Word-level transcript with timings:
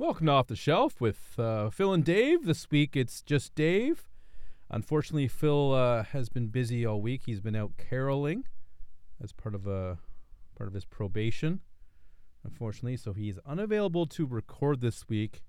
Welcome 0.00 0.26
to 0.26 0.32
Off 0.32 0.46
the 0.46 0.54
Shelf 0.54 1.00
with 1.00 1.34
uh, 1.40 1.70
Phil 1.70 1.92
and 1.92 2.04
Dave. 2.04 2.44
This 2.44 2.70
week 2.70 2.96
it's 2.96 3.20
just 3.20 3.56
Dave. 3.56 4.08
Unfortunately, 4.70 5.26
Phil 5.26 5.72
uh, 5.72 6.04
has 6.04 6.28
been 6.28 6.46
busy 6.46 6.86
all 6.86 7.00
week. 7.00 7.22
He's 7.26 7.40
been 7.40 7.56
out 7.56 7.72
caroling 7.78 8.44
as 9.20 9.32
part 9.32 9.56
of 9.56 9.66
a 9.66 9.98
part 10.56 10.68
of 10.68 10.74
his 10.74 10.84
probation. 10.84 11.62
Unfortunately, 12.44 12.96
so 12.96 13.12
he's 13.12 13.40
unavailable 13.44 14.06
to 14.06 14.24
record 14.24 14.82
this 14.82 15.08
week. 15.08 15.42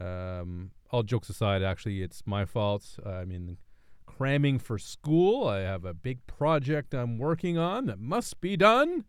Um, 0.00 0.70
all 0.90 1.02
jokes 1.02 1.28
aside, 1.28 1.62
actually, 1.62 2.00
it's 2.00 2.22
my 2.24 2.46
fault. 2.46 2.98
I 3.04 3.26
mean, 3.26 3.58
cramming 4.06 4.58
for 4.58 4.78
school. 4.78 5.46
I 5.46 5.58
have 5.58 5.84
a 5.84 5.92
big 5.92 6.26
project 6.26 6.94
I'm 6.94 7.18
working 7.18 7.58
on 7.58 7.84
that 7.86 8.00
must 8.00 8.40
be 8.40 8.56
done. 8.56 9.04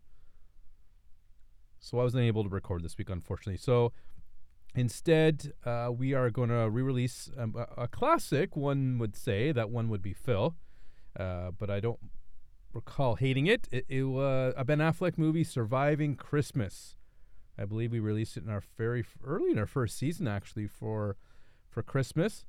So 1.80 1.98
I 1.98 2.02
wasn't 2.02 2.24
able 2.24 2.44
to 2.44 2.50
record 2.50 2.84
this 2.84 2.98
week, 2.98 3.08
unfortunately. 3.08 3.56
So 3.56 3.92
instead, 4.74 5.52
uh, 5.64 5.90
we 5.92 6.14
are 6.14 6.30
going 6.30 6.48
to 6.48 6.68
re-release 6.70 7.30
um, 7.38 7.54
a, 7.56 7.82
a 7.82 7.88
classic. 7.88 8.56
One 8.56 8.98
would 8.98 9.16
say 9.16 9.52
that 9.52 9.70
one 9.70 9.88
would 9.88 10.02
be 10.02 10.12
Phil, 10.12 10.56
uh, 11.18 11.50
but 11.58 11.70
I 11.70 11.80
don't 11.80 12.00
recall 12.72 13.16
hating 13.16 13.46
it. 13.46 13.68
It, 13.70 13.84
it 13.88 14.02
was 14.04 14.54
a 14.56 14.64
Ben 14.64 14.78
Affleck 14.78 15.18
movie, 15.18 15.44
Surviving 15.44 16.16
Christmas. 16.16 16.96
I 17.58 17.66
believe 17.66 17.92
we 17.92 18.00
released 18.00 18.36
it 18.36 18.44
in 18.44 18.50
our 18.50 18.62
very 18.78 19.04
early 19.22 19.50
in 19.50 19.58
our 19.58 19.66
first 19.66 19.98
season, 19.98 20.26
actually 20.26 20.66
for 20.66 21.16
for 21.68 21.82
Christmas. 21.82 22.44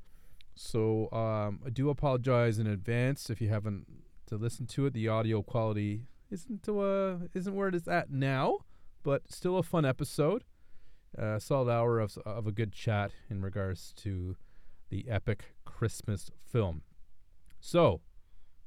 So 0.56 1.12
um, 1.12 1.60
I 1.66 1.70
do 1.70 1.90
apologize 1.90 2.60
in 2.60 2.68
advance 2.68 3.30
if 3.30 3.42
you 3.42 3.50
haven't 3.50 3.86
to 4.28 4.38
listen 4.38 4.66
to 4.68 4.86
it. 4.86 4.94
The 4.94 5.08
audio 5.08 5.42
quality 5.42 6.08
isn't 6.30 6.64
to, 6.64 6.82
uh, 6.82 7.18
isn't 7.34 7.56
where 7.56 7.68
it 7.68 7.76
is 7.76 7.88
at 7.88 8.12
now, 8.12 8.60
but 9.04 9.32
still 9.32 9.58
a 9.58 9.64
fun 9.64 9.86
episode. 9.86 10.44
A 11.16 11.40
solid 11.40 11.72
hour 11.72 12.00
of 12.00 12.18
of 12.26 12.48
a 12.48 12.52
good 12.52 12.72
chat 12.72 13.12
in 13.30 13.42
regards 13.44 13.94
to 13.98 14.36
the 14.90 15.08
epic 15.08 15.56
Christmas 15.64 16.32
film. 16.52 16.82
So, 17.60 18.02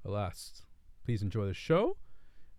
alas, 0.04 0.62
please 1.04 1.22
enjoy 1.22 1.46
the 1.46 1.54
show, 1.54 1.96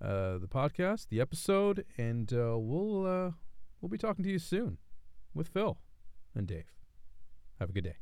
uh, 0.01 0.39
the 0.39 0.47
podcast, 0.47 1.07
the 1.09 1.21
episode, 1.21 1.85
and 1.97 2.31
uh, 2.33 2.57
we'll 2.57 3.05
uh, 3.05 3.31
we'll 3.79 3.89
be 3.89 3.97
talking 3.97 4.23
to 4.23 4.29
you 4.29 4.39
soon 4.39 4.77
with 5.33 5.47
Phil 5.47 5.77
and 6.35 6.47
Dave. 6.47 6.73
Have 7.59 7.69
a 7.69 7.73
good 7.73 7.85
day. 7.85 7.97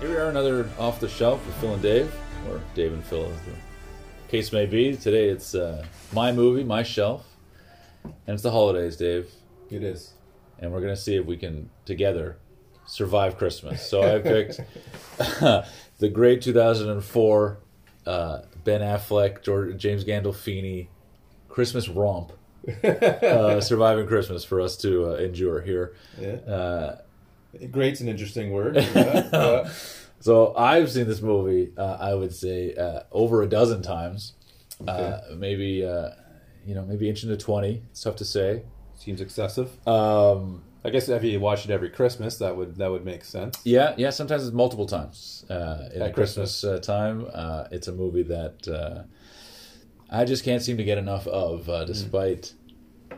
Here 0.00 0.10
we 0.10 0.16
are, 0.16 0.28
another 0.28 0.68
off 0.78 1.00
the 1.00 1.08
shelf 1.08 1.44
with 1.46 1.54
Phil 1.56 1.72
and 1.72 1.82
Dave, 1.82 2.14
or 2.48 2.60
Dave 2.74 2.92
and 2.92 3.04
Phil, 3.04 3.24
as 3.24 3.40
the 3.42 3.52
case 4.28 4.52
may 4.52 4.66
be. 4.66 4.96
Today 4.96 5.28
it's 5.28 5.54
uh, 5.54 5.84
my 6.12 6.32
movie, 6.32 6.64
my 6.64 6.82
shelf, 6.82 7.26
and 8.04 8.34
it's 8.34 8.42
the 8.42 8.50
holidays, 8.50 8.96
Dave, 8.96 9.30
It 9.70 9.82
is. 9.82 10.12
and 10.58 10.72
we're 10.72 10.80
gonna 10.80 10.96
see 10.96 11.16
if 11.16 11.26
we 11.26 11.36
can 11.36 11.70
together 11.84 12.38
survive 12.86 13.36
Christmas. 13.38 13.88
So 13.88 14.02
I 14.02 14.18
picked 14.22 14.60
the 15.98 16.08
great 16.12 16.42
2004 16.42 17.58
uh, 18.06 18.38
Ben 18.64 18.80
Affleck, 18.80 19.42
George, 19.42 19.76
James 19.76 20.04
Gandolfini 20.04 20.88
Christmas 21.48 21.88
romp, 21.88 22.32
uh, 22.84 23.60
surviving 23.60 24.06
Christmas 24.06 24.44
for 24.44 24.60
us 24.60 24.76
to 24.78 25.10
uh, 25.12 25.14
endure 25.16 25.60
here. 25.62 25.94
Yeah. 26.20 26.96
Great's 27.70 28.00
an 28.00 28.08
interesting 28.08 28.52
word. 28.52 28.76
Yeah. 28.94 29.68
So 30.20 30.54
I've 30.56 30.90
seen 30.90 31.06
this 31.06 31.20
movie. 31.20 31.72
Uh, 31.76 31.96
I 32.00 32.14
would 32.14 32.34
say 32.34 32.74
uh, 32.74 33.00
over 33.12 33.42
a 33.42 33.46
dozen 33.48 33.82
times, 33.82 34.32
uh, 34.88 35.18
maybe 35.36 35.84
uh, 35.84 36.10
you 36.66 36.74
know, 36.74 36.82
maybe 36.84 37.08
inching 37.08 37.28
to 37.28 37.36
twenty. 37.36 37.82
It's 37.90 38.02
tough 38.02 38.16
to 38.16 38.24
say. 38.24 38.62
seems 38.94 39.20
excessive. 39.20 39.68
Um, 39.86 40.62
I 40.84 40.90
guess 40.90 41.08
if 41.08 41.22
you 41.22 41.38
watch 41.38 41.64
it 41.64 41.70
every 41.70 41.90
Christmas, 41.90 42.38
that 42.38 42.56
would 42.56 42.76
that 42.76 42.90
would 42.90 43.04
make 43.04 43.24
sense. 43.24 43.60
yeah, 43.64 43.94
yeah. 43.98 44.10
Sometimes 44.10 44.46
it's 44.46 44.54
multiple 44.54 44.86
times 44.86 45.44
uh, 45.50 45.88
in 45.94 46.00
At 46.02 46.14
Christmas, 46.14 46.64
uh, 46.64 46.78
time. 46.80 47.26
Uh, 47.32 47.64
it's 47.70 47.88
a 47.88 47.92
movie 47.92 48.22
that 48.24 48.66
uh, 48.66 49.02
I 50.10 50.24
just 50.24 50.44
can't 50.44 50.62
seem 50.62 50.76
to 50.78 50.84
get 50.84 50.96
enough 50.98 51.26
of, 51.26 51.68
uh, 51.68 51.84
despite 51.84 52.54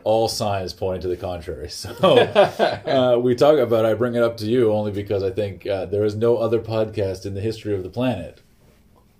all 0.03 0.27
signs 0.27 0.73
pointing 0.73 1.01
to 1.01 1.07
the 1.07 1.17
contrary. 1.17 1.69
So 1.79 1.89
uh, 1.91 3.17
we 3.21 3.35
talk 3.35 3.57
about. 3.57 3.85
I 3.85 3.93
bring 3.93 4.15
it 4.15 4.23
up 4.23 4.37
to 4.37 4.45
you 4.45 4.71
only 4.71 4.91
because 4.91 5.23
I 5.23 5.31
think 5.31 5.65
uh, 5.67 5.85
there 5.85 6.03
is 6.05 6.15
no 6.15 6.37
other 6.37 6.59
podcast 6.59 7.25
in 7.25 7.33
the 7.33 7.41
history 7.41 7.73
of 7.75 7.83
the 7.83 7.89
planet 7.89 8.41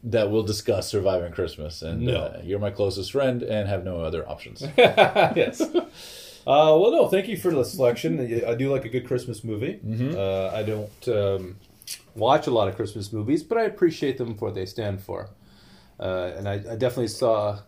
that 0.03 0.31
will 0.31 0.43
discuss 0.43 0.87
surviving 0.87 1.31
Christmas, 1.31 1.81
and 1.81 2.01
No. 2.03 2.15
uh, 2.15 2.41
you're 2.43 2.59
my 2.59 2.69
closest 2.71 3.11
friend 3.11 3.43
and 3.43 3.67
have 3.67 3.83
no 3.83 3.99
other 4.01 4.27
options. 4.29 4.63
yes. 4.77 5.61
Uh, 5.61 5.75
well, 6.45 6.91
no, 6.91 7.07
thank 7.07 7.27
you 7.27 7.35
for 7.37 7.51
the 7.51 7.63
selection. 7.63 8.43
I 8.45 8.55
do 8.55 8.71
like 8.71 8.85
a 8.85 8.89
good 8.89 9.05
Christmas 9.05 9.43
movie. 9.43 9.79
Mm-hmm. 9.85 10.17
Uh, 10.17 10.57
I 10.57 10.63
don't 10.63 11.07
um, 11.09 11.57
watch 12.15 12.47
a 12.47 12.51
lot 12.51 12.67
of 12.69 12.75
Christmas 12.75 13.11
movies, 13.11 13.43
but 13.43 13.57
I 13.57 13.63
appreciate 13.63 14.17
them 14.17 14.35
for 14.35 14.45
what 14.45 14.55
they 14.55 14.65
stand 14.65 15.01
for. 15.01 15.29
Uh, 15.99 16.31
and 16.37 16.47
I, 16.47 16.53
I 16.53 16.75
definitely 16.75 17.09
saw 17.09 17.59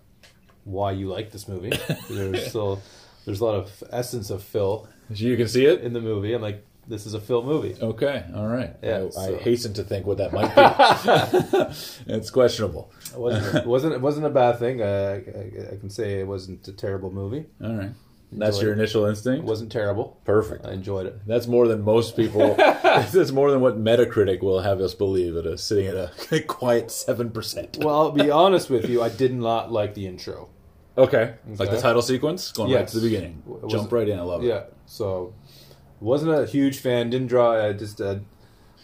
why 0.63 0.93
you 0.93 1.07
like 1.07 1.31
this 1.31 1.47
movie. 1.49 1.73
There's 2.09 2.47
still 2.47 2.81
there's 3.25 3.39
a 3.41 3.45
lot 3.45 3.55
of 3.55 3.83
essence 3.91 4.29
of 4.29 4.43
Phil 4.43 4.87
you 5.13 5.35
can 5.35 5.47
see 5.47 5.65
it. 5.65 5.81
in 5.81 5.91
the 5.93 5.99
movie. 6.01 6.33
I'm 6.33 6.41
like, 6.41 6.65
this 6.87 7.05
is 7.05 7.13
a 7.13 7.19
Phil 7.19 7.43
movie. 7.43 7.75
Okay, 7.81 8.23
all 8.35 8.47
right. 8.47 8.75
Yeah, 8.81 9.03
I, 9.05 9.09
so- 9.09 9.35
I 9.35 9.37
hasten 9.39 9.73
to 9.73 9.83
think 9.83 10.05
what 10.05 10.17
that 10.17 10.31
might 10.33 10.55
be. 10.55 11.75
it's 12.13 12.29
questionable. 12.29 12.91
It 13.13 13.19
wasn't 13.19 13.55
it 13.55 13.65
wasn't 13.67 13.93
it 13.93 14.01
wasn't 14.01 14.25
a 14.25 14.29
bad 14.29 14.57
thing. 14.59 14.81
Uh, 14.81 15.19
I, 15.25 15.73
I 15.73 15.77
can 15.77 15.89
say 15.89 16.19
it 16.19 16.27
wasn't 16.27 16.67
a 16.67 16.73
terrible 16.73 17.11
movie. 17.11 17.45
All 17.63 17.73
right, 17.73 17.91
that's 18.31 18.57
Enjoyed 18.57 18.63
your 18.63 18.71
it. 18.71 18.79
initial 18.79 19.05
instinct. 19.05 19.39
It 19.43 19.45
wasn't 19.49 19.71
terrible. 19.71 20.17
Perfect. 20.25 20.65
I 20.65 20.71
enjoyed 20.71 21.05
it. 21.05 21.19
That's 21.27 21.47
more 21.47 21.67
than 21.67 21.83
most 21.83 22.15
people. 22.15 22.55
that's 22.57 23.31
more 23.31 23.51
than 23.51 23.61
what 23.61 23.77
Metacritic 23.77 24.41
will 24.41 24.61
have 24.61 24.79
us 24.81 24.93
believe. 24.95 25.35
It 25.35 25.45
is 25.45 25.61
sitting 25.63 25.87
at 25.87 25.95
a 25.95 26.39
quiet 26.47 26.89
seven 26.91 27.29
percent. 27.31 27.77
Well, 27.81 27.99
I'll 27.99 28.11
be 28.11 28.31
honest 28.31 28.69
with 28.69 28.89
you. 28.89 29.01
I 29.03 29.09
did 29.09 29.33
not 29.33 29.71
like 29.71 29.93
the 29.93 30.07
intro. 30.07 30.49
Okay, 30.97 31.33
like 31.57 31.69
the 31.71 31.79
title 31.79 32.01
sequence, 32.01 32.51
going 32.51 32.71
right 32.71 32.81
Yes. 32.81 32.91
to 32.91 32.99
the 32.99 33.07
beginning. 33.07 33.41
It 33.47 33.63
was- 33.63 33.71
Jump 33.71 33.91
right 33.91 34.07
in. 34.07 34.19
I 34.19 34.23
love 34.23 34.43
it. 34.43 34.47
Yeah, 34.47 34.63
so 34.85 35.33
wasn't 35.99 36.31
a 36.33 36.45
huge 36.45 36.79
fan. 36.79 37.09
Didn't 37.09 37.27
draw. 37.27 37.53
I 37.53 37.71
just 37.73 38.01
uh, 38.01 38.15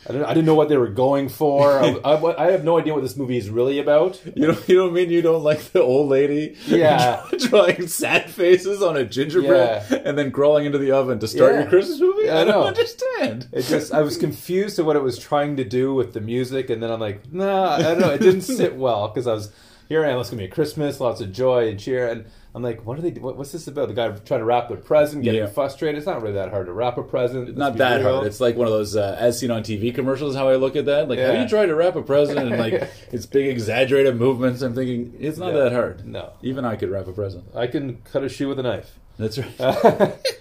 I 0.08 0.12
didn't 0.14 0.26
I 0.26 0.34
didn't 0.34 0.46
know 0.46 0.56
what 0.56 0.70
they 0.70 0.78
were 0.78 0.88
going 0.88 1.28
for. 1.28 1.72
I, 1.82 1.90
I, 2.06 2.48
I 2.48 2.52
have 2.52 2.64
no 2.64 2.80
idea 2.80 2.94
what 2.94 3.04
this 3.04 3.18
movie 3.18 3.36
is 3.38 3.50
really 3.50 3.80
about. 3.80 4.22
You 4.38 4.48
don't. 4.48 4.70
You 4.70 4.76
don't 4.78 4.94
mean 4.94 5.10
you 5.10 5.22
don't 5.22 5.44
like 5.44 5.60
the 5.74 5.82
old 5.82 6.08
lady? 6.08 6.56
Yeah. 6.66 7.26
drawing 7.50 7.88
sad 7.88 8.30
faces 8.30 8.82
on 8.82 8.96
a 8.96 9.04
gingerbread 9.04 9.84
Yeah. 9.92 9.98
and 10.06 10.18
then 10.18 10.32
crawling 10.32 10.66
into 10.66 10.78
the 10.78 10.92
oven 10.92 11.20
to 11.20 11.28
start 11.28 11.52
Yeah. 11.54 11.62
your 11.62 11.70
Christmas 11.70 12.00
movie. 12.00 12.26
Yeah, 12.28 12.40
I 12.40 12.44
don't 12.46 12.54
know. 12.54 12.64
understand. 12.68 13.48
It 13.52 13.64
just 13.64 13.94
I 13.94 14.00
was 14.02 14.16
confused 14.26 14.78
to 14.78 14.86
what 14.86 14.96
it 14.96 15.04
was 15.04 15.20
trying 15.20 15.58
to 15.58 15.66
do 15.66 15.94
with 15.94 16.14
the 16.14 16.22
music, 16.22 16.70
and 16.70 16.82
then 16.82 16.90
I'm 16.90 17.02
like, 17.02 17.34
nah, 17.34 17.72
I 17.76 17.82
don't 17.82 18.00
know. 18.00 18.12
It 18.12 18.22
didn't 18.22 18.42
sit 18.44 18.76
well 18.78 19.10
because 19.10 19.28
I 19.28 19.34
was 19.34 19.52
here. 19.90 20.06
I 20.06 20.10
am. 20.10 20.20
It's 20.20 20.30
gonna 20.30 20.42
be 20.42 20.46
a 20.46 20.52
Christmas, 20.52 21.00
lots 21.00 21.22
of 21.22 21.32
joy 21.32 21.70
and 21.70 21.80
cheer, 21.80 22.08
and 22.10 22.26
I'm 22.56 22.64
like, 22.64 22.86
what 22.86 22.98
are 22.98 23.02
they? 23.02 23.12
What, 23.12 23.38
what's 23.38 23.52
this 23.52 23.68
about? 23.68 23.88
The 23.88 23.94
guy 23.94 24.10
trying 24.10 24.40
to 24.40 24.46
wrap 24.46 24.70
the 24.70 24.76
present, 24.78 25.24
getting 25.24 25.42
Yeah. 25.42 25.48
frustrated. 25.48 25.98
It's 25.98 26.08
not 26.08 26.22
really 26.22 26.34
that 26.36 26.50
hard 26.50 26.66
to 26.68 26.74
wrap 26.74 26.98
a 26.98 27.04
present. 27.04 27.48
Let's 27.48 27.58
Not 27.58 27.78
that 27.78 28.02
real. 28.02 28.16
hard. 28.16 28.28
It's 28.28 28.40
like 28.42 28.56
one 28.56 28.68
of 28.68 28.74
those 28.74 28.96
uh, 28.96 29.16
as 29.20 29.40
seen 29.40 29.52
on 29.52 29.64
TV 29.64 29.94
commercials. 29.94 30.36
How 30.36 30.50
I 30.50 30.56
look 30.56 30.76
at 30.76 30.86
that, 30.86 31.08
like 31.08 31.20
Yeah. 31.20 31.42
you 31.42 31.48
tried 31.48 31.68
to 31.68 31.76
wrap 31.76 31.96
a 31.96 32.02
present 32.02 32.40
and 32.40 32.58
like 32.58 32.74
it's 33.12 33.26
big 33.26 33.48
exaggerated 33.48 34.16
movements. 34.18 34.62
I'm 34.62 34.74
thinking 34.74 35.16
it's 35.20 35.38
not 35.38 35.54
Yeah. 35.54 35.60
that 35.66 35.74
hard. 35.74 36.08
No. 36.08 36.34
even 36.42 36.66
I 36.66 36.76
could 36.76 36.90
wrap 36.90 37.08
a 37.08 37.14
present. 37.14 37.46
I 37.56 37.68
can 37.68 37.98
cut 38.04 38.24
a 38.24 38.30
shoe 38.30 38.48
with 38.50 38.60
a 38.60 38.64
knife. 38.64 39.00
That's 39.18 39.38
right. 39.38 40.16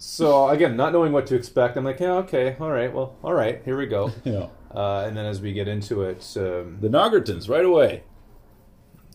So 0.00 0.48
again, 0.48 0.76
not 0.76 0.92
knowing 0.92 1.12
what 1.12 1.26
to 1.28 1.36
expect, 1.36 1.76
I'm 1.76 1.84
like, 1.84 2.00
yeah, 2.00 2.14
okay, 2.14 2.56
all 2.58 2.70
right, 2.70 2.92
well, 2.92 3.14
all 3.22 3.32
right, 3.32 3.60
here 3.64 3.76
we 3.78 3.86
go. 3.86 4.10
know, 4.24 4.50
Uh, 4.74 5.04
and 5.06 5.16
then 5.16 5.26
as 5.26 5.40
we 5.40 5.52
get 5.52 5.68
into 5.68 6.02
it, 6.02 6.26
um, 6.36 6.78
the 6.80 6.88
Nogertons 6.88 7.48
right 7.48 7.64
away. 7.64 8.02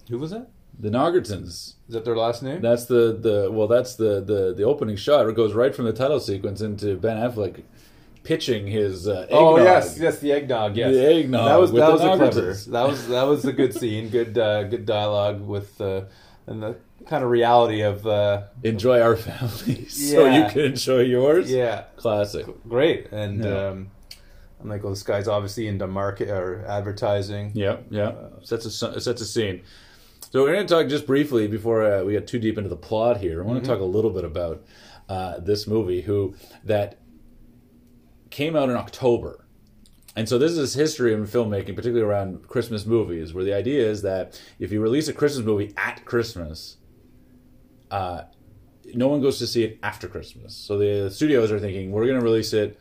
Who 0.10 0.18
was 0.18 0.32
that? 0.32 0.50
The 0.80 0.90
Nogertons. 0.90 1.48
Is 1.48 1.76
that 1.90 2.04
their 2.04 2.16
last 2.18 2.42
name? 2.42 2.62
That's 2.62 2.86
the 2.86 3.16
the 3.20 3.50
well. 3.52 3.68
That's 3.68 3.96
the 3.96 4.22
the 4.22 4.54
the 4.56 4.64
opening 4.64 4.96
shot. 4.96 5.28
It 5.28 5.36
goes 5.36 5.54
right 5.54 5.74
from 5.76 5.86
the 5.86 5.94
title 5.94 6.20
sequence 6.20 6.62
into 6.62 6.96
Ben 6.98 7.18
Affleck 7.18 7.64
pitching 8.24 8.68
his 8.68 9.08
uh, 9.08 9.28
oh 9.32 9.58
yes, 9.58 9.98
yes, 10.00 10.20
the 10.20 10.32
eggnog. 10.32 10.76
Yes, 10.78 10.94
The 10.94 11.06
eggnog 11.14 11.48
That 11.48 11.60
was 11.60 11.72
with 11.72 11.82
that 11.82 11.92
was 11.92 12.02
a 12.02 12.18
clever. 12.18 12.54
That 12.72 12.88
was 12.88 13.08
that 13.10 13.24
was 13.24 13.46
a 13.46 13.52
good 13.54 13.74
scene. 13.80 14.10
Good 14.10 14.38
uh, 14.38 14.64
good 14.64 14.86
dialogue 14.86 15.42
with 15.42 15.80
uh, 15.80 16.06
and 16.48 16.64
the 16.64 16.76
kind 17.06 17.24
of 17.24 17.30
reality 17.30 17.82
of 17.82 18.08
uh, 18.08 18.44
Enjoy 18.64 19.00
our 19.02 19.16
family, 19.18 19.86
so 19.90 20.26
Yeah. 20.26 20.46
you 20.48 20.52
can 20.52 20.62
enjoy 20.62 21.02
yours. 21.02 21.52
yeah, 21.52 21.84
classic. 21.98 22.46
great. 22.68 23.12
And 23.12 23.44
Yeah. 23.44 23.68
um, 23.68 23.92
I'm 24.62 24.70
like, 24.70 24.82
well, 24.84 24.94
this 24.94 25.04
guy's 25.04 25.28
obviously 25.28 25.68
into 25.68 25.86
market 25.86 26.30
or 26.30 26.66
advertising. 26.66 27.52
Yeah, 27.54 27.78
yeah. 27.90 28.14
Sets 28.42 28.66
a 28.66 28.72
sets 29.02 29.22
a 29.22 29.26
scene. 29.26 29.62
So 30.34 30.42
we're 30.42 30.54
going 30.56 30.66
to 30.66 30.74
talk 30.74 30.88
just 30.88 31.06
briefly 31.06 31.48
before 31.48 31.84
uh, 31.84 32.04
we 32.04 32.14
get 32.14 32.26
too 32.26 32.40
deep 32.40 32.58
into 32.58 32.68
the 32.68 32.76
plot 32.76 33.18
here. 33.18 33.44
I 33.44 33.46
want 33.46 33.58
Mm-hmm. 33.58 33.66
to 33.68 33.72
talk 33.72 33.82
a 33.82 33.86
little 33.86 34.10
bit 34.10 34.26
about 34.26 34.66
uh, 35.08 35.38
this 35.38 35.68
movie, 35.68 36.02
who 36.02 36.34
that 36.64 36.98
came 38.32 38.56
out 38.56 38.68
in 38.68 38.76
October. 38.76 39.46
And 40.16 40.28
so 40.28 40.40
this 40.40 40.54
is 40.54 40.74
history 40.74 41.14
in 41.14 41.28
filmmaking, 41.28 41.76
particularly 41.76 42.02
around 42.02 42.48
Christmas 42.48 42.84
movies, 42.84 43.32
where 43.32 43.44
the 43.44 43.54
idea 43.54 43.88
is 43.88 44.02
that 44.02 44.42
if 44.58 44.72
you 44.72 44.82
release 44.82 45.08
a 45.08 45.14
Christmas 45.14 45.46
movie 45.46 45.72
at 45.78 46.04
Christmas, 46.04 46.78
uh, 47.92 48.24
no 48.96 49.10
one 49.10 49.22
goes 49.22 49.38
to 49.38 49.46
see 49.46 49.64
it 49.64 49.78
after 49.84 50.08
Christmas. 50.08 50.56
So 50.56 50.80
the 50.80 51.12
studios 51.12 51.52
are 51.52 51.60
thinking 51.60 51.92
we're 51.92 52.08
going 52.08 52.20
to 52.20 52.26
release 52.26 52.54
it 52.54 52.80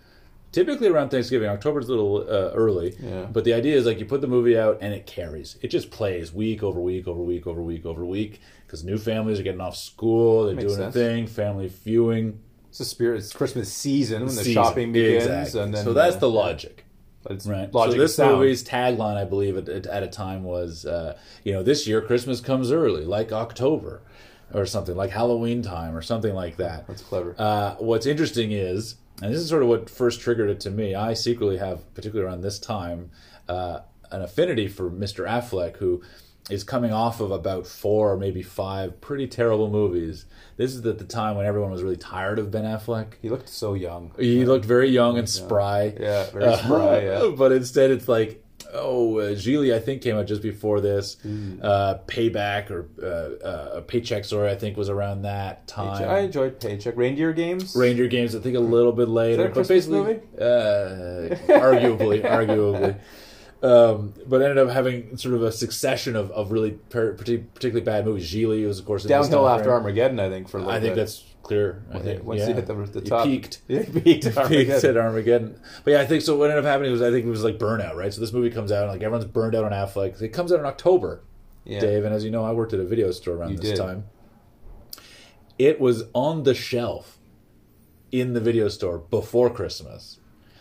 typically 0.53 0.89
around 0.89 1.09
Thanksgiving. 1.11 1.49
October's 1.49 1.89
a 1.89 1.91
little 1.91 2.19
uh, 2.29 2.53
early, 2.55 2.95
Yeah. 3.01 3.27
but 3.33 3.45
the 3.45 3.55
idea 3.55 3.77
is 3.77 3.87
like 3.87 3.99
you 3.99 4.05
put 4.07 4.21
the 4.21 4.27
movie 4.29 4.57
out 4.59 4.79
and 4.81 4.95
it 4.95 5.07
carries. 5.07 5.57
It 5.63 5.69
just 5.69 5.91
plays 5.91 6.33
week 6.33 6.63
over 6.63 6.81
week 6.81 7.09
over 7.09 7.21
week 7.23 7.47
over 7.47 7.61
week 7.63 7.85
over 7.87 8.05
week 8.05 8.41
because 8.67 8.85
new 8.85 8.99
families 8.99 9.41
are 9.41 9.43
getting 9.43 9.61
off 9.61 9.77
school. 9.77 10.45
They're 10.47 10.55
Makes 10.55 10.75
doing 10.75 10.79
sense. 10.93 10.95
a 10.97 10.99
thing, 10.99 11.27
family 11.27 11.69
viewing. 11.69 12.41
It's 12.69 12.79
the 12.79 12.85
spirit. 12.85 13.19
It's 13.19 13.33
Christmas 13.33 13.73
season 13.73 14.21
when 14.25 14.29
the 14.35 14.45
season. 14.45 14.53
shopping 14.55 14.93
begins, 14.93 15.25
Exactly. 15.25 15.61
and 15.63 15.75
then 15.75 15.85
so 15.85 15.93
that's 15.93 16.17
uh, 16.17 16.21
the 16.21 16.31
logic. 16.31 16.85
It's 17.31 17.47
Right. 17.47 17.73
Logic 17.73 17.95
so 17.95 18.01
this 18.01 18.11
is 18.13 18.17
sound. 18.17 18.39
movie's 18.41 18.65
tagline, 18.65 19.17
I 19.17 19.25
believe, 19.25 19.57
at, 19.57 19.69
at, 19.69 19.87
at 19.87 20.03
a 20.03 20.09
time 20.09 20.43
was, 20.43 20.85
uh, 20.85 21.17
you 21.45 21.53
know, 21.53 21.63
this 21.63 21.87
year 21.87 22.01
Christmas 22.01 22.41
comes 22.41 22.73
early, 22.73 23.05
like 23.05 23.31
October, 23.31 24.03
or 24.53 24.67
something 24.67 24.97
like 24.97 25.11
Halloween 25.11 25.63
time, 25.63 25.95
or 25.97 26.03
something 26.03 26.35
like 26.35 26.57
that. 26.57 26.87
That's 26.89 27.03
clever. 27.03 27.35
Uh, 27.39 27.75
what's 27.77 28.07
interesting 28.07 28.51
is, 28.53 28.97
and 29.23 29.33
this 29.33 29.41
is 29.41 29.49
sort 29.49 29.63
of 29.63 29.69
what 29.69 29.89
first 29.89 30.21
triggered 30.21 30.51
it 30.51 30.61
to 30.61 30.71
me. 30.71 30.95
I 30.95 31.15
secretly 31.15 31.59
have, 31.59 31.93
particularly 31.95 32.29
around 32.29 32.43
this 32.43 32.59
time, 32.59 33.11
uh, 33.49 33.81
an 34.11 34.23
affinity 34.23 34.69
for 34.69 34.91
Mr. 34.91 35.27
Affleck, 35.27 35.77
who 35.77 36.03
is 36.51 36.65
coming 36.65 36.93
off 36.93 37.21
of 37.21 37.31
about 37.31 37.67
four 37.67 38.13
or 38.13 38.17
maybe 38.17 38.43
five 38.43 39.01
pretty 39.01 39.29
terrible 39.29 39.71
movies. 39.71 40.25
This 40.57 40.75
is 40.75 40.85
at 40.85 40.99
the 40.99 41.05
time 41.05 41.37
when 41.37 41.47
everyone 41.47 41.71
was 41.71 41.83
really 41.83 41.97
tired 41.97 42.39
of 42.39 42.51
Ben 42.51 42.65
Affleck. 42.65 43.15
he 43.23 43.31
looked 43.31 43.49
so 43.49 43.75
young. 43.75 44.13
He 44.19 44.45
looked 44.45 44.65
very 44.65 44.91
young 44.91 45.19
and 45.19 45.29
spry. 45.29 45.95
Yeah, 45.99 46.29
very 46.31 46.57
spry. 46.57 46.99
Yeah. 47.05 47.33
But 47.37 47.53
instead, 47.53 47.91
it's 47.91 48.09
like, 48.09 48.45
oh, 48.73 49.19
uh, 49.19 49.75
I 49.75 49.79
think 49.81 50.03
came 50.03 50.17
out 50.17 50.27
just 50.27 50.43
before 50.43 50.81
this. 50.81 51.17
Mm. 51.25 51.63
Uh, 51.63 51.99
Payback 52.07 52.71
or 52.71 52.89
uh, 53.03 53.47
uh, 53.47 53.81
Paycheck 53.83 54.25
Story, 54.25 54.51
I 54.51 54.57
think, 54.57 54.77
was 54.77 54.89
around 54.89 55.23
that 55.23 55.67
time. 55.67 56.09
I 56.09 56.21
enjoyed 56.21 56.61
Paycheck. 56.61 56.97
Reindeer 56.97 57.33
Games. 57.33 57.75
Reindeer 57.77 58.09
Games, 58.09 58.35
I 58.35 58.41
think, 58.41 58.57
a 58.57 58.61
little 58.61 58.93
bit 58.93 59.09
later, 59.09 59.49
but 59.49 59.69
basically? 59.69 60.21
Uh, 60.39 61.35
arguably, 61.49 62.23
arguably. 62.23 62.99
Um, 63.63 64.13
but 64.27 64.43
ended 64.43 64.59
up 64.59 64.71
having 64.71 65.17
sort 65.17 65.35
of 65.37 65.43
a 65.43 65.53
succession 65.53 66.17
of, 66.17 66.33
of 66.33 66.51
really 66.51 66.73
per, 66.73 67.13
particularly 67.15 67.81
bad 67.81 68.05
movies. 68.05 68.33
Gigli 68.33 68.67
was, 68.67 68.81
of 68.81 68.85
course, 68.85 69.05
in 69.05 69.09
Downhill 69.09 69.49
after. 69.49 69.73
Armageddon, 69.73 70.19
I 70.19 70.29
think. 70.29 70.49
For 70.49 70.57
a 70.57 70.61
little 70.61 70.75
I 70.75 70.81
think 70.81 70.95
bit. 70.95 71.01
that's 71.01 71.25
clear. 71.43 71.83
I 71.93 71.99
think 71.99 72.25
once 72.25 72.41
yeah. 72.41 72.49
you 72.49 72.55
hit 72.55 72.67
the, 72.67 72.75
the 72.75 73.01
You 73.01 73.07
top. 73.07 73.25
peaked. 73.25 73.61
Yeah, 73.69 73.83
peaked. 73.85 74.27
at 74.27 74.49
peaked 74.49 74.71
at 74.71 74.97
Armageddon. 74.97 74.97
Armageddon. 74.99 75.61
But 75.85 75.91
yeah, 75.93 76.01
I 76.01 76.07
think 76.07 76.23
so. 76.23 76.37
What 76.37 76.51
ended 76.51 76.65
up 76.65 76.69
happening 76.71 76.93
was 76.93 77.03
I 77.03 77.11
think 77.11 77.27
it 77.27 77.31
was 77.31 77.45
like 77.45 77.59
burnout, 77.59 77.95
right? 77.97 78.13
So 78.13 78.21
this 78.21 78.33
movie 78.33 78.51
comes 78.51 78.71
out 78.73 78.83
and 78.85 78.93
like 78.93 79.03
everyone's 79.03 79.25
burned 79.31 79.55
out 79.55 79.65
on 79.65 79.73
Affleck. 79.73 80.21
It 80.23 80.29
comes 80.29 80.53
out 80.53 80.61
in 80.61 80.67
October, 80.67 81.23
Yeah. 81.65 81.81
Dave, 81.81 82.05
and 82.05 82.15
as 82.15 82.25
you 82.25 82.31
know, 82.31 82.45
I 82.45 82.53
worked 82.53 82.73
at 82.73 82.81
a 82.81 82.85
video 82.85 83.11
store 83.11 83.37
around 83.37 83.51
You 83.53 83.57
this 83.59 83.71
did. 83.71 83.77
time. 83.79 84.05
It 85.59 85.81
was 85.81 86.05
on 86.15 86.43
the 86.45 86.55
shelf 86.55 87.19
in 88.11 88.33
the 88.35 88.41
video 88.41 88.69
store 88.69 88.99
before 88.99 89.51
Christmas. 89.51 90.19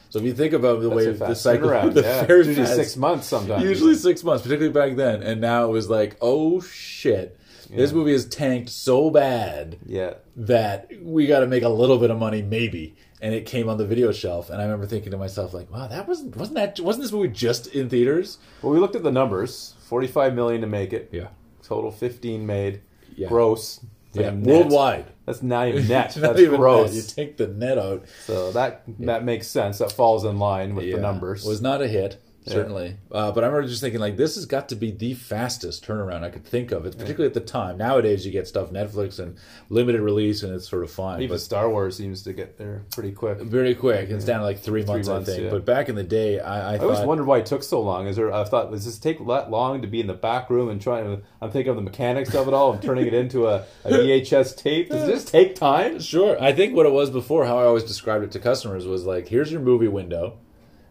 So 0.09 0.19
if 0.19 0.25
you 0.25 0.33
think 0.33 0.51
about 0.53 0.81
the 0.81 0.89
That's 0.89 0.95
way 1.05 1.11
the 1.13 1.33
cycle, 1.35 1.69
turnaround, 1.69 1.93
the 1.95 2.01
yeah. 2.01 2.27
Usually 2.27 2.65
six 2.65 2.97
months 2.97 3.27
sometimes. 3.27 3.63
Usually 3.63 3.95
six 3.95 4.23
months, 4.23 4.43
particularly 4.43 4.73
back 4.73 4.97
then. 4.97 5.23
And 5.23 5.39
now 5.39 5.65
it 5.65 5.69
was 5.71 5.89
like, 5.89 6.17
oh 6.21 6.59
shit, 6.59 7.39
this 7.75 7.91
movie 7.93 8.11
is 8.13 8.25
tanked 8.25 8.69
so 8.69 9.09
bad 9.09 9.77
Yeah. 9.85 10.15
that 10.35 10.89
we 11.01 11.25
got 11.27 11.39
to 11.39 11.47
make 11.47 11.63
a 11.63 11.69
little 11.69 11.97
bit 11.97 12.09
of 12.11 12.17
money, 12.19 12.41
maybe. 12.41 12.95
And 13.21 13.33
it 13.35 13.45
came 13.45 13.69
on 13.69 13.77
the 13.77 13.85
video 13.85 14.11
shelf, 14.11 14.49
and 14.49 14.59
I 14.59 14.63
remember 14.63 14.87
thinking 14.87 15.11
to 15.11 15.17
myself, 15.17 15.53
like, 15.53 15.71
"Wow, 15.71 15.87
that 15.87 16.07
wasn't 16.07 16.35
wasn't 16.37 16.55
that 16.55 16.79
wasn't 16.79 17.03
this 17.03 17.11
movie 17.11 17.27
just 17.29 17.67
in 17.67 17.87
theaters?" 17.87 18.39
Well, 18.63 18.73
we 18.73 18.79
looked 18.79 18.95
at 18.95 19.03
the 19.03 19.11
numbers. 19.11 19.75
Forty-five 19.83 20.33
million 20.33 20.61
to 20.61 20.67
make 20.67 20.91
it. 20.91 21.09
Yeah, 21.11 21.27
Total 21.61 21.91
fifteen 21.91 22.45
made. 22.47 22.81
Yeah. 23.15 23.27
Gross. 23.27 23.79
yeah, 24.13 24.31
Net. 24.31 24.43
worldwide. 24.47 25.05
That's 25.27 25.43
not 25.43 25.67
even 25.67 25.87
net. 25.87 26.15
That's 26.15 26.39
even 26.39 26.59
gross. 26.59 26.89
that. 26.89 26.95
You 26.95 27.01
take 27.03 27.37
the 27.37 27.45
net 27.47 27.77
out. 27.77 28.05
So 28.25 28.51
that 28.53 28.81
that 28.99 29.23
makes 29.23 29.45
sense. 29.47 29.77
That 29.77 29.91
falls 29.91 30.25
in 30.25 30.39
line 30.39 30.73
with 30.73 30.85
Yeah. 30.85 30.95
the 30.95 31.01
numbers. 31.03 31.45
was 31.45 31.61
not 31.61 31.81
a 31.83 31.87
hit, 31.87 32.17
certainly. 32.45 32.97
Uh, 33.11 33.31
but 33.31 33.43
I 33.43 33.47
remember 33.47 33.67
just 33.67 33.81
thinking, 33.81 33.99
like, 33.99 34.17
this 34.17 34.35
has 34.35 34.45
got 34.45 34.69
to 34.69 34.75
be 34.75 34.91
the 34.91 35.13
fastest 35.13 35.85
turnaround 35.85 36.23
I 36.23 36.29
could 36.29 36.45
think 36.45 36.71
of. 36.71 36.85
It, 36.85 36.97
particularly 36.97 37.27
at 37.27 37.33
the 37.33 37.39
time. 37.39 37.77
Nowadays, 37.77 38.25
you 38.25 38.31
get 38.31 38.47
stuff 38.47 38.71
Netflix 38.71 39.19
and 39.19 39.37
limited 39.69 40.01
release, 40.01 40.43
and 40.43 40.53
it's 40.53 40.67
sort 40.69 40.83
of 40.83 40.91
fine. 40.91 41.21
Even 41.21 41.35
but 41.35 41.41
Star 41.41 41.69
Wars 41.69 41.95
seems 41.97 42.23
to 42.23 42.33
get 42.33 42.57
there 42.57 42.83
pretty 42.91 43.11
quick. 43.11 43.39
very 43.41 43.75
quick. 43.75 44.09
It's 44.09 44.25
down 44.25 44.39
to 44.39 44.45
like 44.45 44.59
three, 44.59 44.83
months, 44.83 45.07
months, 45.07 45.29
I 45.29 45.33
think. 45.33 45.43
yeah. 45.45 45.49
But 45.51 45.65
back 45.65 45.89
in 45.89 45.95
the 45.95 46.03
day, 46.03 46.39
I, 46.39 46.71
I 46.71 46.73
I 46.73 46.77
thought. 46.77 46.83
always 46.91 47.05
wondered 47.05 47.25
why 47.25 47.37
it 47.39 47.45
took 47.45 47.63
so 47.63 47.81
long. 47.81 48.07
Is 48.07 48.15
there? 48.15 48.31
I 48.33 48.43
thought, 48.43 48.71
does 48.71 48.85
this 48.85 48.97
take 48.97 49.17
that 49.27 49.51
long 49.51 49.81
to 49.81 49.87
be 49.87 49.99
in 49.99 50.07
the 50.07 50.13
back 50.13 50.49
room 50.49 50.69
and 50.69 50.81
trying 50.81 51.03
to? 51.05 51.23
I'm 51.41 51.51
thinking 51.51 51.69
of 51.69 51.75
the 51.75 51.81
mechanics 51.81 52.33
of 52.35 52.47
it 52.47 52.53
all 52.53 52.73
and 52.73 52.81
turning 52.81 53.05
it 53.07 53.13
into 53.13 53.47
a, 53.47 53.65
a 53.83 53.91
VHS 53.91 54.55
tape. 54.61 54.89
Does 54.89 55.05
this 55.07 55.25
take 55.25 55.55
time? 55.55 55.99
Sure. 55.99 56.41
I 56.41 56.53
think 56.53 56.75
what 56.75 56.85
it 56.85 56.91
was 56.91 57.09
before, 57.09 57.45
how 57.45 57.57
I 57.59 57.63
always 57.65 57.83
described 57.83 58.23
it 58.23 58.31
to 58.31 58.39
customers 58.39 58.85
was 58.87 59.05
like, 59.05 59.27
here's 59.27 59.51
your 59.51 59.61
movie 59.61 59.87
window. 59.87 60.37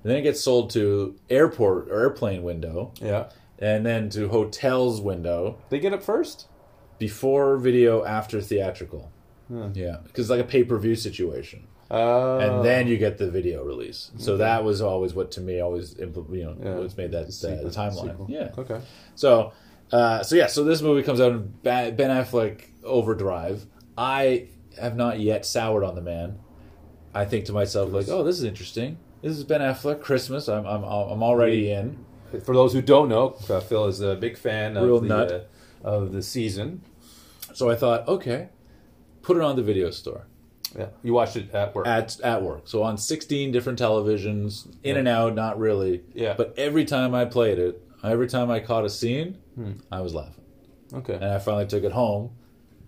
And 0.02 0.10
then 0.10 0.16
it 0.18 0.22
gets 0.22 0.40
sold 0.40 0.70
to 0.70 1.14
airport 1.28 1.88
or 1.90 2.00
airplane 2.00 2.42
window, 2.42 2.92
Yeah, 3.00 3.28
and 3.58 3.84
then 3.84 4.08
to 4.10 4.28
hotels 4.28 5.00
window, 5.00 5.58
they 5.68 5.78
get 5.78 5.92
it 5.92 6.02
first. 6.02 6.46
before 6.98 7.56
video, 7.58 8.04
after 8.04 8.40
theatrical. 8.40 9.10
Yeah, 9.74 9.96
because 10.04 10.26
it's 10.26 10.30
like 10.30 10.40
a 10.40 10.44
pay 10.48 10.62
per 10.64 10.78
view 10.78 10.94
situation, 10.94 11.66
Uh, 11.90 12.38
and 12.38 12.64
then 12.64 12.86
you 12.86 12.96
get 12.96 13.18
the 13.18 13.28
video 13.30 13.64
release. 13.64 14.10
So 14.16 14.36
that 14.36 14.62
was 14.64 14.80
always 14.80 15.12
what 15.14 15.30
to 15.32 15.40
me 15.40 15.60
always 15.60 15.94
impl- 15.94 16.32
you 16.34 16.44
know 16.44 16.56
Yeah. 16.62 16.74
what's 16.78 16.96
made 16.96 17.10
that 17.12 17.24
uh, 17.24 17.62
the 17.62 17.70
timeline. 17.70 18.10
sequel. 18.12 18.26
Yeah. 18.30 18.52
Okay. 18.56 18.80
So, 19.16 19.52
uh, 19.92 20.22
so 20.22 20.36
yeah, 20.36 20.46
so 20.46 20.62
this 20.64 20.80
movie 20.82 21.02
comes 21.02 21.20
out 21.20 21.32
in 21.32 21.52
Ben 21.64 21.96
Affleck 21.98 22.62
Overdrive. 22.84 23.66
I 23.98 24.48
have 24.80 24.94
not 24.96 25.18
yet 25.20 25.44
soured 25.44 25.82
on 25.84 25.94
the 25.96 26.00
man. 26.02 26.38
I 27.12 27.24
think 27.24 27.44
to 27.46 27.52
myself 27.52 27.92
like, 27.92 28.08
oh, 28.08 28.22
this 28.22 28.38
is 28.38 28.44
interesting. 28.44 28.98
This 29.22 29.36
is 29.36 29.44
Ben 29.44 29.60
Affleck 29.60 30.00
Christmas. 30.00 30.48
I'm 30.48 30.64
I'm 30.66 30.82
I'm 30.84 31.22
already 31.22 31.70
in. 31.70 32.04
For 32.44 32.54
those 32.54 32.72
who 32.72 32.80
don't 32.80 33.08
know, 33.08 33.36
uh, 33.48 33.60
Phil 33.60 33.86
is 33.86 34.00
a 34.00 34.14
big 34.14 34.38
fan 34.38 34.76
of 34.76 34.84
Real 34.84 35.00
the 35.00 35.08
nut. 35.08 35.32
uh, 35.84 35.88
of 35.88 36.12
the 36.12 36.22
season. 36.22 36.82
So 37.52 37.68
I 37.68 37.74
thought, 37.74 38.06
okay, 38.06 38.48
put 39.22 39.36
it 39.36 39.42
on 39.42 39.56
the 39.56 39.62
video 39.62 39.90
store 39.90 40.26
Yeah, 40.78 40.86
you 41.02 41.12
watched 41.12 41.34
it 41.36 41.52
at 41.52 41.74
work. 41.74 41.86
at 41.88 42.20
at 42.20 42.42
work. 42.42 42.62
So 42.68 42.82
on 42.84 42.96
16 42.96 43.50
different 43.50 43.78
televisions, 43.80 44.72
in 44.84 44.96
and 44.96 45.08
out, 45.08 45.34
not 45.34 45.58
really. 45.58 46.02
Yeah. 46.14 46.34
But 46.36 46.54
every 46.56 46.84
time 46.84 47.14
I 47.14 47.24
played 47.24 47.58
it, 47.58 47.82
every 48.04 48.28
time 48.28 48.50
I 48.50 48.60
caught 48.60 48.84
a 48.84 48.90
scene, 48.90 49.38
Hmm. 49.56 49.72
I 49.90 50.00
was 50.00 50.14
laughing. 50.14 50.44
okay. 50.94 51.14
And 51.14 51.24
I 51.24 51.38
finally 51.40 51.66
took 51.66 51.82
it 51.82 51.92
home 51.92 52.30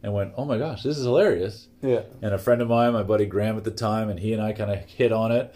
and 0.05 0.15
went, 0.15 0.33
oh 0.37 0.45
my 0.45 0.59
gosh, 0.59 0.83
this 0.85 0.97
is 0.97 1.05
hilarious. 1.05 1.69
Yeah. 1.83 2.03
and 2.23 2.33
a 2.33 2.39
friend 2.39 2.63
of 2.63 2.69
mine, 2.69 2.93
my 2.93 3.03
buddy 3.03 3.27
Graham 3.27 3.57
at 3.57 3.65
the 3.65 3.71
time, 3.73 4.09
and 4.09 4.21
he 4.21 4.33
and 4.33 4.41
I 4.43 4.53
kind 4.53 4.71
of 4.71 4.79
hit 4.85 5.11
on 5.13 5.33
it, 5.33 5.53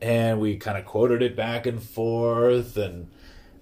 and 0.00 0.40
we 0.40 0.56
kind 0.56 0.78
of 0.78 0.84
quoted 0.84 1.22
it 1.22 1.36
back 1.36 1.66
and 1.66 1.82
forth, 1.82 2.76
and 2.76 3.08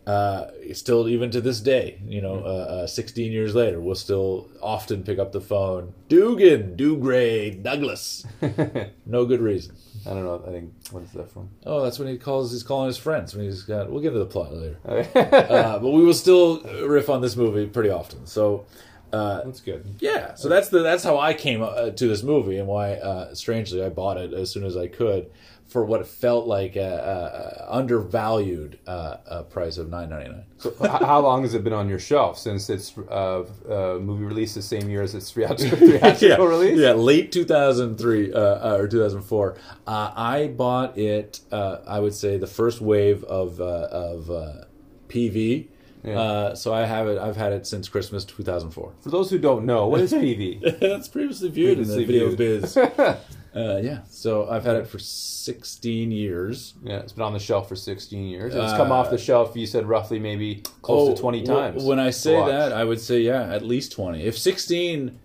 uh, 0.06 0.50
still 0.72 1.06
even 1.06 1.30
to 1.30 1.40
this 1.40 1.60
day, 1.60 2.00
you 2.06 2.22
know, 2.22 2.36
uh, 2.36 2.82
uh, 2.82 2.86
16 2.86 3.30
years 3.30 3.54
later, 3.54 3.78
we'll 3.78 3.94
still 3.94 4.48
often 4.62 5.02
pick 5.02 5.18
up 5.18 5.32
the 5.32 5.40
phone, 5.40 5.92
Dugan, 6.08 6.76
Dugray, 6.76 7.62
Douglas, 7.62 8.24
no 9.06 9.26
good 9.26 9.40
reason. 9.42 9.76
I 10.06 10.10
don't 10.10 10.24
know. 10.24 10.42
I 10.46 10.50
think 10.50 10.72
what 10.92 11.02
is 11.02 11.10
that 11.12 11.30
from? 11.30 11.50
Oh, 11.66 11.82
that's 11.82 11.98
when 11.98 12.08
he 12.08 12.16
calls. 12.16 12.52
He's 12.52 12.62
calling 12.62 12.86
his 12.86 12.96
friends 12.96 13.34
when 13.34 13.44
he's 13.44 13.64
got. 13.64 13.90
We'll 13.90 14.00
get 14.00 14.12
to 14.12 14.18
the 14.18 14.26
plot 14.26 14.54
later, 14.54 14.78
uh, 15.14 15.78
but 15.78 15.90
we 15.90 16.02
will 16.04 16.14
still 16.14 16.60
riff 16.86 17.10
on 17.10 17.20
this 17.20 17.36
movie 17.36 17.66
pretty 17.66 17.90
often. 17.90 18.26
So. 18.26 18.66
Uh, 19.10 19.42
that's 19.42 19.60
good. 19.60 19.86
yeah, 20.00 20.34
so 20.34 20.50
that's 20.50 20.68
the 20.68 20.82
that's 20.82 21.02
how 21.02 21.18
I 21.18 21.32
came 21.32 21.62
uh, 21.62 21.88
to 21.88 22.06
this 22.08 22.22
movie 22.22 22.58
and 22.58 22.68
why, 22.68 22.92
uh, 22.92 23.34
strangely, 23.34 23.82
I 23.82 23.88
bought 23.88 24.18
it 24.18 24.34
as 24.34 24.50
soon 24.50 24.64
as 24.64 24.76
I 24.76 24.86
could 24.86 25.30
for 25.68 25.84
what 25.84 26.06
felt 26.06 26.46
like 26.46 26.76
a, 26.76 26.80
a, 26.80 27.64
a 27.66 27.76
undervalued 27.76 28.78
uh, 28.86 29.18
uh, 29.28 29.42
price 29.42 29.76
of 29.76 29.90
nine 29.90 30.08
ninety 30.08 30.30
nine. 30.30 30.44
So, 30.56 30.74
how 30.80 31.20
long 31.20 31.42
has 31.42 31.52
it 31.54 31.62
been 31.62 31.74
on 31.74 31.88
your 31.90 31.98
shelf 31.98 32.38
since 32.38 32.70
its 32.70 32.96
uh, 32.96 33.42
uh, 33.68 33.98
movie 34.00 34.24
released 34.24 34.54
the 34.54 34.62
same 34.62 34.88
year 34.88 35.02
as 35.02 35.14
its 35.14 35.30
theatrical, 35.30 35.76
theatrical 35.88 36.46
release? 36.46 36.78
yeah, 36.78 36.92
late 36.92 37.30
two 37.30 37.44
thousand 37.44 37.98
three 37.98 38.32
uh, 38.32 38.38
uh, 38.40 38.76
or 38.80 38.88
two 38.88 39.00
thousand 39.00 39.22
four. 39.22 39.56
Uh, 39.86 40.10
I 40.16 40.48
bought 40.48 40.96
it. 40.96 41.40
Uh, 41.52 41.78
I 41.86 42.00
would 42.00 42.14
say 42.14 42.38
the 42.38 42.46
first 42.46 42.80
wave 42.80 43.22
of 43.24 43.60
uh, 43.60 43.64
of 43.90 44.30
uh, 44.30 44.64
PV. 45.08 45.68
Yeah. 46.04 46.18
Uh, 46.18 46.54
so 46.54 46.72
I 46.72 46.86
have 46.86 47.08
it. 47.08 47.18
I've 47.18 47.36
had 47.36 47.52
it 47.52 47.66
since 47.66 47.88
Christmas 47.88 48.24
two 48.24 48.42
thousand 48.42 48.70
four. 48.70 48.94
For 49.00 49.10
those 49.10 49.28
who 49.30 49.38
don't 49.38 49.66
know, 49.66 49.86
what 49.86 50.00
is 50.00 50.12
PV? 50.14 50.80
That's 50.80 51.08
previously 51.08 51.50
viewed 51.50 51.78
in 51.78 51.88
the 51.88 51.96
video 51.96 52.34
viewed. 52.34 52.62
biz. 52.62 52.78
uh, 53.58 53.76
yeah, 53.82 54.00
so 54.08 54.48
I've 54.48 54.64
had 54.64 54.76
it 54.76 54.86
for 54.86 54.98
16 54.98 56.10
years. 56.12 56.74
yeah, 56.84 56.98
it's 56.98 57.12
been 57.12 57.24
on 57.24 57.32
the 57.32 57.38
shelf 57.38 57.68
for 57.68 57.76
16 57.76 58.26
years. 58.26 58.54
It's 58.54 58.72
come 58.74 58.92
off 58.92 59.08
Uh, 59.08 59.10
the 59.12 59.18
shelf. 59.18 59.56
You 59.56 59.66
said 59.66 59.86
roughly 59.86 60.18
maybe 60.18 60.62
close 60.82 61.14
to 61.14 61.20
20 61.20 61.40
wh- 61.42 61.46
times. 61.46 61.84
When 61.84 61.98
I 61.98 62.10
say 62.10 62.34
that, 62.36 62.72
I 62.72 62.84
would 62.84 63.00
say 63.00 63.20
yeah, 63.20 63.42
at 63.52 63.62
least 63.64 63.92
20. 63.92 64.22
If 64.22 64.38
16, 64.38 65.18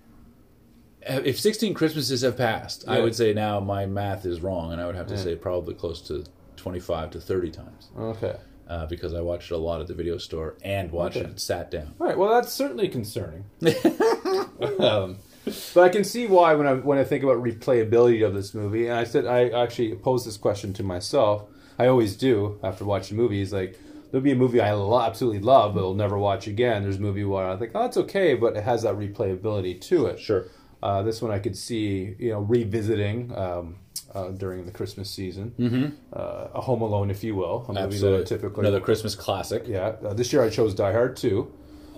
if 1.01 1.39
16 1.39 1.73
Christmases 1.73 2.21
have 2.21 2.37
passed, 2.37 2.85
I 2.87 3.01
would 3.01 3.13
say 3.15 3.33
now 3.33 3.59
my 3.59 3.85
math 3.85 4.25
is 4.25 4.41
wrong, 4.41 4.71
and 4.71 4.79
I 4.81 4.85
would 4.87 4.95
have 4.95 5.07
to 5.07 5.15
Yeah. 5.15 5.19
say 5.21 5.35
probably 5.35 5.73
close 5.75 6.01
to 6.07 6.23
25 6.55 7.11
to 7.11 7.19
30 7.19 7.51
times 7.51 7.89
okay. 7.99 8.37
uh, 8.69 8.85
because 8.85 9.13
I 9.13 9.19
watched 9.19 9.51
it 9.51 9.55
a 9.55 9.57
lot 9.57 9.81
at 9.81 9.87
the 9.87 9.93
video 9.93 10.17
store 10.17 10.55
and 10.63 10.91
watched 10.91 11.17
Okay. 11.17 11.29
it 11.29 11.39
sat 11.41 11.69
down. 11.69 11.93
All 11.99 12.07
right. 12.07 12.17
Well, 12.17 12.29
that's 12.29 12.53
certainly 12.53 12.87
concerning. 12.87 13.43
um, 14.79 15.17
but 15.45 15.83
I 15.83 15.89
can 15.89 16.03
see 16.03 16.27
why 16.27 16.53
when 16.55 16.67
I 16.67 16.73
when 16.73 16.97
I 16.97 17.03
think 17.03 17.23
about 17.23 17.43
replayability 17.43 18.25
of 18.25 18.33
this 18.33 18.53
movie, 18.53 18.87
and 18.87 18.97
I 18.97 19.03
said 19.03 19.25
I 19.25 19.49
actually 19.49 19.95
posed 19.95 20.25
this 20.27 20.37
question 20.37 20.73
to 20.73 20.83
myself. 20.83 21.45
I 21.77 21.87
always 21.87 22.15
do 22.15 22.59
after 22.63 22.85
watching 22.85 23.17
movies. 23.17 23.51
Like 23.51 23.79
there'll 24.11 24.23
be 24.23 24.31
a 24.31 24.35
movie 24.35 24.61
I 24.61 24.73
absolutely 24.73 25.39
love, 25.39 25.73
but 25.73 25.81
I'll 25.81 25.93
never 25.95 26.17
watch 26.17 26.47
again. 26.47 26.83
There's 26.83 26.97
a 26.97 27.01
movie 27.01 27.23
where 27.23 27.47
I 27.49 27.57
think, 27.57 27.71
oh, 27.73 27.85
it's 27.85 27.97
okay, 27.97 28.35
but 28.35 28.55
it 28.55 28.63
has 28.63 28.83
that 28.83 28.95
replayability 28.95 29.81
to 29.81 30.05
it. 30.05 30.19
Sure. 30.19 30.45
Uh, 30.83 31.01
this 31.01 31.21
one 31.21 31.31
I 31.31 31.39
could 31.39 31.57
see, 31.57 32.13
you 32.19 32.31
know, 32.31 32.39
revisiting 32.41 33.35
um, 33.35 33.77
uh, 34.13 34.29
during 34.29 34.65
the 34.65 34.71
Christmas 34.71 35.09
season. 35.09 35.53
Mm-hmm. 35.57 35.95
Uh, 36.11 36.47
a 36.53 36.61
Home 36.61 36.81
Alone, 36.81 37.09
if 37.09 37.23
you 37.23 37.35
will, 37.35 37.65
a 37.69 37.73
movie 37.73 37.73
that 37.73 37.79
I 37.79 37.85
Absolutely. 37.85 38.25
typically 38.25 38.61
Another 38.67 38.81
Christmas 38.81 39.15
classic. 39.15 39.63
yeah. 39.65 39.95
Uh, 40.05 40.13
this 40.13 40.31
year 40.31 40.43
I 40.43 40.49
chose 40.49 40.75
Die 40.75 40.91
Hard 40.91 41.15
Two. 41.17 41.51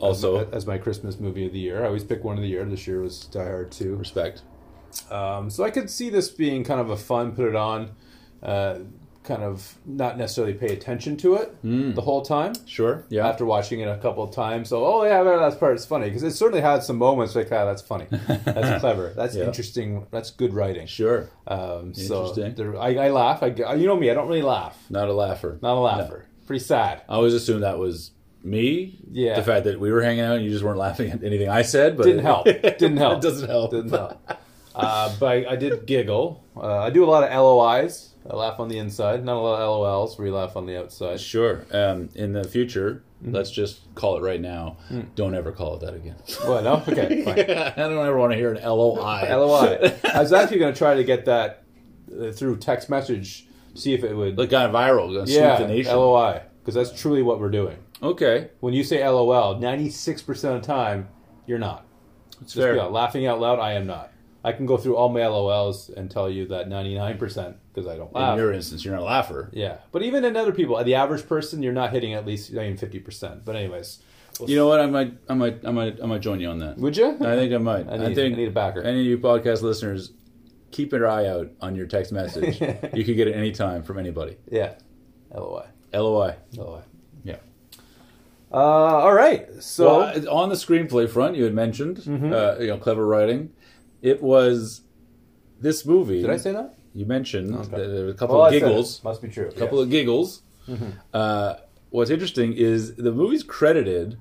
Also, 0.06 0.46
as, 0.48 0.54
as 0.54 0.66
my 0.68 0.78
Christmas 0.78 1.20
movie 1.20 1.46
of 1.48 1.54
the 1.54 1.60
year. 1.60 1.84
I 1.84 1.88
always 1.88 2.04
pick 2.04 2.24
one 2.24 2.36
of 2.38 2.42
the 2.42 2.50
year. 2.50 2.64
This 2.66 2.88
year 2.88 3.02
was 3.02 3.26
Die 3.26 3.44
Hard 3.44 3.72
Two. 3.72 3.96
respect. 3.96 4.42
Um, 5.12 5.50
so 5.50 5.64
I 5.64 5.72
could 5.72 5.90
see 5.90 6.10
this 6.10 6.30
being 6.30 6.64
kind 6.64 6.80
of 6.80 6.90
a 6.90 6.98
fun, 6.98 7.34
put 7.34 7.48
it 7.48 7.56
on, 7.56 7.92
uh, 8.42 8.80
kind 9.24 9.42
of 9.44 9.76
not 9.86 10.18
necessarily 10.18 10.54
pay 10.54 10.68
attention 10.72 11.18
to 11.18 11.34
it 11.36 11.56
the 11.64 12.02
whole 12.02 12.22
time. 12.22 12.54
Sure. 12.68 13.04
Yeah. 13.10 13.28
After 13.28 13.44
watching 13.44 13.80
it 13.80 13.88
a 13.88 13.98
couple 13.98 14.24
of 14.24 14.32
times, 14.34 14.70
so 14.70 14.86
oh 14.86 15.04
yeah, 15.04 15.24
that 15.24 15.38
that 15.50 15.60
part's 15.60 15.84
funny 15.86 16.06
because 16.08 16.22
it 16.24 16.32
certainly 16.32 16.62
had 16.62 16.84
some 16.84 16.98
moments 16.98 17.36
like 17.36 17.52
ah, 17.52 17.66
that's 17.66 17.82
funny, 17.82 18.06
that's 18.12 18.80
clever, 18.82 19.14
that's 19.16 19.36
Yeah. 19.36 19.46
interesting, 19.46 20.06
that's 20.12 20.30
good 20.30 20.54
writing. 20.54 20.86
Sure. 20.88 21.30
Um, 21.48 21.94
so 21.96 22.28
Interesting. 22.30 22.56
there, 22.56 22.80
I, 22.80 22.96
I 23.08 23.10
laugh. 23.10 23.42
I, 23.44 23.48
you 23.74 23.88
know 23.88 23.98
me, 23.98 24.12
I 24.12 24.14
don't 24.14 24.28
really 24.28 24.44
laugh. 24.44 24.78
Not 24.92 25.10
a 25.10 25.14
laugher. 25.14 25.58
Not 25.62 25.76
a 25.76 25.80
laugher. 25.80 26.26
Pretty 26.48 26.64
sad. 26.64 27.02
I 27.10 27.16
always 27.16 27.34
assumed 27.34 27.64
that 27.64 27.80
was 27.80 28.12
me. 28.46 29.00
Yeah. 29.12 29.36
The 29.36 29.44
fact 29.44 29.66
that 29.66 29.80
we 29.80 29.92
were 29.92 30.02
hanging 30.02 30.24
out 30.24 30.36
and 30.38 30.46
you 30.46 30.52
just 30.52 30.64
weren't 30.64 30.78
laughing 30.78 31.12
at 31.12 31.24
anything 31.24 31.50
I 31.50 31.64
said, 31.64 31.98
but 31.98 32.04
Didn't 32.04 32.24
help. 32.24 32.46
Didn't 32.46 32.98
help. 32.98 33.18
it 33.18 33.22
doesn't 33.22 33.50
help. 33.50 33.72
Didn't 33.72 33.90
help. 33.92 34.20
Uh, 34.74 35.16
but 35.20 35.26
I, 35.26 35.52
I 35.52 35.56
did 35.56 35.86
giggle. 35.86 36.44
Uh, 36.56 36.80
I 36.80 36.90
do 36.90 37.04
a 37.04 37.08
lot 37.08 37.24
of 37.24 37.32
LOIs. 37.32 38.12
I 38.30 38.36
laugh 38.36 38.60
on 38.60 38.68
the 38.70 38.78
inside. 38.78 39.24
Not 39.24 39.36
a 39.38 39.40
lot 39.40 39.62
of 39.62 39.70
LOLs 39.70 40.18
where 40.18 40.28
you 40.28 40.34
laugh 40.34 40.56
on 40.58 40.66
the 40.66 40.78
outside. 40.80 41.20
Sure. 41.22 41.66
Um, 41.72 42.10
in 42.16 42.34
the 42.34 42.44
future, 42.44 43.02
Mm-hmm. 43.24 43.34
let's 43.34 43.50
just 43.50 43.80
call 43.96 44.18
it 44.18 44.22
right 44.22 44.42
now. 44.42 44.76
Mm. 44.92 45.08
Don't 45.16 45.34
ever 45.36 45.54
call 45.54 45.76
it 45.78 45.80
that 45.86 45.94
again. 45.96 46.18
Well, 46.46 46.62
no? 46.62 46.84
Okay, 46.88 47.22
fine. 47.26 47.40
I 47.40 47.88
don't 47.90 48.06
ever 48.06 48.18
want 48.18 48.34
to 48.34 48.38
hear 48.38 48.52
an 48.54 48.62
LOI. 48.62 49.22
LOI. 49.30 49.96
I 50.14 50.20
was 50.20 50.34
actually 50.34 50.60
going 50.60 50.74
to 50.74 50.78
try 50.78 50.96
to 50.96 51.04
get 51.06 51.24
that 51.26 51.64
uh, 52.22 52.32
through 52.34 52.58
text 52.58 52.90
message, 52.90 53.48
see 53.74 53.94
if 53.94 54.04
it 54.04 54.14
would. 54.14 54.38
Look, 54.38 54.50
got 54.50 54.70
viral. 54.74 55.26
Yeah, 55.28 55.58
the 55.60 55.68
nation. 55.68 55.96
LOI. 55.96 56.42
Because 56.62 56.76
that's 56.76 57.02
truly 57.02 57.22
what 57.22 57.40
we're 57.40 57.50
doing. 57.50 57.78
Okay. 58.04 58.50
When 58.60 58.74
you 58.74 58.84
say 58.84 59.08
LOL, 59.08 59.56
96% 59.56 60.28
of 60.56 60.62
the 60.62 60.68
time, 60.68 61.08
you're 61.46 61.60
not. 61.60 61.86
It's 62.42 62.54
Just 62.54 62.66
fair. 62.66 62.76
laughing 62.84 63.26
out 63.26 63.40
loud, 63.40 63.60
I 63.60 63.74
am 63.74 63.88
not. 63.88 64.12
I 64.44 64.52
can 64.52 64.66
go 64.68 64.78
through 64.78 64.96
all 64.96 65.10
my 65.10 65.22
LOLs 65.22 65.90
and 65.96 66.12
tell 66.12 66.30
you 66.30 66.46
that 66.48 66.68
99% 66.70 67.56
because 67.74 67.88
I 67.90 67.96
don't 67.98 68.16
In 68.16 68.38
your 68.38 68.54
instance, 68.54 68.86
you're 68.86 68.94
not 68.94 69.02
a 69.02 69.06
laugher. 69.06 69.50
Yeah, 69.54 69.78
but 69.92 70.04
even 70.04 70.24
in 70.24 70.36
other 70.38 70.52
people, 70.52 70.82
the 70.84 70.96
average 70.96 71.28
person, 71.28 71.64
you're 71.64 71.74
not 71.74 71.92
hitting 71.92 72.14
at 72.14 72.26
least 72.28 72.52
I 72.52 72.58
mean 72.68 72.78
fifty 72.78 73.00
percent. 73.00 73.44
But 73.44 73.56
anyways, 73.56 74.04
You 74.46 74.56
know 74.56 74.68
what? 74.68 74.80
I 74.82 74.86
might, 74.86 75.14
I 75.28 75.34
might, 75.34 75.66
I 75.66 75.72
might, 75.72 76.02
I 76.04 76.06
might 76.06 76.22
join 76.22 76.40
you 76.40 76.50
on 76.50 76.60
that. 76.60 76.78
would 76.78 76.96
you? 76.96 77.08
I 77.22 77.36
think 77.36 77.54
I 77.54 77.58
might. 77.58 77.88
I 77.90 77.98
need, 77.98 78.16
think 78.16 78.36
I 78.36 78.38
need 78.38 78.48
a 78.50 78.52
backer. 78.52 78.82
any 78.84 79.00
of 79.00 79.06
you 79.08 79.18
podcast 79.18 79.62
listeners, 79.64 80.12
keep 80.72 80.92
your 80.92 81.08
eye 81.08 81.26
out 81.26 81.50
on 81.60 81.76
your 81.76 81.88
text 81.88 82.12
message. 82.12 82.62
you 82.94 83.04
could 83.04 83.16
get 83.16 83.28
it 83.28 83.34
any 83.36 83.52
time 83.52 83.82
from 83.82 83.98
anybody. 83.98 84.38
yeah, 84.52 84.76
LOI, 85.34 85.66
LOI. 85.92 86.36
LOI. 86.56 86.82
Yeah. 88.56 88.62
Uh, 88.62 89.04
all 89.06 89.14
right. 89.14 89.48
So 89.62 89.90
Mm-hmm. 90.02 90.26
well, 90.26 90.34
on 90.38 90.50
the 90.50 90.56
screenplay 90.56 91.10
front, 91.10 91.36
you 91.36 91.44
had 91.44 91.54
mentioned, 91.54 92.00
uh, 92.08 92.56
you 92.60 92.68
know, 92.68 92.78
clever 92.78 93.06
writing. 93.06 93.52
It 94.02 94.22
was 94.22 94.82
this 95.60 95.86
movie. 95.86 96.22
did 96.22 96.30
I 96.30 96.38
say 96.38 96.52
that? 96.52 96.76
You 96.94 97.06
mentioned 97.06 97.54
Okay. 97.56 97.70
that 97.78 97.88
there 97.88 98.04
were 98.06 98.12
a 98.12 98.14
couple 98.14 98.38
Well, 98.38 98.46
of 98.46 98.54
I 98.54 98.60
said 98.60 98.66
it. 98.66 98.70
giggles. 98.70 99.04
Must 99.04 99.22
be 99.22 99.28
true. 99.28 99.48
A 99.50 99.52
couple 99.52 99.80
of 99.80 99.90
giggles. 99.90 100.42
Mm-hmm. 100.68 100.90
Uh, 101.14 101.56
what's 101.90 102.10
interesting 102.10 102.54
is 102.54 102.96
the 102.96 103.12
movie's 103.12 103.44
credited 103.44 104.18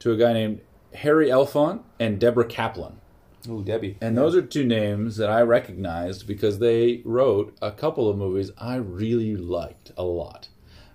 to 0.00 0.12
a 0.12 0.16
guy 0.16 0.32
named 0.32 0.60
Harry 0.94 1.28
Elfont 1.28 1.82
and 2.00 2.18
Deborah 2.18 2.46
Kaplan. 2.46 3.00
Ooh, 3.48 3.62
Debbie. 3.62 3.96
And 4.00 4.16
those 4.16 4.34
are 4.34 4.42
two 4.42 4.64
names 4.64 5.16
that 5.18 5.30
I 5.30 5.40
recognized 5.42 6.26
because 6.26 6.58
they 6.58 7.02
wrote 7.04 7.54
a 7.62 7.70
couple 7.70 8.08
of 8.08 8.16
movies 8.16 8.50
I 8.58 8.76
really 8.76 9.36
liked 9.36 9.92
a 9.96 10.02
lot. 10.02 10.48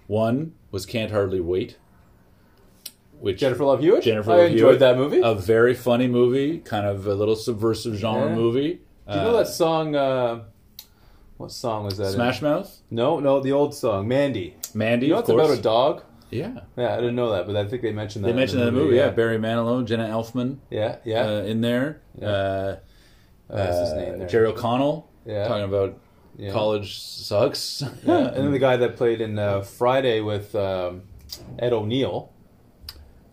One 0.08 0.54
was 0.72 0.86
Can't 0.86 1.12
Hardly 1.12 1.40
Wait, 1.40 1.78
which 3.22 3.40
Jennifer 3.40 3.64
Love 3.64 3.80
Hewitt. 3.80 4.04
Jennifer 4.04 4.32
I 4.32 4.36
Love 4.36 4.52
enjoyed 4.52 4.60
Hewitt, 4.68 4.80
that 4.80 4.98
movie. 4.98 5.22
a 5.24 5.34
very 5.36 5.74
funny 5.74 6.08
movie, 6.08 6.60
kind 6.60 6.86
of 6.86 7.08
a 7.08 7.14
little 7.16 7.36
subversive 7.36 7.96
genre 7.96 8.30
Yeah. 8.30 8.36
movie. 8.36 8.82
Do 9.10 9.18
you 9.18 9.24
know 9.24 9.38
that 9.38 9.48
song? 9.48 9.96
Uh, 9.96 10.44
what 11.38 11.52
song 11.52 11.86
was 11.86 11.98
that? 11.98 12.08
in? 12.08 12.12
Smash 12.14 12.42
Mouth, 12.42 12.80
No, 12.92 13.20
no, 13.20 13.40
the 13.40 13.52
old 13.52 13.74
song, 13.74 14.08
Mandy. 14.08 14.56
Mandy, 14.74 15.08
You 15.08 15.14
know 15.14 15.20
it's 15.20 15.30
about 15.30 15.50
a 15.50 15.62
dog? 15.62 16.04
yeah, 16.30 16.60
Yeah, 16.78 16.94
I 16.94 16.98
didn't 16.98 17.16
know 17.16 17.32
that, 17.32 17.46
but 17.48 17.56
I 17.56 17.66
think 17.66 17.82
they 17.82 17.92
mentioned 17.92 18.24
that. 18.24 18.30
they 18.30 18.36
mentioned 18.36 18.62
that 18.62 18.68
in 18.70 18.76
the 18.76 18.80
movie. 18.80 18.96
Yeah, 18.98 19.10
Barry 19.10 19.38
Manilow, 19.38 19.84
Jenna 19.86 20.08
Elfman 20.08 20.58
yeah, 20.70 20.98
yeah. 21.04 21.26
uh, 21.26 21.30
in 21.44 21.62
there. 21.62 22.02
Yeah. 22.20 22.28
Uh, 22.28 22.76
What's 23.48 23.80
his 23.80 23.90
uh, 23.90 23.96
name 23.98 24.20
there? 24.20 24.28
Jerry 24.30 24.48
O'Connell 24.48 25.10
Yeah. 25.26 25.48
talking 25.48 25.66
about 25.66 25.98
Yeah. 26.38 26.52
college 26.54 27.00
sucks. 27.00 27.84
Yeah, 28.06 28.28
and 28.28 28.36
then 28.46 28.52
the 28.58 28.60
guy 28.60 28.78
that 28.78 28.96
played 28.96 29.20
in 29.20 29.38
uh, 29.38 29.62
Friday 29.62 30.22
with 30.22 30.56
um, 30.56 31.02
Ed 31.60 31.74
O'Neill, 31.74 32.31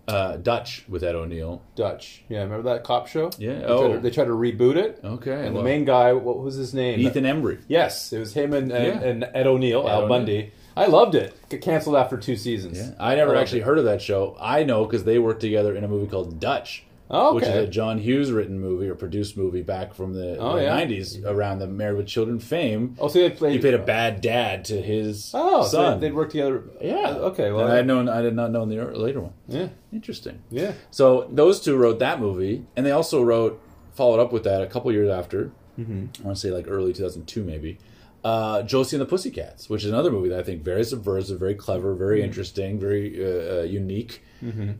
uh, 0.08 0.36
Dutch 0.38 0.84
with 0.88 1.04
Ed 1.04 1.14
O'Neill. 1.14 1.62
Dutch. 1.76 2.22
Yeah, 2.28 2.42
remember 2.42 2.62
that 2.70 2.82
cop 2.84 3.06
show? 3.06 3.30
Yeah, 3.38 3.58
They, 3.60 3.64
oh. 3.64 3.86
tried, 3.88 3.94
to, 3.94 4.00
they 4.00 4.10
tried 4.10 4.24
to 4.24 4.30
reboot 4.32 4.76
it, 4.76 5.00
Okay, 5.04 5.32
and 5.46 5.54
well, 5.54 5.62
the 5.62 5.68
main 5.68 5.84
guy, 5.84 6.12
what 6.14 6.38
was 6.38 6.54
his 6.56 6.74
name? 6.74 6.98
Ethan 7.00 7.24
Embry. 7.24 7.60
Yes, 7.68 8.12
it 8.12 8.18
was 8.18 8.32
him 8.34 8.52
and 8.52 8.72
and, 8.72 9.00
Yeah. 9.02 9.08
and 9.08 9.28
Ed 9.34 9.46
O'Neill, 9.46 9.86
Ed 9.86 9.90
Al 9.90 9.96
O'Neill. 10.02 10.08
Bundy. 10.08 10.52
I 10.76 10.86
loved 10.86 11.14
it. 11.16 11.34
Got 11.48 11.60
canceled 11.60 11.96
after 11.96 12.16
two 12.16 12.36
seasons. 12.36 12.78
Yeah, 12.78 12.90
I 13.00 13.16
never 13.16 13.32
loved 13.32 13.42
actually 13.42 13.60
it. 13.60 13.64
heard 13.64 13.78
of 13.78 13.84
that 13.86 14.00
show. 14.00 14.36
I 14.40 14.62
know 14.62 14.84
because 14.84 15.02
they 15.04 15.18
worked 15.18 15.40
together 15.40 15.74
in 15.74 15.82
a 15.84 15.88
movie 15.88 16.06
called 16.08 16.38
Dutch, 16.38 16.84
Oh, 17.10 17.34
which 17.34 17.44
is 17.44 17.50
a 17.54 17.66
John 17.66 17.98
Hughes 17.98 18.30
written 18.30 18.60
movie 18.60 18.86
or 18.88 18.94
produced 18.94 19.36
movie 19.36 19.62
back 19.62 19.94
from 19.94 20.12
the, 20.12 20.36
Oh, 20.38 20.56
the 20.56 20.64
yeah. 20.64 20.78
90s 20.78 21.24
around 21.24 21.58
the 21.60 21.66
Married 21.66 21.96
with 21.96 22.06
Children 22.06 22.38
fame. 22.38 22.96
Oh, 22.98 23.08
so 23.08 23.18
they 23.20 23.30
played. 23.30 23.52
He 23.54 23.58
played 23.58 23.74
a 23.74 23.78
bad 23.78 24.20
dad 24.20 24.64
to 24.66 24.80
his 24.82 25.30
Oh, 25.34 25.64
so 25.64 25.98
they'd 25.98 26.12
work 26.12 26.30
together. 26.30 26.64
yeah. 26.82 27.14
Okay, 27.30 27.50
well, 27.50 27.64
and 27.64 27.72
I 27.72 27.76
had 27.76 27.86
known 27.86 28.08
I 28.08 28.20
did 28.20 28.34
not 28.34 28.50
know 28.50 28.66
the 28.66 28.76
later 28.98 29.20
one. 29.22 29.32
yeah, 29.46 29.68
Interesting. 29.92 30.42
yeah. 30.50 30.72
So 30.90 31.28
those 31.32 31.60
two 31.60 31.76
wrote 31.76 31.98
that 32.00 32.20
movie, 32.20 32.66
and 32.76 32.84
they 32.84 32.90
also 32.92 33.22
wrote 33.22 33.60
followed 33.94 34.20
up 34.20 34.32
with 34.32 34.44
that 34.44 34.62
a 34.62 34.66
couple 34.66 34.92
years 34.92 35.08
after. 35.10 35.50
Mm-hmm. 35.78 36.06
I 36.20 36.24
want 36.24 36.36
to 36.36 36.40
say 36.40 36.50
like 36.50 36.66
early 36.68 36.92
2002 36.92 37.42
maybe. 37.42 37.78
Uh, 38.24 38.62
Josie 38.62 38.96
and 38.96 39.00
the 39.00 39.06
Pussycats, 39.06 39.70
which 39.70 39.84
is 39.84 39.90
another 39.90 40.10
movie 40.10 40.28
that 40.28 40.40
I 40.40 40.42
think 40.42 40.62
very 40.62 40.84
subversive, 40.84 41.38
very 41.38 41.54
clever, 41.54 41.94
very 41.94 42.20
interesting, 42.22 42.78
very 42.78 43.14
uh, 43.24 43.60
uh, 43.60 43.62
unique. 43.62 44.22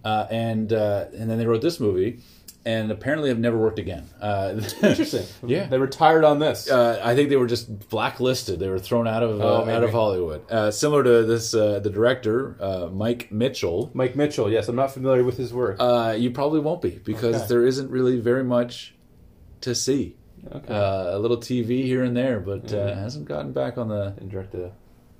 Uh, 0.05 0.27
and 0.31 0.73
uh, 0.73 1.07
and 1.17 1.31
then 1.31 1.38
they 1.38 1.47
wrote 1.47 1.62
this 1.62 1.81
movie, 1.81 2.21
and 2.65 2.91
apparently 2.91 3.29
have 3.29 3.38
never 3.38 3.57
worked 3.59 3.79
again. 3.79 4.07
Uh, 4.21 4.55
Interesting. 4.83 5.25
Yeah. 5.47 5.67
they 5.67 5.79
retired 5.79 6.25
on 6.25 6.38
this. 6.38 6.71
uh, 6.71 7.00
I 7.03 7.15
think 7.15 7.29
they 7.29 7.37
were 7.37 7.47
just 7.47 7.88
blacklisted. 7.88 8.61
They 8.61 8.69
were 8.69 8.79
thrown 8.79 9.07
out 9.09 9.23
of 9.23 9.41
Oh, 9.41 9.65
uh, 9.67 9.71
out 9.71 9.83
of 9.85 9.91
Hollywood. 9.91 10.43
Uh, 10.50 10.71
similar 10.71 11.03
to 11.03 11.25
this, 11.25 11.55
uh, 11.55 11.81
the 11.81 11.91
director 11.91 12.57
uh, 12.61 12.88
Mike 12.93 13.33
Mitchell. 13.33 13.91
Mike 13.95 14.15
Mitchell. 14.17 14.50
Yes, 14.50 14.69
I'm 14.69 14.77
not 14.77 14.93
familiar 14.93 15.25
with 15.25 15.37
his 15.38 15.53
work. 15.53 15.77
Uh, 15.81 16.15
you 16.19 16.31
probably 16.31 16.61
won't 16.61 16.83
be 16.83 17.00
because 17.05 17.37
Okay. 17.37 17.47
there 17.49 17.67
isn't 17.67 17.91
really 17.91 18.19
very 18.21 18.45
much 18.45 18.95
to 19.62 19.75
see. 19.75 20.17
okay. 20.53 20.73
Uh, 20.73 21.17
a 21.17 21.19
little 21.19 21.37
TV 21.38 21.85
here 21.85 22.05
and 22.05 22.17
there, 22.17 22.38
but 22.41 22.73
uh, 22.73 22.95
hasn't 22.95 23.27
gotten 23.27 23.53
back 23.53 23.77
on 23.79 23.88
the. 23.88 24.15
and 24.19 24.31
direct 24.31 24.53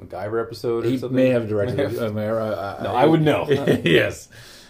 MacGyver 0.01 0.41
episode 0.43 0.87
or 0.87 0.89
He 0.89 0.99
something. 0.99 1.17
may 1.17 1.29
have 1.31 1.49
directed. 1.49 1.79
It. 1.81 2.01
I, 2.01 2.09
mean, 2.09 2.19
I, 2.19 2.77
I, 2.79 2.83
No, 2.83 2.95
I 2.95 3.05
would 3.05 3.23
know. 3.23 3.47
yes. 3.85 4.29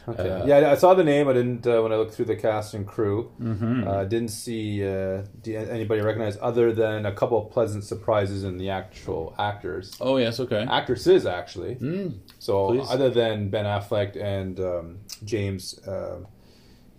Okay. 0.08 0.30
Uh, 0.30 0.46
yeah, 0.46 0.70
I 0.72 0.74
saw 0.74 0.94
the 0.94 1.04
name. 1.04 1.28
I 1.28 1.34
didn't 1.34 1.66
uh, 1.66 1.82
when 1.82 1.92
I 1.92 1.96
looked 1.96 2.14
through 2.14 2.24
the 2.26 2.36
cast 2.36 2.72
and 2.72 2.86
crew. 2.86 3.30
Mm-hmm. 3.38 3.86
Uh, 3.86 4.04
didn't 4.04 4.30
see 4.30 4.82
uh, 4.82 5.22
anybody 5.46 6.00
recognize 6.00 6.38
other 6.40 6.72
than 6.72 7.04
a 7.04 7.12
couple 7.12 7.44
of 7.44 7.52
pleasant 7.52 7.84
surprises 7.84 8.42
in 8.42 8.56
the 8.56 8.70
actual 8.70 9.34
actors, 9.38 9.94
Oh 10.00 10.16
yes. 10.16 10.40
Okay. 10.40 10.64
actresses 10.68 11.26
actually. 11.26 11.74
Mm. 11.74 12.20
So 12.38 12.68
Please. 12.68 12.86
other 12.90 13.10
than 13.10 13.50
Ben 13.50 13.66
Affleck 13.66 14.16
and 14.16 14.58
um, 14.60 14.98
James 15.24 15.78
uh, 15.86 16.20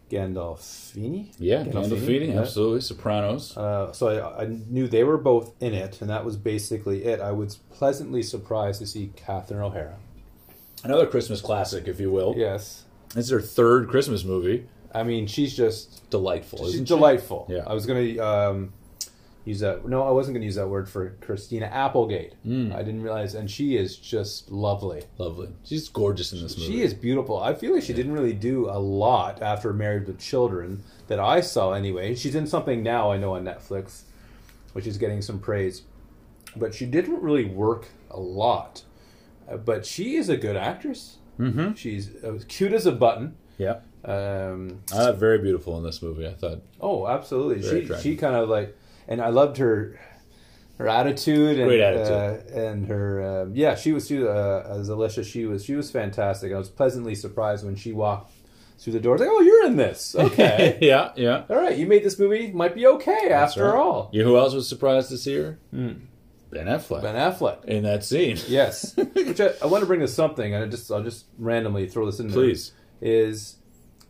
Gandolfini, 0.09 1.33
Yeah. 1.39 1.63
Gandolfini, 1.63 2.29
yeah. 2.33 2.41
Absolutely. 2.41 2.81
Sopranos. 2.81 3.55
Uh, 3.57 3.91
so 3.93 4.07
I, 4.07 4.43
I 4.43 4.45
knew 4.69 4.87
they 4.87 5.03
were 5.03 5.17
both 5.17 5.53
in 5.61 5.73
it, 5.73 6.01
and 6.01 6.09
that 6.09 6.25
was 6.25 6.35
basically 6.37 7.05
it. 7.05 7.19
I 7.19 7.31
was 7.31 7.57
pleasantly 7.71 8.23
surprised 8.23 8.79
to 8.81 8.87
see 8.87 9.11
Catherine 9.15 9.61
O'Hara. 9.61 9.97
Another 10.83 11.05
Christmas 11.07 11.41
classic, 11.41 11.87
if 11.87 11.99
you 11.99 12.11
will. 12.11 12.33
Yes, 12.37 12.83
This 13.13 13.25
is 13.25 13.31
her 13.31 13.41
third 13.41 13.89
Christmas 13.89 14.23
movie. 14.23 14.67
I 14.93 15.03
mean 15.03 15.27
she's 15.27 15.55
just 15.55 16.09
Delightful. 16.09 16.59
she's 16.65 16.73
isn't 16.75 16.85
she? 16.87 16.95
delightful. 16.95 17.45
Yeah. 17.47 17.63
I 17.67 17.73
was 17.73 17.85
gonna 17.85 18.17
um, 18.19 18.73
use 19.45 19.59
that. 19.61 19.87
No, 19.87 20.03
I 20.07 20.11
wasn't 20.11 20.35
going 20.35 20.41
to 20.41 20.45
use 20.45 20.55
that 20.55 20.67
word 20.67 20.87
for 20.89 21.11
Christina 21.21 21.65
Applegate. 21.67 22.33
Mm. 22.45 22.73
I 22.75 22.83
didn't 22.83 23.01
realize, 23.03 23.35
and 23.35 23.49
she 23.49 23.77
is 23.77 23.97
just 23.97 24.51
lovely. 24.51 25.03
Lovely. 25.17 25.49
She's 25.63 25.89
gorgeous 25.89 26.33
in 26.33 26.41
this 26.41 26.57
movie. 26.57 26.71
She 26.71 26.81
is 26.81 26.93
beautiful. 26.93 27.39
I 27.39 27.53
feel 27.53 27.73
like 27.73 27.83
she 27.83 27.93
didn't 27.93 28.13
really 28.13 28.33
do 28.33 28.69
a 28.69 28.77
lot 28.79 29.41
after 29.41 29.73
Married 29.73 30.07
with 30.07 30.19
Children 30.19 30.83
that 31.07 31.19
I 31.19 31.41
saw 31.41 31.71
anyway. 31.73 32.15
She's 32.15 32.35
in 32.35 32.47
something 32.47 32.83
now 32.83 33.11
I 33.11 33.17
know 33.17 33.35
on 33.35 33.43
Netflix, 33.45 34.03
which 34.73 34.85
is 34.85 34.97
getting 34.97 35.21
some 35.21 35.39
praise, 35.39 35.83
but 36.55 36.73
she 36.75 36.85
didn't 36.85 37.21
really 37.21 37.45
work 37.45 37.87
a 38.11 38.19
lot. 38.19 38.83
Uh, 39.49 39.57
but 39.57 39.85
she 39.85 40.15
is 40.15 40.29
a 40.29 40.37
good 40.37 40.55
actress. 40.55 41.17
Mm-hmm. 41.39 41.73
She's 41.73 42.11
uh, 42.23 42.37
cute 42.47 42.73
as 42.73 42.85
a 42.85 42.91
button. 42.91 43.35
Yeah. 43.57 43.79
Um, 44.05 44.81
Uh, 44.93 45.11
very 45.13 45.39
beautiful 45.39 45.77
in 45.77 45.83
this 45.83 46.01
movie. 46.01 46.27
I 46.27 46.33
thought. 46.33 46.61
oh, 46.79 47.07
absolutely. 47.07 47.61
She 47.63 47.83
attractive. 47.83 48.01
she 48.01 48.15
kind 48.15 48.35
of 48.35 48.47
like, 48.49 48.75
and 49.09 49.19
I 49.21 49.27
loved 49.29 49.57
her. 49.57 49.99
Her 50.77 50.87
attitude 50.87 51.59
and 51.59 51.67
Great 51.67 51.81
Uh, 51.81 52.37
and 52.53 52.87
her 52.87 53.41
um, 53.41 53.53
yeah 53.53 53.75
she 53.75 53.91
was 53.91 54.07
she, 54.07 54.25
uh, 54.25 54.61
as 54.79 54.87
Alicia 54.87 55.25
she 55.25 55.45
was 55.45 55.65
she 55.65 55.75
was 55.75 55.91
fantastic 55.91 56.53
I 56.53 56.57
was 56.57 56.69
pleasantly 56.69 57.15
surprised 57.15 57.65
when 57.65 57.75
she 57.75 57.91
walked 57.91 58.31
through 58.79 58.93
the 58.93 59.01
door 59.01 59.17
like 59.17 59.27
oh 59.29 59.41
you're 59.41 59.65
in 59.65 59.75
this 59.75 60.15
okay 60.17 60.77
yeah, 60.81 61.11
yeah. 61.17 61.43
all 61.49 61.57
right 61.57 61.77
you 61.77 61.85
made 61.85 62.01
this 62.05 62.17
movie 62.17 62.53
might 62.53 62.75
be 62.75 62.87
okay 62.87 63.27
That's 63.27 63.51
after 63.51 63.65
right. 63.65 63.75
all 63.75 64.09
You 64.13 64.23
know 64.23 64.29
who 64.29 64.37
else 64.37 64.53
was 64.53 64.69
surprised 64.69 65.09
to 65.09 65.17
see 65.17 65.35
her? 65.35 65.59
Hmm. 65.71 65.91
Ben 66.49 66.67
Affleck. 66.67 67.01
Ben 67.01 67.15
Affleck 67.15 67.65
in 67.65 67.83
that 67.83 68.05
scene. 68.05 68.37
yes 68.47 68.95
which 68.95 69.41
I, 69.41 69.49
I 69.61 69.65
want 69.65 69.81
to 69.81 69.85
bring 69.85 70.01
us 70.01 70.13
something 70.13 70.55
and 70.55 70.63
I 70.63 70.67
just 70.67 70.89
I'll 70.89 71.03
just 71.03 71.25
randomly 71.37 71.89
throw 71.89 72.05
this 72.05 72.21
in. 72.21 72.31
Please. 72.31 72.71
is 73.01 73.57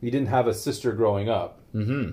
he 0.02 0.12
didn't 0.12 0.28
have 0.30 0.46
a 0.46 0.54
sister 0.54 0.92
growing 0.92 1.30
up 1.30 1.60
Mm-hmm. 1.74 2.12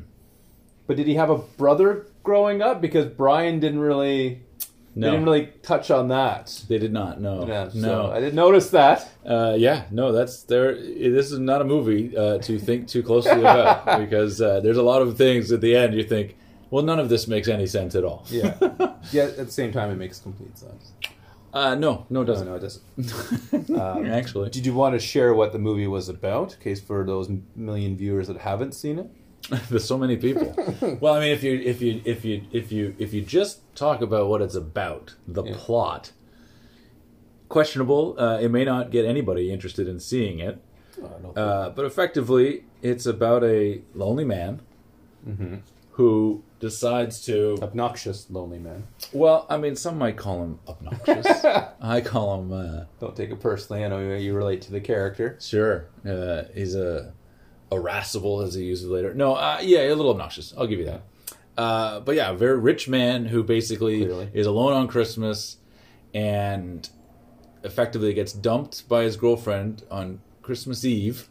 but 0.86 0.96
did 0.96 1.06
he 1.06 1.16
have 1.16 1.28
a 1.28 1.36
brother 1.36 2.06
growing 2.26 2.60
up 2.60 2.80
because 2.80 3.06
Brian 3.06 3.60
didn't 3.60 3.78
really 3.80 4.42
No, 4.94 5.06
they 5.06 5.10
didn't 5.12 5.24
really 5.24 5.46
touch 5.62 5.90
on 5.90 6.08
that 6.08 6.44
they 6.68 6.78
did 6.78 6.92
not. 6.92 7.20
No, 7.20 7.46
yeah, 7.46 7.68
so 7.70 7.78
no. 7.78 8.10
I 8.12 8.18
didn't 8.20 8.34
notice 8.34 8.68
that 8.70 9.08
Uh, 9.24 9.54
yeah, 9.56 9.84
no, 9.90 10.12
that's 10.12 10.42
there. 10.42 10.74
This 10.74 11.30
is 11.32 11.38
not 11.38 11.60
a 11.62 11.64
movie 11.64 12.16
uh, 12.16 12.38
to 12.46 12.58
think 12.58 12.88
too 12.88 13.02
closely 13.02 13.40
about 13.40 13.98
because 14.04 14.40
uh, 14.42 14.60
there's 14.60 14.76
a 14.76 14.82
lot 14.92 15.00
of 15.02 15.16
things 15.16 15.50
at 15.52 15.60
the 15.60 15.74
end 15.76 15.94
you 15.94 16.02
think, 16.02 16.36
well, 16.70 16.84
none 16.84 16.98
of 16.98 17.08
this 17.08 17.26
makes 17.28 17.48
any 17.48 17.66
sense 17.66 17.94
at 17.94 18.04
all. 18.04 18.24
Yeah. 18.28 18.54
yeah. 19.12 19.24
At 19.42 19.46
the 19.50 19.56
same 19.60 19.72
time, 19.72 19.88
it 19.90 19.96
makes 19.96 20.18
complete 20.20 20.56
sense. 20.58 20.92
Uh, 21.54 21.74
no, 21.74 22.04
no, 22.10 22.20
it 22.22 22.26
doesn't. 22.26 22.48
no, 22.48 22.56
it 22.56 22.64
doesn't. 22.66 23.70
Um, 23.80 24.04
Actually, 24.20 24.50
Did 24.50 24.66
you 24.66 24.74
want 24.74 24.94
to 24.94 25.00
share 25.12 25.32
what 25.32 25.52
the 25.52 25.58
movie 25.58 25.86
was 25.86 26.08
about, 26.08 26.54
in 26.54 26.60
case 26.60 26.80
for 26.80 27.04
those 27.04 27.30
million 27.54 27.96
viewers 27.96 28.26
that 28.28 28.38
haven't 28.50 28.72
seen 28.74 28.98
it? 28.98 29.08
there's 29.70 29.84
so 29.84 29.96
many 29.98 30.16
people. 30.16 30.54
well, 31.00 31.14
I 31.14 31.20
mean, 31.20 31.32
if 31.32 31.42
you 31.42 31.60
if 31.60 31.80
you 31.80 32.02
if 32.04 32.24
you 32.24 32.42
if 32.52 32.72
you 32.72 32.94
if 32.98 33.12
you 33.14 33.22
just 33.22 33.60
talk 33.74 34.00
about 34.02 34.28
what 34.28 34.42
it's 34.42 34.54
about, 34.54 35.14
the 35.28 35.44
Yeah. 35.44 35.54
plot, 35.56 36.12
questionable. 37.48 38.16
Uh, 38.18 38.38
it 38.40 38.50
may 38.50 38.64
not 38.64 38.90
get 38.90 39.04
anybody 39.04 39.52
interested 39.52 39.88
in 39.88 40.00
seeing 40.00 40.38
it. 40.40 40.62
Uh, 41.36 41.68
but 41.70 41.84
effectively, 41.84 42.64
it's 42.82 43.06
about 43.06 43.44
a 43.44 43.82
lonely 43.94 44.24
man 44.24 44.60
Mm-hmm. 45.28 45.56
who 45.92 46.42
decides 46.60 47.20
to. 47.26 47.58
Obnoxious, 47.60 48.30
lonely 48.30 48.58
man. 48.60 48.86
Well, 49.12 49.44
I 49.50 49.56
mean, 49.56 49.74
some 49.74 49.98
might 49.98 50.16
call 50.16 50.42
him 50.44 50.58
obnoxious. 50.68 51.44
I 51.80 52.00
call 52.00 52.40
him. 52.40 52.52
Uh, 52.52 52.84
Don't 53.00 53.16
take 53.16 53.30
it 53.30 53.40
personally. 53.40 53.84
I 53.84 53.88
know 53.88 54.14
you 54.16 54.34
relate 54.34 54.62
to 54.62 54.70
the 54.72 54.80
character. 54.80 55.36
sure, 55.40 55.86
uh, 56.08 56.44
he's 56.54 56.76
a 56.76 57.12
irascible, 57.70 58.40
as 58.42 58.54
he 58.54 58.64
uses 58.64 58.88
later. 58.88 59.14
No, 59.14 59.34
uh, 59.34 59.58
yeah, 59.62 59.80
a 59.80 59.94
little 59.94 60.10
obnoxious. 60.10 60.54
I'll 60.56 60.66
give 60.66 60.78
you 60.78 60.86
that. 60.86 61.02
Uh, 61.56 62.00
but 62.00 62.14
yeah, 62.14 62.30
a 62.30 62.34
very 62.34 62.58
rich 62.58 62.88
man 62.88 63.26
who 63.26 63.42
basically 63.42 64.04
Clearly. 64.04 64.30
is 64.34 64.46
alone 64.46 64.72
on 64.74 64.88
Christmas 64.88 65.56
and 66.14 66.88
effectively 67.64 68.12
gets 68.14 68.32
dumped 68.32 68.88
by 68.88 69.02
his 69.04 69.16
girlfriend 69.16 69.82
on 69.90 70.20
Christmas 70.42 70.84
Eve. 70.84 71.28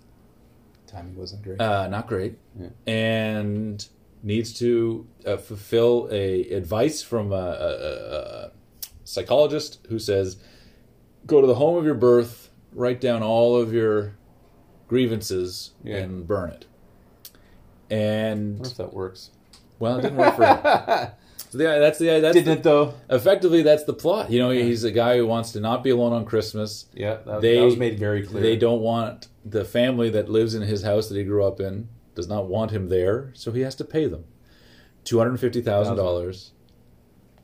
Timing 0.88 1.15
wasn't 1.15 1.44
great. 1.44 1.62
Uh, 1.62 1.88
not 1.88 2.08
great. 2.08 2.38
Yeah. 2.60 2.70
And 2.88 3.88
needs 4.24 4.58
to 4.60 5.08
uh, 5.25 5.38
fulfill 5.38 6.10
a 6.12 6.50
advice 6.50 7.01
from 7.01 7.32
a, 7.32 7.36
a, 7.36 7.39
a, 7.39 7.92
a 8.48 8.51
psychologist 9.03 9.79
who 9.90 10.00
says, 10.00 10.38
"Go 11.25 11.40
to 11.42 11.48
the 11.48 11.55
home 11.55 11.77
of 11.77 11.86
your 11.86 11.96
birth, 11.96 12.50
write 12.74 13.00
down 13.00 13.22
all 13.22 13.55
of 13.55 13.72
your 13.74 14.16
grievances, 14.88 15.72
Yeah. 15.84 15.98
and 15.98 16.28
burn 16.28 16.52
it." 16.52 16.66
I 17.92 17.94
wonder 17.94 18.04
And 18.04 18.66
if 18.66 18.78
that 18.78 18.94
works. 18.94 19.30
well, 19.80 20.00
it 20.00 20.02
didn't 20.04 20.18
work 20.18 20.36
for 20.36 20.46
him. 20.46 21.08
So 21.52 21.60
the, 21.60 21.66
that's 21.66 22.00
the 22.00 22.08
that's 22.20 22.34
Didn't 22.34 22.46
the, 22.48 22.52
it 22.60 22.64
though? 22.64 22.94
effectively 23.10 23.62
that's 23.62 23.84
the 23.86 23.94
plot. 23.94 24.30
You 24.30 24.40
know, 24.40 24.50
he's 24.50 24.84
a 24.84 24.92
guy 24.92 25.16
who 25.18 25.26
wants 25.28 25.52
to 25.54 25.62
not 25.62 25.84
be 25.84 25.92
alone 25.92 26.12
on 26.12 26.26
Christmas. 26.26 26.88
Yeah, 26.94 27.18
that, 27.26 27.40
They- 27.42 27.60
that 27.60 27.66
was 27.66 27.78
made 27.78 27.98
very 28.00 28.26
clear. 28.26 28.42
They 28.42 28.58
don't 28.58 28.82
want 28.82 29.28
the 29.46 29.64
family 29.64 30.10
that 30.10 30.28
lives 30.28 30.54
in 30.56 30.64
his 30.64 30.82
house 30.84 31.08
that 31.08 31.18
he 31.18 31.24
grew 31.24 31.46
up 31.46 31.62
in 31.62 31.88
does 32.14 32.28
not 32.28 32.48
want 32.48 32.72
him 32.72 32.90
there, 32.90 33.32
so 33.36 33.52
he 33.54 33.62
has 33.62 33.76
to 33.76 33.86
pay 33.86 34.06
them 34.08 34.26
two 35.06 35.18
hundred 35.20 35.38
fifty 35.40 35.62
thousand 35.62 35.96
dollars. 35.96 36.52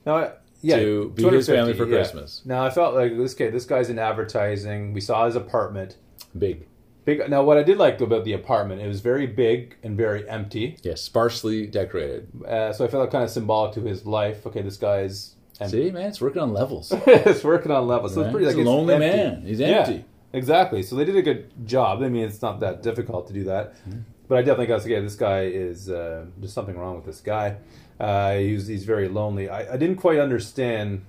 No, 0.05 0.15
I- 0.15 0.31
yeah, 0.61 0.77
to 0.79 1.09
be 1.11 1.23
his 1.29 1.47
family 1.47 1.73
for 1.73 1.85
yeah. 1.85 1.95
Christmas. 1.97 2.41
Now 2.43 2.65
I 2.65 2.69
felt 2.69 2.95
like 2.95 3.15
this 3.15 3.33
guy. 3.33 3.49
This 3.49 3.65
guy's 3.65 3.89
in 3.89 3.97
advertising. 3.99 4.91
We 4.93 4.99
saw 5.01 5.25
his 5.25 5.35
apartment. 5.37 5.95
Big, 6.37 6.67
Big. 7.05 7.27
Now, 7.29 7.43
what 7.43 7.57
I 7.57 7.63
did 7.63 7.77
like 7.77 7.99
about 8.01 8.25
the 8.25 8.33
apartment, 8.33 8.81
it 8.81 8.87
was 8.87 9.01
very 9.01 9.25
big 9.25 9.75
and 9.83 9.97
very 9.97 10.27
empty. 10.29 10.77
yes, 10.83 11.01
sparsely 11.01 11.65
decorated. 11.67 12.27
Uh, 12.47 12.71
so 12.73 12.85
I 12.85 12.87
felt 12.87 13.01
like 13.01 13.11
kind 13.11 13.23
of 13.23 13.29
symbolic 13.31 13.73
to 13.73 13.81
his 13.81 14.05
life. 14.05 14.45
Okay, 14.45 14.61
this 14.61 14.77
guy's 14.77 15.35
empty. 15.59 15.87
See, 15.87 15.91
man, 15.91 16.07
it's 16.09 16.21
working 16.21 16.41
on 16.41 16.53
levels. 16.53 16.91
it's 17.07 17.43
working 17.43 17.71
on 17.71 17.87
levels. 17.87 18.13
So 18.13 18.21
Right? 18.21 18.27
it's 18.27 18.31
pretty 18.33 18.45
like 18.47 18.55
a 18.55 18.69
lonely 18.69 18.93
empty. 18.93 19.07
man. 19.07 19.45
He's 19.45 19.61
empty. 19.61 19.93
Yeah. 19.95 20.01
Exactly. 20.33 20.83
So 20.83 20.95
they 20.95 21.03
did 21.05 21.15
a 21.15 21.21
good 21.21 21.51
job. 21.67 22.01
I 22.03 22.07
mean, 22.09 22.23
it's 22.23 22.41
not 22.41 22.59
that 22.61 22.81
difficult 22.83 23.27
to 23.27 23.33
do 23.33 23.43
that. 23.45 23.73
Mm-hmm. 23.87 23.99
But 24.27 24.37
I 24.37 24.41
definitely 24.43 24.67
got 24.67 24.77
to 24.77 24.81
say, 24.83 24.99
this 25.01 25.15
guy 25.15 25.41
is 25.45 25.89
uh, 25.89 26.25
there's 26.37 26.53
something 26.53 26.77
wrong 26.77 26.95
with 26.95 27.05
this 27.05 27.19
guy. 27.19 27.57
Uh, 27.99 28.35
he's 28.35 28.65
he's 28.67 28.85
very 28.85 29.09
lonely. 29.09 29.49
I, 29.49 29.73
I 29.73 29.77
didn't 29.77 29.97
quite 29.97 30.19
understand, 30.19 31.03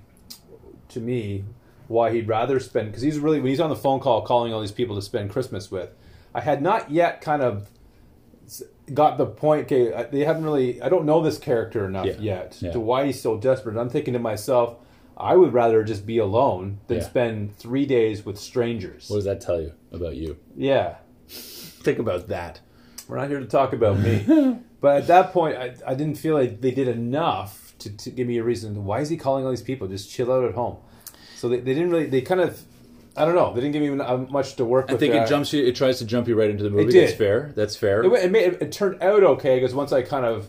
to 0.89 0.99
me, 0.99 1.45
why 1.87 2.11
he'd 2.11 2.27
rather 2.27 2.59
spend 2.59 2.87
because 2.87 3.01
he's 3.01 3.19
really 3.19 3.39
when 3.39 3.49
he's 3.49 3.59
on 3.59 3.69
the 3.69 3.75
phone 3.75 3.99
call 3.99 4.21
calling 4.21 4.53
all 4.53 4.61
these 4.61 4.71
people 4.71 4.95
to 4.95 5.01
spend 5.01 5.29
Christmas 5.31 5.69
with. 5.71 5.89
I 6.33 6.41
had 6.41 6.61
not 6.61 6.89
yet 6.91 7.21
kind 7.21 7.41
of 7.41 7.69
got 8.93 9.17
the 9.17 9.25
point. 9.25 9.65
Okay, 9.65 9.93
I- 9.93 10.03
they 10.03 10.21
haven't 10.25 10.43
really. 10.43 10.81
I 10.81 10.89
don't 10.89 11.05
know 11.05 11.21
this 11.21 11.37
character 11.37 11.85
enough 11.85 12.05
Yeah. 12.05 12.15
yet 12.19 12.57
Yeah. 12.61 12.71
to 12.71 12.79
why 12.79 13.05
he's 13.05 13.21
so 13.21 13.37
desperate. 13.37 13.77
I'm 13.77 13.89
thinking 13.89 14.13
to 14.13 14.19
myself. 14.19 14.77
I 15.15 15.35
would 15.35 15.53
rather 15.53 15.83
just 15.83 16.07
be 16.07 16.17
alone 16.17 16.79
than 16.87 16.97
Yeah. 16.97 17.03
spend 17.03 17.55
three 17.55 17.85
days 17.85 18.25
with 18.25 18.39
strangers. 18.39 19.09
What 19.09 19.17
does 19.17 19.25
that 19.25 19.41
tell 19.41 19.61
you 19.61 19.73
about 19.91 20.15
you? 20.15 20.37
Yeah, 20.57 20.95
Think 21.27 21.99
about 21.99 22.27
that. 22.29 22.61
we're 23.07 23.17
not 23.17 23.27
here 23.29 23.39
to 23.39 23.45
talk 23.45 23.73
about 23.73 23.99
me. 23.99 24.25
but 24.81 24.97
at 24.97 25.07
that 25.07 25.31
point, 25.31 25.55
I, 25.57 25.75
I 25.85 25.93
didn't 25.93 26.17
feel 26.17 26.33
like 26.33 26.61
they 26.61 26.71
did 26.71 26.87
enough 26.87 27.73
to, 27.79 27.95
to 27.95 28.09
give 28.09 28.25
me 28.27 28.37
a 28.39 28.43
reason. 28.43 28.85
Why 28.85 29.01
is 29.01 29.09
he 29.09 29.17
calling 29.17 29.43
all 29.45 29.51
these 29.51 29.61
people? 29.61 29.87
Just 29.87 30.09
chill 30.09 30.31
out 30.31 30.43
at 30.45 30.55
home. 30.55 30.77
So 31.43 31.49
they, 31.49 31.57
they 31.59 31.73
didn't 31.73 31.89
really, 31.89 32.05
they 32.05 32.21
kind 32.21 32.39
of, 32.39 32.63
I 33.17 33.25
don't 33.25 33.35
know, 33.35 33.53
they 33.53 33.59
didn't 33.59 33.73
give 33.73 33.81
me 33.81 34.01
uh, 34.01 34.15
much 34.15 34.55
to 34.55 34.63
work 34.63 34.85
I 34.87 34.93
with. 34.93 35.01
think 35.01 35.11
there. 35.11 35.25
it 35.25 35.27
jumps 35.27 35.51
you. 35.51 35.61
It 35.61 35.75
tries 35.75 35.97
to 35.99 36.05
jump 36.05 36.25
you 36.29 36.39
right 36.39 36.49
into 36.49 36.63
the 36.63 36.69
movie. 36.69 36.83
It 36.87 36.91
did. 36.93 37.07
That's 37.09 37.17
fair. 37.17 37.51
That's 37.53 37.75
fair. 37.75 38.01
It, 38.01 38.13
it, 38.13 38.31
made, 38.31 38.53
it, 38.61 38.71
turned 38.71 39.03
out 39.03 39.23
okay 39.23 39.59
because 39.59 39.75
once 39.75 39.91
I 39.91 40.03
kind 40.03 40.25
of 40.25 40.47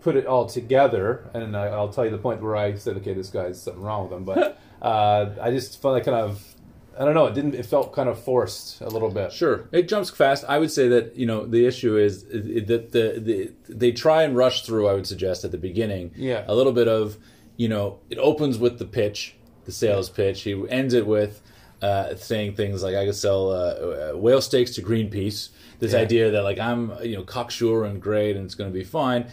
put 0.00 0.14
it 0.14 0.24
all 0.24 0.46
together, 0.46 1.28
and 1.34 1.56
I, 1.56 1.66
I'll 1.66 1.88
tell 1.88 2.04
you 2.04 2.12
the 2.12 2.18
point 2.18 2.40
where 2.40 2.54
I 2.54 2.72
said, 2.76 2.96
okay, 2.98 3.14
this 3.14 3.30
guy's 3.30 3.60
something 3.60 3.82
wrong 3.82 4.04
with 4.04 4.12
him. 4.12 4.22
But 4.24 4.60
uh, 4.80 5.30
I 5.42 5.50
just 5.50 5.82
felt 5.82 5.94
like 5.94 6.04
kind 6.04 6.16
of, 6.16 6.54
I 6.96 7.04
don't 7.04 7.14
know, 7.14 7.26
it 7.26 7.34
didn't, 7.34 7.56
it 7.56 7.66
felt 7.66 7.92
kind 7.92 8.08
of 8.08 8.22
forced 8.22 8.80
a 8.80 8.88
little 8.90 9.10
bit. 9.10 9.32
Sure, 9.32 9.68
it 9.72 9.88
jumps 9.88 10.08
fast. 10.08 10.44
I 10.48 10.60
would 10.60 10.70
say 10.70 10.86
that 10.86 11.16
you 11.16 11.26
know 11.26 11.46
the 11.46 11.66
issue 11.66 11.96
is 11.96 12.22
that 12.26 12.92
the, 12.92 13.18
the 13.18 13.52
they 13.68 13.90
try 13.90 14.22
and 14.22 14.36
rush 14.36 14.64
through. 14.64 14.86
I 14.86 14.94
would 14.94 15.08
suggest 15.08 15.44
at 15.44 15.50
the 15.50 15.58
beginning, 15.58 16.12
Yeah. 16.14 16.44
a 16.46 16.54
little 16.54 16.72
bit 16.72 16.86
of 16.86 17.16
you 17.56 17.68
know 17.68 17.98
it 18.08 18.18
opens 18.18 18.56
with 18.56 18.78
the 18.78 18.84
pitch, 18.84 19.34
the 19.64 19.72
sales 19.72 20.08
pitch. 20.10 20.42
He 20.42 20.60
ends 20.68 20.94
it 20.94 21.06
with 21.06 21.40
uh, 21.80 22.14
saying 22.16 22.54
things 22.54 22.82
like, 22.82 22.94
"I 22.94 23.04
could 23.06 23.14
sell 23.16 23.50
uh, 23.50 23.54
uh, 23.54 24.12
whale 24.18 24.40
steaks 24.40 24.74
to 24.76 24.82
Greenpeace." 24.82 25.48
This 25.80 25.92
Yeah. 25.92 25.98
idea 26.00 26.30
that 26.30 26.42
like 26.42 26.58
I'm 26.58 26.92
you 27.02 27.16
know 27.16 27.24
cocksure 27.24 27.84
and 27.84 28.00
great 28.00 28.36
and 28.36 28.44
it's 28.44 28.54
going 28.54 28.70
to 28.70 28.74
be 28.78 28.84
fine. 28.84 29.26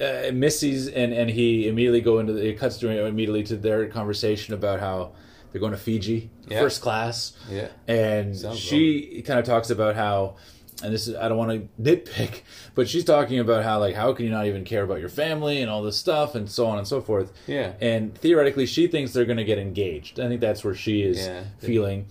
Uh, 0.00 0.30
Missy's 0.32 0.88
and 0.88 1.12
and 1.12 1.30
he 1.30 1.66
immediately 1.68 2.00
go 2.00 2.18
into 2.18 2.32
the, 2.32 2.48
it 2.48 2.58
cuts 2.58 2.78
to 2.78 2.88
immediately 3.06 3.42
to 3.44 3.56
their 3.56 3.86
conversation 3.88 4.52
about 4.54 4.80
how 4.80 5.12
they're 5.52 5.60
going 5.60 5.72
to 5.72 5.78
Fiji, 5.78 6.30
Yeah. 6.48 6.60
first 6.60 6.80
class. 6.82 7.32
Yeah. 7.50 7.68
And 7.86 8.36
Sounds 8.36 8.58
she 8.58 9.22
kind 9.24 9.38
of 9.38 9.44
talks 9.46 9.70
about 9.70 9.94
how, 9.94 10.34
and 10.82 10.92
this 10.92 11.06
is 11.08 11.14
I 11.14 11.28
don't 11.28 11.38
want 11.38 11.50
to 11.50 11.82
nitpick, 11.82 12.42
but 12.74 12.88
she's 12.88 13.04
talking 13.04 13.38
about 13.38 13.62
how 13.64 13.78
like 13.78 13.94
how 13.94 14.12
can 14.12 14.24
you 14.24 14.30
not 14.30 14.46
even 14.46 14.64
care 14.64 14.82
about 14.82 15.00
your 15.00 15.08
family 15.08 15.60
and 15.62 15.70
all 15.70 15.82
this 15.82 15.96
stuff 15.96 16.34
and 16.34 16.50
so 16.50 16.66
on 16.66 16.78
and 16.78 16.86
so 16.86 17.00
forth. 17.00 17.32
Yeah. 17.46 17.74
And 17.80 18.14
theoretically, 18.18 18.66
she 18.66 18.86
thinks 18.86 19.12
they're 19.12 19.24
going 19.24 19.36
to 19.38 19.44
get 19.44 19.58
engaged. 19.58 20.18
I 20.20 20.28
think 20.28 20.40
that's 20.40 20.64
where 20.64 20.74
she 20.74 21.02
is 21.02 21.18
Yeah. 21.26 21.44
feeling, 21.58 22.06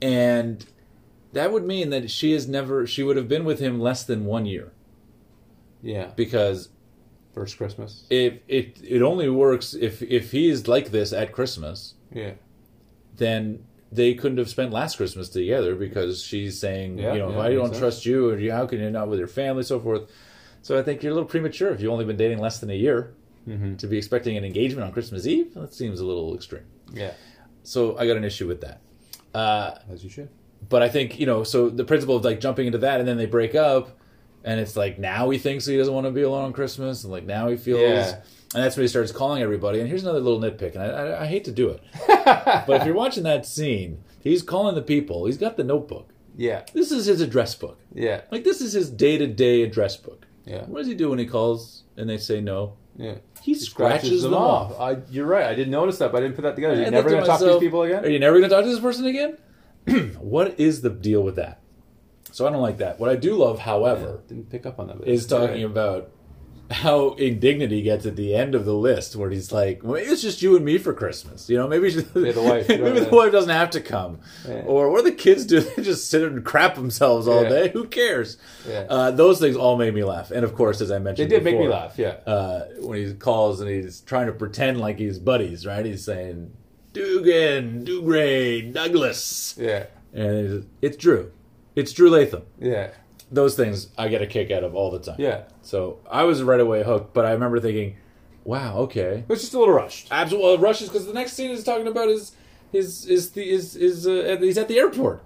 and 0.00 0.64
that 1.32 1.50
would 1.52 1.64
mean 1.64 1.90
that 1.90 2.10
she 2.10 2.32
has 2.32 2.46
never 2.46 2.86
she 2.86 3.02
would 3.02 3.16
have 3.16 3.28
been 3.28 3.44
with 3.44 3.58
him 3.60 3.80
less 3.80 4.04
than 4.04 4.26
one 4.26 4.44
year 4.46 4.72
Yeah. 5.82 6.10
because 6.14 6.68
First 7.34 7.56
Christmas. 7.56 8.04
If 8.10 8.34
it 8.46 8.76
it 8.86 9.00
only 9.00 9.30
works 9.30 9.72
if 9.72 10.02
if 10.02 10.32
he's 10.32 10.68
like 10.68 10.90
this 10.90 11.14
at 11.14 11.32
Christmas, 11.32 11.94
Yeah. 12.14 12.32
then 13.16 13.64
they 13.92 14.14
couldn't 14.14 14.38
have 14.38 14.48
spent 14.48 14.72
last 14.72 14.96
Christmas 14.96 15.28
together 15.28 15.74
because 15.74 16.22
she's 16.24 16.58
saying, 16.58 16.98
Yeah, 16.98 17.12
you 17.12 17.18
know, 17.18 17.28
yeah, 17.30 17.34
if 17.36 17.40
I 17.40 17.54
don't 17.54 17.66
sense. 17.68 17.78
trust 17.78 18.06
you, 18.06 18.30
or 18.30 18.38
you, 18.38 18.50
how 18.52 18.66
can 18.66 18.80
you 18.80 18.90
not 18.90 19.08
with 19.08 19.18
your 19.18 19.28
family, 19.28 19.62
so 19.62 19.78
forth. 19.78 20.10
So 20.62 20.78
I 20.78 20.82
think 20.82 21.02
you're 21.02 21.12
a 21.12 21.14
little 21.14 21.28
premature 21.28 21.70
if 21.72 21.80
you've 21.80 21.92
only 21.92 22.04
been 22.04 22.16
dating 22.16 22.38
less 22.38 22.58
than 22.60 22.70
a 22.70 22.74
year 22.74 23.14
Mm-hmm. 23.48 23.74
to 23.78 23.88
be 23.88 23.98
expecting 23.98 24.36
an 24.36 24.44
engagement 24.44 24.86
on 24.86 24.92
Christmas 24.92 25.26
Eve. 25.26 25.52
That 25.54 25.74
seems 25.74 25.98
a 25.98 26.06
little 26.06 26.32
extreme. 26.36 26.62
Yeah. 26.92 27.10
So 27.64 27.98
I 27.98 28.06
got 28.06 28.16
an 28.16 28.22
issue 28.22 28.46
with 28.46 28.60
that. 28.60 28.80
Uh, 29.34 29.74
As 29.90 30.04
you 30.04 30.10
should. 30.10 30.28
but 30.68 30.80
I 30.80 30.88
think 30.88 31.18
you 31.18 31.26
know, 31.26 31.42
so 31.42 31.68
the 31.68 31.82
principle 31.82 32.14
of 32.14 32.24
like 32.24 32.38
jumping 32.40 32.66
into 32.66 32.78
that, 32.78 33.00
and 33.00 33.08
then 33.08 33.16
they 33.16 33.26
break 33.26 33.56
up, 33.56 33.98
and 34.44 34.60
it's 34.60 34.76
like 34.76 35.00
now 35.00 35.28
he 35.30 35.38
thinks 35.38 35.66
he 35.66 35.76
doesn't 35.76 35.92
want 35.92 36.06
to 36.06 36.12
be 36.12 36.22
alone 36.22 36.44
on 36.44 36.52
Christmas, 36.52 37.02
and 37.02 37.12
like 37.12 37.24
now 37.24 37.48
he 37.48 37.56
feels, 37.56 37.80
Yeah. 37.80 38.20
And 38.54 38.62
that's 38.62 38.76
when 38.76 38.84
he 38.84 38.88
starts 38.88 39.12
calling 39.12 39.42
everybody. 39.42 39.80
And 39.80 39.88
here's 39.88 40.02
another 40.02 40.20
little 40.20 40.40
nitpick, 40.40 40.74
and 40.74 40.82
I, 40.82 40.86
I, 40.86 41.22
I 41.22 41.26
hate 41.26 41.44
to 41.44 41.52
do 41.52 41.68
it, 41.70 41.82
but 42.06 42.80
if 42.80 42.84
you're 42.86 42.94
watching 42.94 43.24
that 43.24 43.46
scene, 43.46 44.02
he's 44.20 44.42
calling 44.42 44.74
the 44.74 44.82
people. 44.82 45.26
He's 45.26 45.38
got 45.38 45.56
the 45.56 45.64
notebook. 45.64 46.10
Yeah. 46.36 46.64
This 46.72 46.90
is 46.90 47.06
his 47.06 47.20
address 47.20 47.54
book. 47.54 47.78
Yeah. 47.94 48.22
Like 48.30 48.44
this 48.44 48.60
is 48.60 48.72
his 48.72 48.90
day 48.90 49.18
to 49.18 49.26
day 49.26 49.62
address 49.62 49.96
book. 49.96 50.26
Yeah. 50.44 50.64
What 50.64 50.78
does 50.78 50.88
he 50.88 50.94
do 50.94 51.10
when 51.10 51.18
he 51.18 51.26
calls 51.26 51.84
and 51.96 52.08
they 52.08 52.18
say 52.18 52.40
no? 52.40 52.74
Yeah. 52.96 53.16
He 53.42 53.54
scratches, 53.54 54.22
them 54.22 54.34
off. 54.34 54.78
I, 54.78 54.98
you're 55.10 55.26
right. 55.26 55.46
I 55.46 55.54
didn't 55.54 55.72
notice 55.72 55.98
that, 55.98 56.12
but 56.12 56.18
I 56.18 56.20
didn't 56.22 56.36
put 56.36 56.42
that 56.42 56.54
together. 56.54 56.76
You're 56.76 56.86
I 56.86 56.90
never 56.90 57.10
going 57.10 57.22
to 57.22 57.26
talk 57.26 57.40
to 57.40 57.46
these 57.46 57.58
people 57.58 57.82
Are 57.82 58.08
you 58.08 58.18
never 58.18 58.38
going 58.38 58.48
to 58.48 58.54
talk 58.54 58.64
to 58.64 58.70
this 58.70 58.80
person 58.80 59.06
again? 59.06 59.38
what 60.18 60.58
is 60.60 60.82
the 60.82 60.90
deal 60.90 61.22
with 61.22 61.36
that? 61.36 61.60
So 62.30 62.46
I 62.46 62.50
don't 62.50 62.62
like 62.62 62.78
that. 62.78 62.98
What 62.98 63.10
I 63.10 63.16
do 63.16 63.34
love, 63.34 63.58
however, 63.58 64.22
Didn't 64.26 64.50
pick 64.50 64.64
up 64.64 64.78
on 64.78 64.86
that. 64.88 65.06
is 65.06 65.26
talking 65.26 65.48
right. 65.48 65.64
about 65.64 66.10
how 66.72 67.10
indignant 67.14 67.70
he 67.72 67.82
gets 67.82 68.06
at 68.06 68.16
the 68.16 68.34
end 68.34 68.54
of 68.54 68.64
the 68.64 68.74
list, 68.74 69.14
where 69.14 69.30
he's 69.30 69.52
like, 69.52 69.80
well, 69.84 69.94
"It's 69.94 70.22
just 70.22 70.42
you 70.42 70.56
and 70.56 70.64
me 70.64 70.78
for 70.78 70.92
Christmas." 70.92 71.48
You 71.48 71.56
know, 71.58 71.68
maybe 71.68 71.90
she- 71.90 72.04
Yeah, 72.14 72.32
the 72.32 72.42
wife, 72.42 72.68
maybe 72.68 73.00
the 73.00 73.10
wife 73.14 73.30
doesn't 73.32 73.50
have 73.50 73.70
to 73.70 73.80
come, 73.80 74.20
Yeah. 74.48 74.62
or 74.66 74.90
what 74.90 75.04
do 75.04 75.10
the 75.10 75.16
kids 75.16 75.44
do? 75.46 75.60
They 75.76 75.82
just 75.82 76.08
sit 76.10 76.22
and 76.22 76.44
crap 76.44 76.74
themselves 76.74 77.28
all 77.28 77.42
Yeah. 77.44 77.48
day. 77.48 77.68
Who 77.70 77.84
cares? 77.86 78.38
Yeah. 78.68 78.86
Uh, 78.88 79.10
those 79.10 79.38
things 79.38 79.56
all 79.56 79.76
made 79.76 79.94
me 79.94 80.02
laugh, 80.04 80.30
and 80.30 80.44
of 80.44 80.54
course, 80.54 80.80
as 80.80 80.90
I 80.90 80.98
mentioned, 80.98 81.30
They 81.30 81.36
did 81.36 81.44
make 81.44 81.58
me 81.58 81.68
laugh, 81.68 81.98
yeah. 81.98 82.16
uh, 82.26 82.64
when 82.80 82.98
he 83.04 83.12
calls 83.14 83.60
and 83.60 83.68
he's 83.70 84.00
trying 84.00 84.26
to 84.26 84.32
pretend 84.32 84.80
like 84.80 84.98
he's 84.98 85.18
buddies, 85.18 85.64
right? 85.66 85.84
He's 85.84 86.04
saying 86.04 86.52
Dugan, 86.92 87.84
Dugray, 87.84 88.72
Douglas, 88.72 89.54
Yeah. 89.58 89.84
and 90.12 90.48
he's, 90.48 90.64
it's 90.82 90.96
Drew, 90.96 91.32
it's 91.74 91.92
Drew 91.92 92.10
Latham. 92.10 92.42
Yeah. 92.60 92.90
Those 93.32 93.56
things 93.56 93.88
I 93.96 94.08
get 94.08 94.20
a 94.22 94.26
kick 94.26 94.50
out 94.50 94.62
of 94.62 94.74
all 94.74 94.90
the 94.90 94.98
time. 94.98 95.16
Yeah. 95.18 95.44
So 95.62 95.98
I 96.10 96.24
was 96.24 96.42
right 96.42 96.60
away 96.60 96.82
hooked, 96.84 97.14
but 97.14 97.24
I 97.24 97.32
remember 97.32 97.58
thinking, 97.60 97.96
"Wow, 98.44 98.76
okay." 98.80 99.24
It 99.26 99.28
was 99.28 99.40
just 99.40 99.54
a 99.54 99.58
little 99.58 99.74
rushed. 99.74 100.08
Absolutely, 100.10 100.48
well, 100.50 100.58
rushes 100.58 100.88
because 100.88 101.06
the 101.06 101.14
next 101.14 101.32
scene 101.32 101.50
is 101.50 101.64
talking 101.64 101.86
about 101.86 102.08
his 102.08 102.32
his 102.70 103.06
is 103.06 103.30
the 103.32 103.48
is 103.48 103.74
is 103.76 104.06
uh, 104.06 104.36
he's 104.40 104.58
at 104.58 104.68
the 104.68 104.78
airport, 104.78 105.22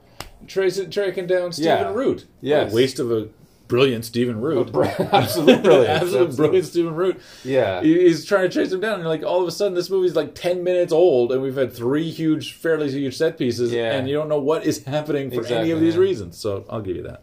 tracing 0.47 0.91
tracking 0.91 1.27
down 1.27 1.53
Stephen 1.53 1.71
Yeah. 1.79 1.93
Root. 1.93 2.27
Yeah. 2.41 2.73
Waste 2.73 2.99
of 3.01 3.11
a 3.11 3.29
brilliant 3.69 4.05
Stephen 4.05 4.41
Root. 4.41 4.71
Absolute 5.13 5.61
brilliance. 5.65 6.03
Absolute 6.03 6.37
brilliant 6.37 6.67
Stephen 6.67 6.95
Root. 6.95 7.21
Yeah. 7.45 7.83
He- 7.83 8.03
he's 8.07 8.25
trying 8.25 8.49
to 8.49 8.55
chase 8.55 8.71
him 8.73 8.79
down, 8.81 9.01
and 9.01 9.09
like 9.09 9.25
all 9.25 9.43
of 9.43 9.49
a 9.49 9.51
sudden, 9.51 9.75
this 9.75 9.91
movie's 9.91 10.15
like 10.15 10.37
ten 10.37 10.63
minutes 10.63 10.93
old, 10.93 11.33
and 11.33 11.43
we've 11.43 11.57
had 11.57 11.73
three 11.73 12.09
huge, 12.11 12.53
fairly 12.53 12.89
huge 12.91 13.17
set 13.17 13.37
pieces, 13.39 13.73
Yeah. 13.73 13.93
and 13.95 14.09
you 14.09 14.15
don't 14.15 14.29
know 14.29 14.39
what 14.41 14.65
is 14.65 14.85
happening 14.85 15.33
for 15.33 15.45
any 15.47 15.73
of 15.73 15.81
these 15.81 15.97
reasons. 15.97 16.39
So 16.39 16.65
I'll 16.71 16.81
give 16.83 16.95
you 16.95 17.03
that. 17.03 17.23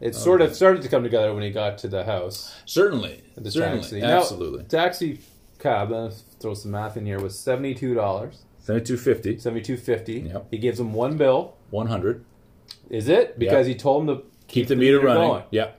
It 0.00 0.14
sort 0.14 0.40
of 0.40 0.54
started 0.56 0.82
to 0.82 0.88
come 0.88 1.02
together 1.02 1.34
when 1.34 1.42
he 1.42 1.50
got 1.50 1.76
to 1.78 1.88
the 1.88 2.04
house. 2.04 2.54
Certainly, 2.64 3.22
The 3.36 3.50
certainly, 3.50 3.80
taxi. 3.80 4.00
Now, 4.00 4.18
absolutely. 4.20 4.64
taxi 4.64 5.20
cab, 5.58 5.90
let's 5.90 6.22
throw 6.40 6.54
some 6.54 6.70
math 6.72 6.96
in 6.96 7.04
here, 7.04 7.20
was 7.20 7.34
$72. 7.34 8.34
Seventy-two 8.60 8.96
fifty. 8.96 9.36
72.50. 9.36 10.32
Yep. 10.32 10.46
He 10.50 10.58
gives 10.58 10.78
him 10.80 10.92
one 10.94 11.16
bill. 11.16 11.54
100. 11.70 12.24
Is 12.88 13.08
it? 13.08 13.38
Because 13.38 13.66
he 13.66 13.74
told 13.74 14.08
him 14.08 14.16
to 14.16 14.22
Keep 14.48 14.68
the 14.68 14.76
meter 14.76 15.00
running. 15.00 15.28
going. 15.28 15.44
Yeah. 15.50 15.70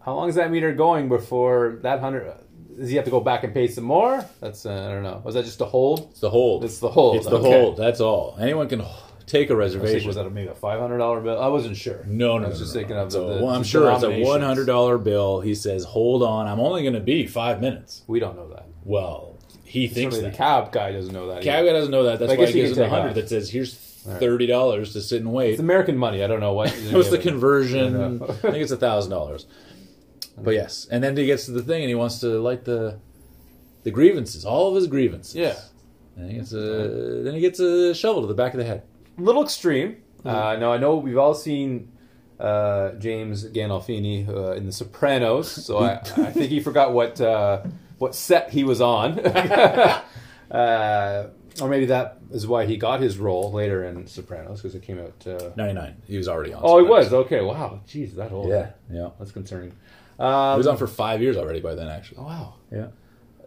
How 0.00 0.14
long 0.14 0.28
is 0.28 0.34
that 0.36 0.50
meter 0.50 0.72
going 0.72 1.08
before 1.08 1.78
that 1.82 2.00
hundred? 2.00 2.32
Does 2.78 2.88
he 2.90 2.96
have 2.96 3.04
to 3.06 3.10
go 3.10 3.20
back 3.20 3.44
and 3.44 3.52
pay 3.52 3.66
some 3.66 3.84
more? 3.84 4.24
That's 4.40 4.64
uh, 4.66 4.72
I 4.72 4.92
don't 4.92 5.02
know. 5.02 5.20
Was 5.24 5.34
that 5.34 5.44
just 5.44 5.60
a 5.60 5.64
hold? 5.64 6.08
It's 6.10 6.20
the 6.20 6.30
hold. 6.30 6.64
It's 6.64 6.78
the 6.78 6.88
hold. 6.88 7.16
It's 7.16 7.26
the 7.26 7.38
okay. 7.38 7.50
hold. 7.60 7.76
That's 7.76 8.00
all. 8.00 8.36
Anyone 8.40 8.68
can 8.68 8.80
take 9.28 9.50
a 9.50 9.52
I 9.52 9.56
was 9.56 9.76
reservation. 9.76 10.06
was 10.06 10.16
that 10.16 10.30
maybe 10.32 10.48
a 10.48 10.54
five 10.54 10.80
hundred 10.80 10.98
dollar 10.98 11.20
bill? 11.20 11.40
I 11.40 11.48
wasn't 11.48 11.76
sure. 11.76 12.02
no, 12.06 12.38
no, 12.38 12.46
I 12.46 12.48
was 12.48 12.58
no, 12.58 12.64
just 12.64 12.74
no, 12.74 12.80
thinking 12.80 12.96
no. 12.96 13.02
of 13.02 13.06
It's 13.06 13.14
a- 13.14 13.18
the, 13.20 13.26
well, 13.44 13.48
I'm 13.50 13.62
sure 13.64 13.90
it's 13.92 14.02
a 14.02 14.20
one 14.22 14.40
hundred 14.40 14.66
dollar 14.66 14.98
bill. 14.98 15.40
He 15.40 15.54
says, 15.54 15.84
"Hold 15.84 16.22
on, 16.22 16.46
I'm 16.48 16.60
only 16.60 16.82
going 16.82 16.94
to 16.94 17.00
be 17.00 17.26
five 17.26 17.60
minutes." 17.60 18.02
We 18.06 18.18
don't 18.20 18.36
know 18.36 18.48
that. 18.50 18.66
Well, 18.84 19.36
he 19.64 19.86
thinks 19.86 20.16
that. 20.16 20.22
the 20.22 20.30
cab 20.30 20.72
guy 20.72 20.92
doesn't 20.92 21.12
know 21.12 21.28
that. 21.28 21.42
Cab 21.42 21.64
guy 21.64 21.72
doesn't 21.72 21.90
know 21.90 22.04
that. 22.04 22.18
That's 22.18 22.36
why 22.36 22.46
he 22.46 22.52
gives 22.52 22.76
him 22.76 22.84
a 22.84 22.88
hundred. 22.88 23.14
That 23.14 23.28
says, 23.28 23.50
"Here's 23.50 23.74
thirty 23.74 24.46
dollars 24.46 24.92
to 24.94 25.00
sit 25.00 25.20
and 25.20 25.32
wait." 25.32 25.50
It's 25.52 25.60
American 25.60 25.96
money. 25.96 26.24
I 26.24 26.26
don't 26.26 26.40
know 26.40 26.54
what. 26.54 26.74
Was 26.92 27.10
the 27.10 27.18
conversion. 27.18 28.22
I 28.22 28.24
I 28.24 28.32
think 28.34 28.56
it's 28.56 28.72
a 28.72 28.76
thousand 28.76 29.10
dollars. 29.10 29.46
But 30.36 30.54
yes, 30.54 30.86
and 30.90 31.02
then 31.02 31.16
he 31.16 31.26
gets 31.26 31.46
to 31.46 31.50
the 31.52 31.62
thing, 31.62 31.82
and 31.82 31.88
he 31.88 31.94
wants 31.94 32.20
to 32.20 32.38
light 32.40 32.64
the 32.64 32.98
the 33.82 33.90
grievances, 33.90 34.44
all 34.44 34.68
of 34.68 34.74
his 34.76 34.86
grievances. 34.86 35.34
Yeah. 35.34 35.56
And 36.16 36.30
he 36.30 36.36
gets 36.38 36.52
a 36.52 37.22
then 37.22 37.34
he 37.34 37.40
gets 37.40 37.60
a 37.60 37.94
shovel 37.94 38.22
to 38.22 38.28
the 38.28 38.34
back 38.34 38.52
of 38.54 38.58
the 38.58 38.64
head. 38.64 38.82
Little 39.18 39.42
extreme. 39.42 39.96
Mm-hmm. 40.18 40.28
Uh, 40.28 40.56
now 40.56 40.72
I 40.72 40.78
know 40.78 40.96
we've 40.96 41.18
all 41.18 41.34
seen 41.34 41.92
uh, 42.40 42.92
James 42.92 43.44
Gandolfini 43.46 44.28
uh, 44.28 44.52
in 44.52 44.66
The 44.66 44.72
Sopranos, 44.72 45.50
so 45.50 45.78
I, 45.78 45.92
I 46.16 46.32
think 46.32 46.50
he 46.50 46.60
forgot 46.60 46.92
what 46.92 47.20
uh, 47.20 47.62
what 47.98 48.14
set 48.14 48.50
he 48.50 48.64
was 48.64 48.80
on, 48.80 49.18
uh, 50.50 51.30
or 51.60 51.68
maybe 51.68 51.86
that 51.86 52.18
is 52.30 52.46
why 52.46 52.66
he 52.66 52.76
got 52.76 53.00
his 53.00 53.18
role 53.18 53.52
later 53.52 53.84
in 53.84 54.06
Sopranos 54.06 54.60
because 54.60 54.74
it 54.74 54.82
came 54.82 54.98
out. 55.00 55.26
Uh... 55.26 55.50
Ninety 55.56 55.74
nine. 55.74 55.96
He 56.06 56.16
was 56.16 56.28
already 56.28 56.52
on. 56.52 56.60
Oh, 56.64 56.78
he 56.78 56.84
was 56.84 57.12
okay. 57.12 57.40
Wow, 57.40 57.80
jeez, 57.86 58.14
that 58.16 58.32
old. 58.32 58.48
Yeah, 58.48 58.70
yeah. 58.90 59.10
that's 59.18 59.32
concerning. 59.32 59.72
He 60.16 60.24
Um, 60.24 60.58
was 60.58 60.66
on 60.66 60.76
for 60.76 60.86
five 60.88 61.22
years 61.22 61.36
already 61.36 61.60
by 61.60 61.74
then, 61.74 61.88
actually. 61.88 62.18
oh, 62.18 62.24
wow. 62.24 62.54
Yeah. 62.72 62.86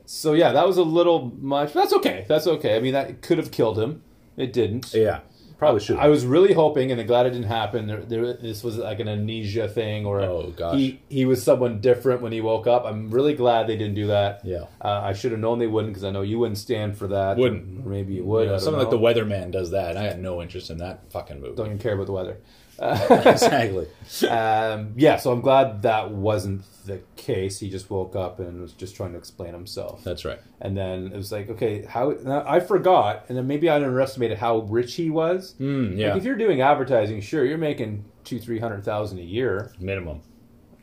So 0.06 0.34
yeah, 0.34 0.52
that 0.54 0.68
was 0.68 0.78
a 0.78 0.84
little 0.84 1.32
much. 1.40 1.74
That's 1.74 1.94
okay. 1.94 2.26
That's 2.28 2.48
okay. 2.48 2.76
I 2.76 2.80
mean, 2.80 2.94
that 2.94 3.22
could 3.22 3.38
have 3.38 3.52
killed 3.52 3.78
him. 3.80 4.04
It 4.38 4.52
didn't. 4.54 4.94
Yeah. 4.94 5.20
Probably 5.62 5.80
should. 5.80 5.98
I 5.98 6.08
was 6.08 6.26
really 6.26 6.54
hoping, 6.54 6.92
and 6.92 7.00
I'm 7.00 7.06
glad 7.06 7.28
it 7.28 7.30
didn't 7.30 7.46
happen. 7.46 7.86
There, 7.86 8.02
there, 8.02 8.34
this 8.34 8.64
was 8.64 8.78
like 8.80 9.00
an 9.00 9.08
amnesia 9.08 9.68
thing, 9.68 10.08
or 10.08 10.20
Oh, 10.22 10.52
gosh. 10.58 10.76
he 10.76 11.00
he 11.08 11.26
was 11.26 11.44
someone 11.44 11.80
different 11.82 12.24
when 12.24 12.32
he 12.32 12.42
woke 12.42 12.66
up. 12.66 12.84
I'm 12.84 13.12
really 13.12 13.36
glad 13.36 13.68
they 13.68 13.78
didn't 13.78 13.94
do 13.94 14.08
that. 14.08 14.42
Yeah. 14.44 14.64
uh, 14.84 15.02
I 15.04 15.14
should 15.14 15.30
have 15.34 15.40
known 15.40 15.60
they 15.60 15.68
wouldn't 15.68 15.94
because 15.94 16.04
I 16.04 16.10
know 16.10 16.24
you 16.24 16.40
wouldn't 16.40 16.58
stand 16.58 16.98
for 16.98 17.06
that. 17.10 17.38
Wouldn't. 17.38 17.86
Or 17.86 17.90
maybe 17.90 18.16
you 18.16 18.24
would. 18.26 18.48
Know, 18.48 18.58
something 18.58 18.80
like 18.80 18.90
the. 18.90 18.98
Weatherman 18.98 19.52
does 19.52 19.70
that. 19.70 19.92
and 19.92 20.00
I 20.00 20.04
had 20.06 20.20
no 20.20 20.42
interest 20.42 20.72
in 20.72 20.80
that 20.80 21.12
fucking 21.12 21.40
movie. 21.40 21.56
Don't 21.56 21.68
even 21.68 21.78
care 21.78 21.94
about 21.94 22.08
the 22.08 22.14
weather. 22.14 22.38
exactly. 23.10 23.88
um, 24.28 24.94
yeah, 24.96 25.18
so 25.18 25.32
I'm 25.32 25.42
glad 25.42 25.84
that 25.84 26.10
wasn't 26.10 26.64
the 26.86 27.02
case. 27.16 27.60
He 27.60 27.70
just 27.70 27.92
woke 27.92 28.16
up 28.16 28.40
and 28.40 28.60
was 28.60 28.74
just 28.74 28.96
trying 28.96 29.12
to 29.12 29.20
explain 29.20 29.54
himself. 29.54 30.04
That's 30.04 30.26
right. 30.26 30.40
And 30.60 30.76
then 30.76 31.12
it 31.14 31.16
was 31.16 31.32
like, 31.32 31.50
okay, 31.52 31.84
how? 31.84 32.16
I 32.48 32.60
forgot, 32.60 33.26
and 33.30 33.38
then 33.38 33.46
maybe 33.46 33.70
I 33.70 33.76
underestimated 33.76 34.40
how 34.40 34.60
rich 34.60 34.96
he 34.96 35.12
was. 35.12 35.54
Mm, 35.60 35.98
yeah. 35.98 36.10
Like 36.10 36.18
if 36.18 36.24
you're 36.24 36.36
doing 36.36 36.62
advertising, 36.62 37.22
sure, 37.22 37.46
you're 37.46 37.60
making 37.60 38.04
two, 38.24 38.40
three 38.40 38.60
hundred 38.60 38.84
thousand 38.84 39.20
a 39.20 39.24
year, 39.24 39.72
Minimum. 39.80 40.22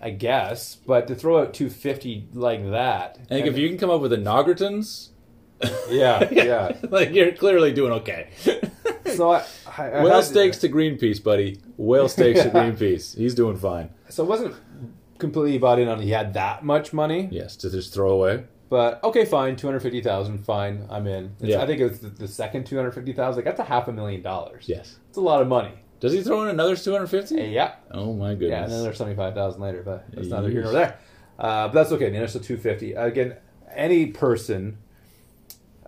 I 0.00 0.10
guess. 0.10 0.76
But 0.76 1.08
to 1.08 1.16
throw 1.16 1.40
out 1.42 1.52
two 1.52 1.68
fifty 1.68 2.28
like 2.32 2.70
that, 2.70 3.18
I 3.22 3.24
think 3.24 3.46
if 3.46 3.58
you 3.58 3.68
can 3.68 3.76
come 3.78 3.90
up 3.90 4.00
with 4.00 4.12
the 4.12 4.18
Noggertons, 4.18 5.08
yeah, 5.90 6.28
yeah. 6.30 6.76
like 6.90 7.12
you're 7.12 7.32
clearly 7.32 7.72
doing 7.72 7.92
okay. 7.94 8.30
So 9.18 9.32
I, 9.32 9.44
I, 9.76 10.02
Whale 10.04 10.22
steaks 10.22 10.58
to 10.58 10.68
Greenpeace, 10.68 11.20
buddy. 11.22 11.60
Whale 11.76 12.08
steaks 12.16 12.42
to 12.44 12.50
Greenpeace. 12.50 13.16
He's 13.16 13.34
doing 13.34 13.56
fine. 13.56 13.90
So 14.08 14.24
I 14.24 14.28
wasn't 14.28 14.54
completely 15.18 15.58
bought 15.58 15.80
in 15.80 15.88
on 15.88 16.00
he 16.00 16.10
had 16.10 16.34
that 16.34 16.64
much 16.64 16.92
money, 16.92 17.28
Yes, 17.32 17.56
to 17.56 17.70
just 17.70 17.92
throw 17.92 18.10
away. 18.12 18.44
but 18.68 19.02
okay, 19.02 19.24
fine, 19.24 19.56
two 19.56 19.66
hundred 19.66 19.80
fifty 19.80 20.00
thousand, 20.00 20.38
fine, 20.44 20.86
I'm 20.88 21.08
in. 21.08 21.24
It's- 21.40 21.50
Yeah. 21.50 21.60
I 21.62 21.66
think 21.66 21.80
it 21.80 21.88
was 21.90 21.98
the, 21.98 22.10
the 22.10 22.28
second 22.28 22.64
two 22.66 22.76
hundred 22.76 22.92
fifty 22.92 23.12
thousand. 23.12 23.38
Like 23.38 23.44
that's 23.56 23.58
a 23.68 23.70
half 23.70 23.88
a 23.88 23.92
million 23.92 24.22
dollars. 24.22 24.66
Yes. 24.68 24.96
it's 25.08 25.18
a 25.18 25.20
lot 25.20 25.42
of 25.42 25.48
money. 25.48 25.72
Does 25.98 26.12
he 26.12 26.22
throw 26.22 26.44
in 26.44 26.48
another 26.50 26.76
250? 26.76 27.34
Yeah, 27.50 27.74
Oh 27.90 28.12
my 28.14 28.26
Yeah, 28.28 28.30
and 28.32 28.40
then 28.40 28.50
goodness. 28.60 28.82
there's 28.84 28.98
seventy 28.98 29.16
five 29.16 29.34
thousand 29.34 29.60
later, 29.60 29.82
but 29.82 30.04
that's 30.12 30.28
neither 30.28 30.48
here 30.48 30.60
Yeesh. 30.60 30.64
nor 30.64 30.72
there. 30.74 30.98
Uh, 31.40 31.66
but 31.66 31.72
that's 31.74 31.90
okay. 31.92 32.08
The 32.10 32.16
initial 32.18 32.40
two 32.40 32.56
fifty. 32.56 32.92
Again, 32.92 33.34
any 33.74 34.06
person, 34.06 34.78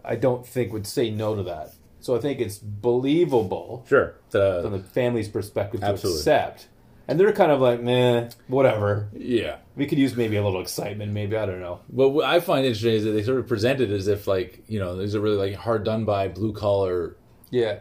I 0.04 0.16
don't 0.16 0.44
think 0.44 0.72
would 0.72 0.86
say 0.88 1.10
no 1.10 1.36
to 1.36 1.44
that. 1.44 1.74
So 2.00 2.16
I 2.16 2.18
think 2.18 2.40
it's 2.40 2.58
believable 2.58 3.84
Sure. 3.88 4.14
from 4.30 4.40
Uh, 4.40 4.68
the 4.68 4.78
family's 4.78 5.28
perspective 5.28 5.80
to 5.80 5.86
Absolutely. 5.86 6.20
accept. 6.20 6.68
And 7.08 7.18
they're 7.18 7.32
kind 7.32 7.50
of 7.50 7.60
like, 7.60 7.82
nah, 7.82 8.28
whatever. 8.46 9.08
yeah. 9.12 9.56
We 9.76 9.86
could 9.86 9.98
use 9.98 10.14
maybe 10.16 10.36
a 10.36 10.44
little 10.44 10.60
excitement, 10.60 11.12
maybe 11.12 11.36
I 11.36 11.44
don't 11.46 11.60
know. 11.60 11.80
But 11.88 12.10
what 12.10 12.24
I 12.24 12.38
find 12.40 12.64
interesting 12.64 12.94
is 12.94 13.04
that 13.04 13.10
they 13.12 13.22
sort 13.22 13.38
of 13.40 13.48
present 13.48 13.80
it 13.80 13.90
as 13.90 14.06
if 14.08 14.26
like 14.26 14.62
you 14.68 14.78
know 14.78 14.96
these 14.96 15.14
are 15.14 15.20
really 15.20 15.36
like 15.36 15.54
hard 15.56 15.84
done 15.84 16.04
by 16.04 16.28
blue 16.28 16.52
collar. 16.52 17.16
Yeah, 17.50 17.80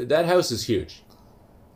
That 0.00 0.26
house 0.26 0.50
is 0.52 0.64
huge. 0.66 1.02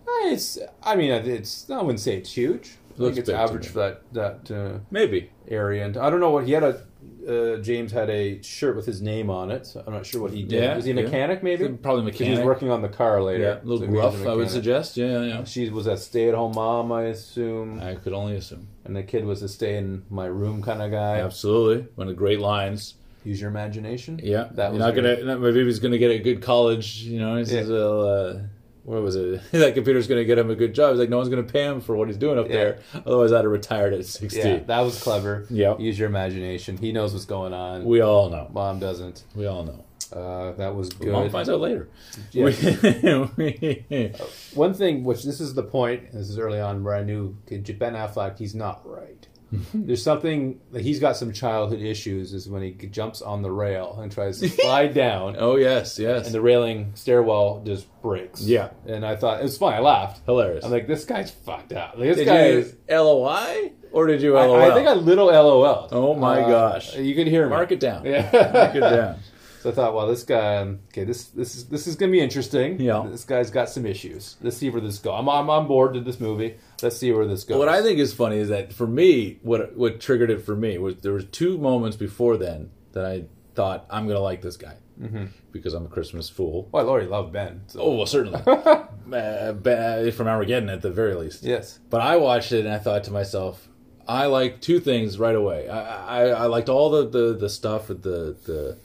Uh, 0.06 0.28
it's. 0.32 0.58
I 0.82 0.94
mean, 0.96 1.10
it's. 1.10 1.68
I 1.70 1.80
wouldn't 1.82 2.00
say 2.00 2.16
it's 2.18 2.32
huge, 2.32 2.76
I 2.94 2.98
think 3.04 3.16
it's 3.18 3.28
average 3.28 3.68
for 3.68 3.78
that 3.78 4.02
that 4.12 4.50
uh, 4.50 4.78
Maybe. 4.90 5.30
area. 5.48 5.84
And 5.84 5.96
I 5.96 6.10
don't 6.10 6.20
know 6.20 6.30
what 6.30 6.46
he 6.46 6.52
had 6.52 6.62
a. 6.64 6.82
Uh, 7.26 7.56
James 7.58 7.92
had 7.92 8.10
a 8.10 8.42
shirt 8.42 8.74
with 8.74 8.84
his 8.86 9.00
name 9.00 9.30
on 9.30 9.50
it. 9.52 9.64
So 9.66 9.82
I'm 9.86 9.92
not 9.92 10.04
sure 10.06 10.20
what 10.22 10.32
he 10.32 10.42
did. 10.42 10.62
Yeah, 10.62 10.74
was 10.76 10.84
he 10.84 10.90
a 10.90 10.94
yeah. 10.94 11.02
mother 11.26 11.40
maybe? 11.42 11.68
Probably 11.68 12.10
'Cause 12.10 12.20
He 12.20 12.30
was 12.30 12.40
working 12.40 12.68
on 12.70 12.82
the 12.82 12.88
car 12.88 13.22
later. 13.22 13.44
Yeah, 13.44 13.60
a 13.62 13.64
little 13.64 13.86
So 13.86 13.92
rough, 13.92 14.24
a 14.26 14.30
I 14.30 14.34
would 14.34 14.50
suggest. 14.50 14.96
Yeah, 14.96 15.22
yeah. 15.22 15.44
She 15.44 15.68
was 15.70 15.86
a 15.86 15.96
stay-at-home 15.96 16.52
mom, 16.56 16.90
I 16.90 17.04
assume, 17.04 17.80
I 17.80 17.94
could 17.94 18.12
only 18.12 18.36
assume. 18.36 18.66
and 18.84 18.96
the 18.96 19.02
kid 19.04 19.24
was 19.24 19.40
a 19.42 19.48
stay-in-my-room 19.48 20.62
kind 20.62 20.82
of 20.82 20.90
guy. 20.90 21.18
Absolutely. 21.20 21.86
One 21.94 22.08
of 22.08 22.14
the 22.14 22.18
great 22.18 22.40
lines. 22.40 22.94
Use 23.24 23.40
your 23.40 23.50
imagination. 23.50 24.20
Yeah. 24.22 24.48
that 24.52 24.64
You're 24.64 24.70
was 24.72 24.78
not 24.80 24.94
good. 24.94 25.18
gonna. 25.20 25.24
Not, 25.34 25.40
my 25.40 25.52
baby's 25.52 25.78
gonna 25.78 25.98
get 25.98 26.10
a 26.10 26.18
good 26.18 26.42
college. 26.42 27.02
You 27.04 27.20
know. 27.20 27.42
Says, 27.44 27.68
Yeah. 27.68 27.74
well, 27.74 28.08
uh, 28.08 28.38
what 28.84 29.02
was 29.02 29.16
it? 29.16 29.40
that 29.52 29.74
computer's 29.74 30.06
gonna 30.08 30.24
get 30.24 30.38
him 30.38 30.50
a 30.50 30.54
good 30.54 30.74
job. 30.74 30.90
He's 30.92 31.00
like, 31.00 31.08
no 31.08 31.18
one's 31.18 31.28
gonna 31.28 31.42
pay 31.42 31.64
him 31.64 31.80
for 31.80 31.96
what 31.96 32.08
he's 32.08 32.16
doing 32.16 32.38
up 32.38 32.46
Yeah. 32.48 32.52
there. 32.52 32.78
Otherwise, 33.06 33.32
I'd 33.32 33.44
have 33.44 33.50
retired 33.52 33.92
at 33.94 34.04
sixty. 34.06 34.40
Yeah, 34.40 34.58
that 34.60 34.80
was 34.80 35.00
clever. 35.02 35.46
Yeah. 35.50 35.76
Use 35.78 35.98
your 35.98 36.08
imagination. 36.08 36.76
He 36.76 36.92
knows 36.92 37.12
what's 37.12 37.24
going 37.26 37.52
on. 37.52 37.84
We 37.84 38.00
all 38.00 38.28
know. 38.30 38.48
Mom 38.52 38.78
doesn't. 38.80 39.24
We 39.34 39.46
all 39.46 39.64
know. 39.64 39.84
Uh, 40.12 40.52
that 40.52 40.74
was 40.74 40.90
But 40.90 41.08
Mom 41.08 41.30
finds 41.30 41.48
out 41.48 41.60
later. 41.60 41.88
Yeah. 42.32 42.44
We- 43.36 44.12
One 44.54 44.74
thing, 44.74 45.04
which 45.04 45.22
this 45.24 45.40
is 45.40 45.54
the 45.54 45.62
point, 45.62 46.12
this 46.12 46.28
is 46.28 46.38
early 46.38 46.60
on 46.60 46.84
where 46.84 46.94
I 46.94 47.02
knew 47.02 47.36
Ben 47.48 47.94
Affleck, 47.94 48.36
he's 48.38 48.54
not 48.54 48.82
right. 48.84 49.26
There's 49.74 50.02
something 50.02 50.60
that 50.72 50.82
he's 50.82 50.98
got 50.98 51.16
some 51.16 51.32
childhood 51.32 51.80
issues. 51.80 52.32
Is 52.32 52.48
when 52.48 52.62
he 52.62 52.72
jumps 52.72 53.22
on 53.22 53.42
the 53.42 53.50
rail 53.50 53.98
and 54.00 54.10
tries 54.10 54.40
to 54.40 54.48
slide 54.48 54.94
down, 54.94 55.36
oh 55.38 55.56
yes, 55.56 55.98
yes. 55.98 56.26
and 56.26 56.34
the 56.34 56.40
railing 56.40 56.92
stairwell 56.94 57.62
just 57.64 57.86
breaks. 58.02 58.42
Yeah. 58.42 58.70
and 58.86 59.04
I 59.04 59.16
thought 59.16 59.40
it 59.40 59.44
was 59.44 59.58
funny. 59.58 59.76
I 59.76 59.80
laughed. 59.80 60.24
Hilarious. 60.26 60.64
I'm 60.64 60.70
like, 60.70 60.86
this 60.86 61.04
guy's 61.04 61.30
fucked 61.30 61.72
up. 61.72 61.94
Like, 61.96 62.08
this 62.08 62.16
did 62.18 62.26
guy 62.26 62.46
you 62.48 62.58
is. 62.58 62.76
LOI 62.88 63.72
or 63.92 64.06
did 64.06 64.22
you 64.22 64.36
I, 64.36 64.46
LOL? 64.46 64.62
I 64.62 64.74
think 64.74 64.88
I 64.88 64.94
little 64.94 65.26
LOL. 65.26 65.88
Oh 65.92 66.14
my 66.14 66.40
uh, 66.40 66.48
gosh. 66.48 66.96
You 66.96 67.14
could 67.14 67.26
hear 67.26 67.44
me. 67.44 67.50
mark 67.50 67.72
it 67.72 67.80
down. 67.80 68.04
Yeah. 68.04 68.22
Mark 68.32 68.74
it 68.74 68.80
down. 68.80 69.18
So 69.62 69.70
I 69.70 69.72
thought, 69.72 69.94
well, 69.94 70.08
this 70.08 70.24
guy, 70.24 70.56
um, 70.56 70.80
okay, 70.88 71.04
this 71.04 71.26
this 71.28 71.54
is 71.54 71.66
this 71.68 71.86
is 71.86 71.94
gonna 71.96 72.10
be 72.12 72.20
interesting. 72.20 72.80
Yeah. 72.80 73.06
this 73.08 73.24
guy's 73.24 73.50
got 73.50 73.68
some 73.68 73.86
issues. 73.86 74.36
Let's 74.42 74.56
see 74.56 74.70
where 74.70 74.80
this 74.80 74.98
goes. 74.98 75.14
I'm, 75.16 75.28
I'm 75.28 75.48
on 75.50 75.68
board 75.68 75.94
with 75.94 76.04
this 76.04 76.18
movie. 76.18 76.56
Let's 76.82 76.96
see 76.96 77.12
where 77.12 77.26
this 77.26 77.44
goes. 77.44 77.58
What 77.58 77.68
I 77.68 77.80
think 77.80 78.00
is 78.00 78.12
funny 78.12 78.38
is 78.38 78.48
that 78.48 78.72
for 78.72 78.86
me, 78.88 79.38
what 79.42 79.76
what 79.76 80.00
triggered 80.00 80.30
it 80.30 80.44
for 80.44 80.56
me 80.56 80.78
was 80.78 80.96
there 80.96 81.12
was 81.12 81.24
two 81.26 81.58
moments 81.58 81.96
before 81.96 82.36
then 82.36 82.70
that 82.92 83.06
I 83.06 83.24
thought 83.54 83.86
I'm 83.88 84.06
gonna 84.08 84.20
like 84.20 84.42
this 84.42 84.56
guy 84.56 84.74
Mm-hmm. 85.00 85.24
because 85.52 85.72
I'm 85.74 85.86
a 85.86 85.88
Christmas 85.88 86.28
fool. 86.28 86.68
well, 86.70 86.84
I 86.84 86.88
already 86.88 87.06
love 87.08 87.32
Ben. 87.32 87.62
So. 87.68 87.80
Oh 87.80 87.96
well, 87.96 88.06
certainly 88.06 88.40
uh, 88.46 89.52
ba- 89.52 90.12
from 90.12 90.26
Armageddon 90.28 90.68
at 90.68 90.82
the 90.82 90.90
very 90.90 91.14
least. 91.14 91.42
yes, 91.42 91.78
But 91.90 92.02
I 92.02 92.16
watched 92.16 92.52
it 92.52 92.66
and 92.66 92.74
I 92.74 92.78
thought 92.78 93.04
to 93.04 93.10
myself, 93.10 93.68
I 94.06 94.26
like 94.26 94.60
two 94.60 94.80
things 94.80 95.18
right 95.18 95.34
away. 95.34 95.68
I, 95.68 96.24
I, 96.24 96.28
I 96.28 96.46
liked 96.46 96.68
all 96.68 96.90
the, 96.90 97.08
the, 97.08 97.32
the 97.34 97.48
stuff 97.48 97.88
with 97.88 98.02
the, 98.02 98.36
the 98.44 98.76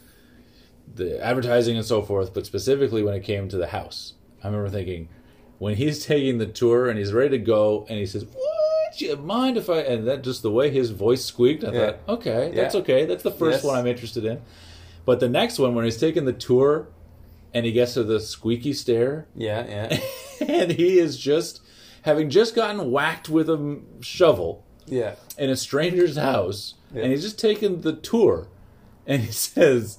the 0.96 1.24
advertising 1.24 1.76
and 1.78 1.86
so 1.86 2.02
forth, 2.02 2.34
but 2.34 2.46
specifically 2.46 3.04
when 3.04 3.14
it 3.14 3.24
came 3.24 3.48
to 3.50 3.58
the 3.58 3.68
house, 3.68 4.14
I 4.44 4.48
remember 4.48 4.70
thinking 4.70 5.10
when 5.60 5.76
he's 5.76 6.06
taking 6.06 6.38
the 6.38 6.46
tour 6.46 6.90
and 6.90 6.98
he's 6.98 7.14
ready 7.14 7.38
to 7.38 7.44
go 7.44 7.86
and 7.90 7.98
he 8.00 8.06
says, 8.06 8.26
"Would 8.26 9.02
you 9.02 9.16
mind 9.18 9.58
if 9.58 9.70
I?" 9.70 9.80
and 9.80 10.08
that 10.08 10.24
just 10.24 10.42
the 10.42 10.52
way 10.52 10.70
his 10.70 10.92
voice 10.92 11.24
squeaked, 11.26 11.64
I 11.64 11.72
Yeah. 11.72 11.86
thought, 11.92 12.00
okay, 12.20 12.52
that's 12.54 12.76
okay. 12.76 13.06
That's 13.06 13.24
the 13.24 13.32
first 13.32 13.58
Yes. 13.58 13.64
one 13.64 13.78
I'm 13.78 13.88
interested 13.88 14.26
in. 14.26 14.42
But 15.06 15.20
the 15.20 15.30
next 15.30 15.58
one, 15.60 15.74
when 15.76 15.86
he's 15.86 15.98
taking 15.98 16.26
the 16.26 16.34
tour 16.34 16.88
and 17.54 17.66
he 17.66 17.72
gets 17.72 17.94
to 17.94 18.04
the 18.04 18.20
squeaky 18.20 18.74
stair 18.74 19.28
yeah, 19.36 19.66
yeah, 19.68 20.00
and 20.48 20.72
he 20.72 21.00
is 21.00 21.18
just 21.18 21.62
having 22.04 22.30
just 22.30 22.56
gotten 22.56 22.92
whacked 22.92 23.30
with 23.30 23.50
a 23.50 23.80
shovel 24.02 24.64
yeah. 24.86 25.16
in 25.38 25.50
a 25.50 25.56
stranger's 25.56 26.18
house, 26.18 26.76
Yeah. 26.94 27.04
and 27.04 27.12
he's 27.12 27.22
just 27.24 27.40
taking 27.40 27.82
the 27.82 27.94
tour, 27.94 28.48
and 29.06 29.22
he 29.24 29.32
says 29.32 29.98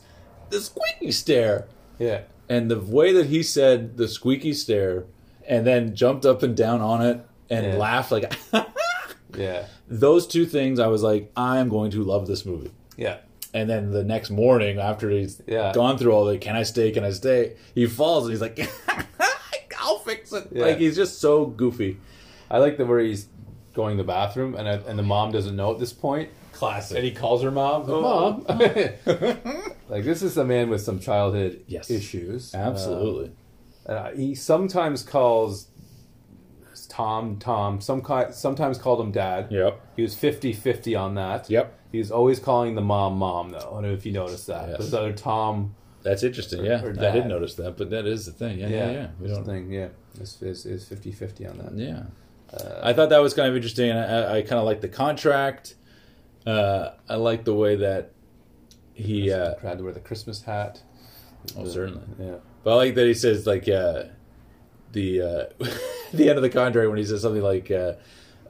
the 0.50 0.60
squeaky 0.60 1.12
stair, 1.12 1.66
Yeah, 1.98 2.22
and 2.48 2.70
the 2.70 2.78
way 2.80 3.12
that 3.12 3.26
he 3.26 3.42
said 3.42 3.96
the 3.96 4.08
squeaky 4.08 4.52
stair, 4.54 5.04
and 5.46 5.66
then 5.66 5.94
jumped 5.94 6.24
up 6.26 6.42
and 6.42 6.56
down 6.56 6.80
on 6.80 7.04
it 7.04 7.20
and 7.50 7.66
Yeah. 7.66 7.76
laughed 7.76 8.10
like 8.12 8.32
yeah, 9.36 9.66
those 9.88 10.26
two 10.26 10.46
things. 10.46 10.78
I 10.80 10.86
was 10.88 11.02
like, 11.02 11.30
I 11.36 11.58
am 11.58 11.68
going 11.68 11.90
to 11.92 12.02
love 12.02 12.26
this 12.26 12.44
movie. 12.46 12.70
yeah, 12.96 13.18
And 13.54 13.68
then 13.70 13.90
the 13.90 14.04
next 14.04 14.30
morning, 14.30 14.78
after 14.78 15.10
he's 15.10 15.40
Yeah. 15.46 15.72
gone 15.72 15.96
through 15.98 16.12
all 16.12 16.24
the 16.26 16.38
"Can 16.38 16.56
I 16.56 16.62
stay? 16.64 16.90
Can 16.90 17.04
I 17.04 17.10
stay?" 17.10 17.56
he 17.74 17.86
falls 17.86 18.24
and 18.24 18.32
he's 18.32 18.40
like, 18.40 18.58
"I'll 19.80 19.98
fix 19.98 20.32
it." 20.32 20.48
Yeah. 20.52 20.64
Like 20.66 20.78
he's 20.78 20.96
just 20.96 21.20
so 21.20 21.46
goofy. 21.46 21.98
I 22.50 22.58
like 22.58 22.76
the 22.78 22.86
where 22.86 23.00
he's 23.00 23.26
going 23.74 23.96
to 23.96 24.02
the 24.02 24.06
bathroom 24.06 24.54
and 24.54 24.68
I, 24.68 24.72
and 24.88 24.98
the 24.98 25.02
mom 25.02 25.30
doesn't 25.32 25.54
know 25.54 25.72
at 25.72 25.78
this 25.78 25.92
point, 25.92 26.30
Classic. 26.58 26.96
and 26.96 27.04
he 27.04 27.12
calls 27.12 27.42
her 27.42 27.50
mom. 27.50 27.86
Mom, 27.88 28.44
like 29.88 30.04
this 30.04 30.22
is 30.22 30.36
a 30.36 30.44
man 30.44 30.68
with 30.70 30.80
some 30.80 30.98
childhood 30.98 31.62
Yes. 31.66 31.90
issues. 31.90 32.54
Absolutely. 32.54 33.30
Uh, 33.86 34.10
he 34.10 34.34
sometimes 34.34 35.02
calls 35.02 35.68
Tom 36.88 37.38
Tom. 37.38 37.80
Some 37.80 38.02
ki- 38.02 38.32
sometimes 38.32 38.78
called 38.78 39.00
him 39.00 39.12
Dad. 39.12 39.48
yep. 39.50 39.80
He 39.96 40.02
was 40.02 40.14
50-50 40.16 40.98
on 40.98 41.14
that. 41.16 41.48
Yep. 41.50 41.74
He 41.92 41.98
was 41.98 42.10
always 42.10 42.38
calling 42.38 42.74
the 42.74 42.80
mom 42.82 43.16
mom 43.18 43.50
though. 43.50 43.58
I 43.58 43.62
don't 43.62 43.82
know 43.82 43.92
if 43.92 44.04
you 44.06 44.12
noticed 44.12 44.46
that. 44.48 44.68
Yes. 44.70 44.78
There's 44.78 44.94
other 44.94 45.12
Tom. 45.12 45.74
That's 46.02 46.22
interesting. 46.22 46.64
Yeah, 46.64 46.82
or 46.84 46.90
I 46.90 46.94
dad. 46.94 47.12
did 47.12 47.26
notice 47.26 47.54
that, 47.56 47.76
but 47.76 47.90
that 47.90 48.06
is 48.06 48.24
the 48.26 48.32
thing. 48.32 48.58
Yeah, 48.58 48.68
yeah, 48.68 48.90
yeah. 48.90 49.06
We 49.20 49.28
this 49.28 49.36
don't. 49.36 49.46
thing. 49.46 49.72
Yeah, 49.72 49.88
is 50.20 50.40
is 50.42 50.64
is 50.66 50.84
50-50 50.84 51.50
on 51.50 51.58
that. 51.58 51.72
Yeah, 51.76 52.02
Uh, 52.52 52.80
I 52.82 52.92
thought 52.92 53.08
that 53.10 53.18
was 53.18 53.34
kind 53.34 53.48
of 53.48 53.56
interesting, 53.56 53.90
and 53.90 53.98
I, 53.98 54.36
I 54.38 54.42
kind 54.42 54.58
of 54.60 54.64
like 54.64 54.80
the 54.80 54.88
contract. 54.88 55.74
Uh, 56.50 56.94
I 57.08 57.16
like 57.16 57.44
the 57.44 57.54
way 57.54 57.76
that 57.76 58.12
he. 58.94 59.30
Uh, 59.32 59.54
had 59.60 59.78
to 59.78 59.84
wear 59.84 59.92
the 59.92 60.00
Christmas 60.00 60.42
hat. 60.42 60.82
oh, 61.56 61.64
The- 61.64 61.70
certainly. 61.70 62.02
Yeah. 62.18 62.36
But 62.64 62.72
I 62.72 62.74
like 62.76 62.94
that 62.96 63.06
he 63.06 63.14
says 63.14 63.46
like 63.46 63.68
uh, 63.68 64.04
the 64.92 65.22
uh, 65.22 65.44
the 66.12 66.28
end 66.28 66.38
of 66.38 66.42
the 66.42 66.50
contract 66.50 66.88
when 66.88 66.98
he 66.98 67.04
says 67.04 67.22
something 67.22 67.42
like. 67.42 67.70
Uh, 67.70 67.94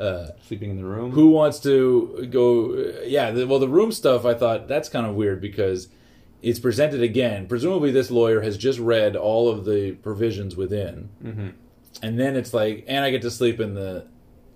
uh, 0.00 0.28
Sleeping 0.46 0.70
in 0.70 0.76
the 0.76 0.84
room. 0.84 1.10
who 1.10 1.30
wants 1.30 1.58
to 1.58 2.28
go 2.30 2.72
yeah 3.04 3.32
the, 3.32 3.48
well 3.48 3.58
the 3.58 3.68
room 3.68 3.90
stuff 3.90 4.24
i 4.24 4.32
thought 4.32 4.68
that's 4.68 4.88
kind 4.88 5.04
of 5.04 5.16
weird 5.16 5.40
because 5.40 5.88
it's 6.40 6.60
presented 6.60 7.02
again 7.02 7.48
presumably 7.48 7.90
this 7.90 8.08
lawyer 8.08 8.40
has 8.42 8.56
just 8.56 8.78
read 8.78 9.16
all 9.16 9.48
of 9.48 9.64
the 9.64 9.90
provisions 9.94 10.54
within 10.54 11.08
Mhm. 11.20 11.52
and 12.00 12.16
then 12.16 12.36
it's 12.36 12.54
like 12.54 12.84
and 12.86 13.04
i 13.04 13.10
get 13.10 13.22
to 13.22 13.30
sleep 13.32 13.58
in 13.58 13.74
the 13.74 14.06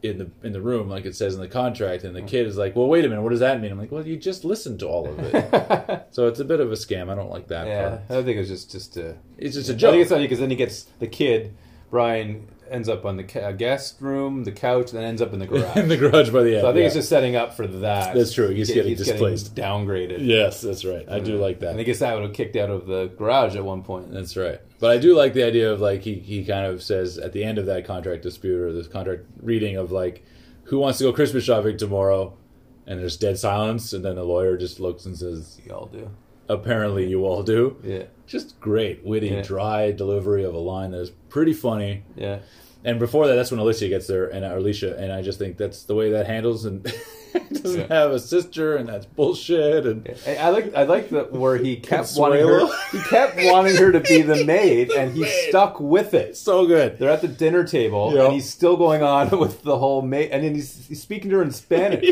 in 0.02 0.18
the 0.18 0.30
in 0.42 0.52
the 0.52 0.60
room 0.60 0.88
like 0.88 1.04
it 1.04 1.14
says 1.14 1.34
in 1.34 1.40
the 1.40 1.48
contract 1.48 2.02
and 2.02 2.14
the 2.14 2.20
hmm. 2.20 2.26
kid 2.26 2.46
is 2.46 2.56
like 2.56 2.74
well 2.74 2.88
wait 2.88 3.04
a 3.04 3.08
minute 3.08 3.22
what 3.22 3.30
does 3.30 3.40
that 3.40 3.60
mean 3.60 3.70
i'm 3.70 3.78
like 3.78 3.92
well 3.92 4.06
you 4.06 4.16
just 4.16 4.44
listened 4.44 4.80
to 4.80 4.86
all 4.86 5.08
of 5.08 5.18
it 5.20 6.06
so 6.10 6.26
it's 6.26 6.40
a 6.40 6.44
bit 6.44 6.58
of 6.60 6.72
a 6.72 6.74
scam 6.74 7.08
i 7.10 7.14
don't 7.14 7.30
like 7.30 7.48
that 7.48 7.66
Yeah, 7.66 7.88
part 8.08 8.10
I 8.10 8.22
think 8.24 8.38
it's 8.38 8.48
just 8.48 8.70
just 8.70 8.96
a. 8.96 9.16
it's 9.38 9.54
just 9.54 9.68
a 9.70 9.74
joke 9.74 9.90
I 9.90 9.92
think 9.92 10.02
it's 10.02 10.10
funny 10.10 10.24
because 10.24 10.40
then 10.40 10.50
he 10.50 10.56
gets 10.56 10.84
the 10.98 11.06
kid 11.06 11.54
Brian 11.90 12.48
ends 12.70 12.88
up 12.88 13.04
on 13.04 13.18
the 13.18 13.24
ca- 13.24 13.40
uh, 13.40 13.52
guest 13.52 14.00
room, 14.00 14.44
the 14.44 14.50
couch, 14.50 14.90
and 14.92 14.98
then 14.98 15.04
ends 15.04 15.20
up 15.20 15.34
in 15.34 15.38
the 15.38 15.46
garage. 15.46 15.76
in 15.76 15.88
the 15.88 15.96
garage 15.98 16.30
by 16.30 16.42
the 16.42 16.54
end 16.54 16.62
so 16.62 16.70
I 16.70 16.72
think 16.72 16.80
yeah. 16.80 16.86
it's 16.86 16.94
just 16.94 17.10
setting 17.10 17.36
up 17.36 17.54
for 17.54 17.66
that. 17.66 18.14
That's 18.14 18.32
true. 18.32 18.48
He's 18.48 18.68
He- 18.68 18.74
getting 18.74 18.96
displaced. 18.96 19.54
downgraded. 19.54 20.24
yes 20.24 20.62
that's 20.62 20.84
right 20.84 21.06
i 21.08 21.20
do 21.20 21.36
like 21.36 21.60
that 21.60 21.72
And 21.72 21.80
I 21.80 21.82
guess 21.82 21.98
that 21.98 22.14
would 22.14 22.22
have 22.22 22.32
kicked 22.32 22.56
out 22.56 22.70
of 22.70 22.86
the 22.86 23.06
garage 23.18 23.56
at 23.56 23.64
one 23.64 23.82
point. 23.82 24.10
That's 24.10 24.36
right. 24.36 24.60
But 24.82 24.90
I 24.90 24.98
do 24.98 25.14
like 25.16 25.32
the 25.32 25.44
idea 25.44 25.72
of 25.72 25.80
like 25.80 26.02
he, 26.02 26.14
he 26.16 26.44
kind 26.44 26.66
of 26.66 26.82
says 26.82 27.16
at 27.16 27.32
the 27.32 27.44
end 27.44 27.56
of 27.58 27.66
that 27.66 27.84
contract 27.84 28.24
dispute 28.24 28.60
or 28.60 28.72
this 28.72 28.88
contract 28.88 29.22
reading 29.40 29.76
of 29.76 29.92
like 29.92 30.24
who 30.64 30.80
wants 30.80 30.98
to 30.98 31.04
go 31.04 31.12
Christmas 31.12 31.44
shopping 31.44 31.76
tomorrow 31.78 32.36
and 32.84 32.98
there's 32.98 33.16
dead 33.16 33.38
silence 33.38 33.92
and 33.92 34.04
then 34.04 34.16
the 34.16 34.24
lawyer 34.24 34.56
just 34.56 34.80
looks 34.80 35.06
and 35.06 35.16
says 35.16 35.60
You 35.64 35.72
all 35.72 35.86
do. 35.86 36.10
apparently 36.48 37.06
you 37.08 37.24
all 37.24 37.44
do. 37.44 37.76
Yeah, 37.84 38.06
Just 38.26 38.58
great, 38.58 39.04
witty, 39.04 39.28
Yeah. 39.28 39.42
dry 39.42 39.92
delivery 39.92 40.42
of 40.42 40.52
a 40.52 40.58
line 40.58 40.90
that 40.90 41.00
is 41.00 41.10
pretty 41.28 41.52
funny. 41.52 42.02
yeah. 42.16 42.40
And 42.84 42.98
before 42.98 43.28
that, 43.28 43.36
that's 43.36 43.52
when 43.52 43.60
Alicia 43.60 43.88
gets 43.88 44.08
there, 44.08 44.26
and 44.26 44.44
Alicia, 44.44 44.96
and 44.98 45.12
I 45.12 45.22
just 45.22 45.38
think 45.38 45.56
that's 45.56 45.84
the 45.84 45.94
way 45.94 46.10
that 46.10 46.26
handles, 46.26 46.64
and 46.64 46.84
doesn't 47.52 47.80
Yeah. 47.80 47.86
have 47.88 48.10
a 48.12 48.18
sister, 48.20 48.76
and 48.76 48.88
that's 48.88 49.06
bullshit. 49.06 49.86
And 49.86 50.08
I, 50.26 50.48
like 50.50 50.74
I 50.74 50.82
like 50.84 51.10
the 51.10 51.24
where 51.24 51.56
he 51.56 51.76
kept 51.80 52.08
Consuelo. 52.14 52.30
wanting 52.30 52.68
her. 52.68 52.88
He 52.92 52.98
kept 53.08 53.36
wanting 53.38 53.76
her 53.76 53.92
to 53.92 54.00
be 54.00 54.22
the 54.22 54.44
maid, 54.46 54.90
and 54.90 55.12
he 55.14 55.24
stuck 55.48 55.80
with 55.80 56.14
it. 56.14 56.36
so 56.36 56.66
good. 56.66 56.98
They're 56.98 57.10
at 57.10 57.20
the 57.22 57.28
dinner 57.28 57.64
table, 57.64 58.12
Yeah. 58.14 58.24
and 58.26 58.32
he's 58.34 58.48
still 58.48 58.76
going 58.76 59.02
on 59.02 59.38
with 59.38 59.62
the 59.62 59.78
whole 59.78 60.02
maid, 60.02 60.30
and 60.30 60.44
then 60.44 60.54
he's, 60.54 60.86
he's 60.88 61.00
speaking 61.02 61.30
to 61.30 61.36
her 61.36 61.42
in 61.42 61.50
Spanish. 61.52 62.04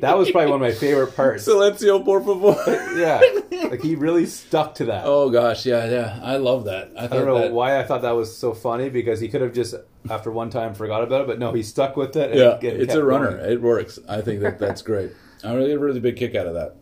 that 0.00 0.16
was 0.18 0.30
probably 0.30 0.50
one 0.50 0.60
of 0.62 0.68
my 0.68 0.72
favorite 0.72 1.16
parts. 1.16 1.46
Silencio, 1.48 2.04
por 2.04 2.20
favor. 2.20 2.98
yeah, 2.98 3.20
like 3.68 3.80
he 3.82 3.94
really 3.96 4.26
stuck 4.26 4.74
to 4.76 4.84
that. 4.86 5.02
Oh 5.06 5.30
gosh, 5.30 5.64
yeah, 5.66 5.88
yeah. 5.90 6.20
I 6.22 6.36
love 6.36 6.64
that. 6.66 6.92
I, 6.98 7.04
I 7.04 7.06
don't 7.08 7.26
know 7.26 7.38
that, 7.38 7.52
why 7.52 7.78
I 7.78 7.82
thought 7.82 8.02
that 8.02 8.12
was 8.12 8.36
so 8.36 8.52
funny 8.52 8.88
because 8.90 9.20
he 9.20 9.28
could 9.28 9.40
have 9.40 9.52
just 9.54 9.74
after 10.10 10.30
one 10.30 10.50
time 10.50 10.74
forgot 10.74 11.02
about 11.02 11.22
it, 11.22 11.26
but 11.26 11.38
no, 11.38 11.52
he 11.52 11.62
stuck 11.62 11.96
with 11.96 12.16
it. 12.16 12.30
And 12.30 12.38
Yeah, 12.38 12.70
and 12.70 12.80
it's 12.80 12.94
a 12.94 13.04
runner. 13.04 13.36
going. 13.36 13.52
It 13.52 13.62
works. 13.62 13.98
I 14.08 14.20
think 14.20 14.40
that 14.40 14.58
that's 14.58 14.82
great. 14.90 15.12
I 15.44 15.54
really 15.54 15.68
get 15.68 15.76
a 15.76 15.80
really 15.80 16.00
big 16.00 16.16
kick 16.16 16.34
out 16.34 16.46
of 16.46 16.54
that. 16.54 16.76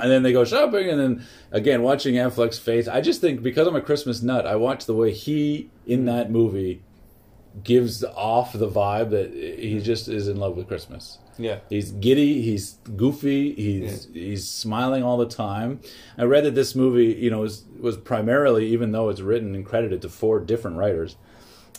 And 0.00 0.10
then 0.10 0.22
they 0.22 0.32
go 0.32 0.44
shopping, 0.44 0.88
and 0.88 1.00
then 1.00 1.26
again 1.52 1.82
watching 1.82 2.14
Affleck's 2.14 2.58
face. 2.58 2.88
I 2.88 3.00
just 3.00 3.20
think 3.20 3.42
because 3.42 3.68
I'm 3.68 3.76
a 3.76 3.80
Christmas 3.80 4.22
nut, 4.22 4.46
I 4.46 4.56
watch 4.56 4.86
the 4.86 4.94
way 4.94 5.12
he 5.12 5.70
in 5.86 6.00
hmm. 6.00 6.06
that 6.06 6.30
movie 6.30 6.82
gives 7.62 8.02
off 8.02 8.52
the 8.52 8.68
vibe 8.68 9.10
that 9.10 9.32
he 9.32 9.80
just 9.80 10.08
is 10.08 10.26
in 10.26 10.36
love 10.36 10.56
with 10.56 10.66
Christmas. 10.66 11.18
Yeah. 11.38 11.60
He's 11.68 11.90
giddy. 11.92 12.42
He's 12.42 12.78
goofy. 12.96 13.54
He's 13.54 14.08
he's 14.12 14.48
smiling 14.48 15.02
all 15.02 15.16
the 15.16 15.28
time. 15.28 15.80
I 16.16 16.24
read 16.24 16.44
that 16.44 16.54
this 16.54 16.74
movie, 16.74 17.12
you 17.14 17.30
know, 17.30 17.40
was 17.40 17.64
was 17.80 17.96
primarily, 17.96 18.66
even 18.68 18.92
though 18.92 19.08
it's 19.08 19.20
written 19.20 19.54
and 19.54 19.64
credited 19.64 20.02
to 20.02 20.08
four 20.08 20.40
different 20.40 20.76
writers, 20.76 21.16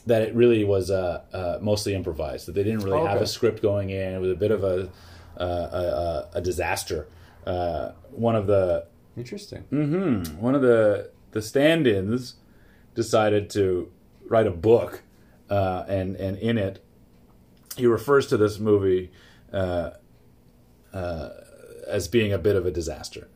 that 0.06 0.22
it 0.22 0.36
really 0.36 0.64
was 0.64 0.92
uh, 0.92 1.22
uh, 1.34 1.58
mostly 1.62 1.96
improvised. 1.96 2.48
That 2.48 2.54
they 2.56 2.64
didn't 2.64 2.82
really 2.82 3.00
have 3.08 3.22
a 3.22 3.28
script 3.28 3.62
going 3.62 3.90
in. 3.90 4.14
It 4.14 4.20
was 4.20 4.32
a 4.32 4.36
bit 4.36 4.52
of 4.52 4.64
a 4.64 4.90
uh, 5.38 5.44
a, 5.44 5.46
a, 5.46 6.30
a 6.36 6.42
disaster. 6.42 7.08
Uh, 7.46 7.92
one 8.12 8.36
of 8.36 8.48
the 8.48 8.88
Interesting. 9.18 9.62
hmm 9.70 10.24
one 10.42 10.56
of 10.56 10.62
the 10.62 11.12
the 11.32 11.42
stand-ins 11.42 12.36
decided 12.96 13.50
to 13.52 13.92
write 14.28 14.48
a 14.48 14.52
book, 14.52 15.04
uh, 15.50 15.84
and 15.88 16.16
and 16.16 16.38
in 16.38 16.58
it, 16.58 16.84
he 17.78 17.86
refers 17.86 18.28
to 18.28 18.38
this 18.38 18.60
movie 18.60 19.12
uh, 19.54 19.92
uh, 20.94 21.30
as 21.88 22.08
being 22.08 22.34
a 22.34 22.38
bit 22.38 22.56
of 22.56 22.66
a 22.66 22.72
disaster. 22.72 23.28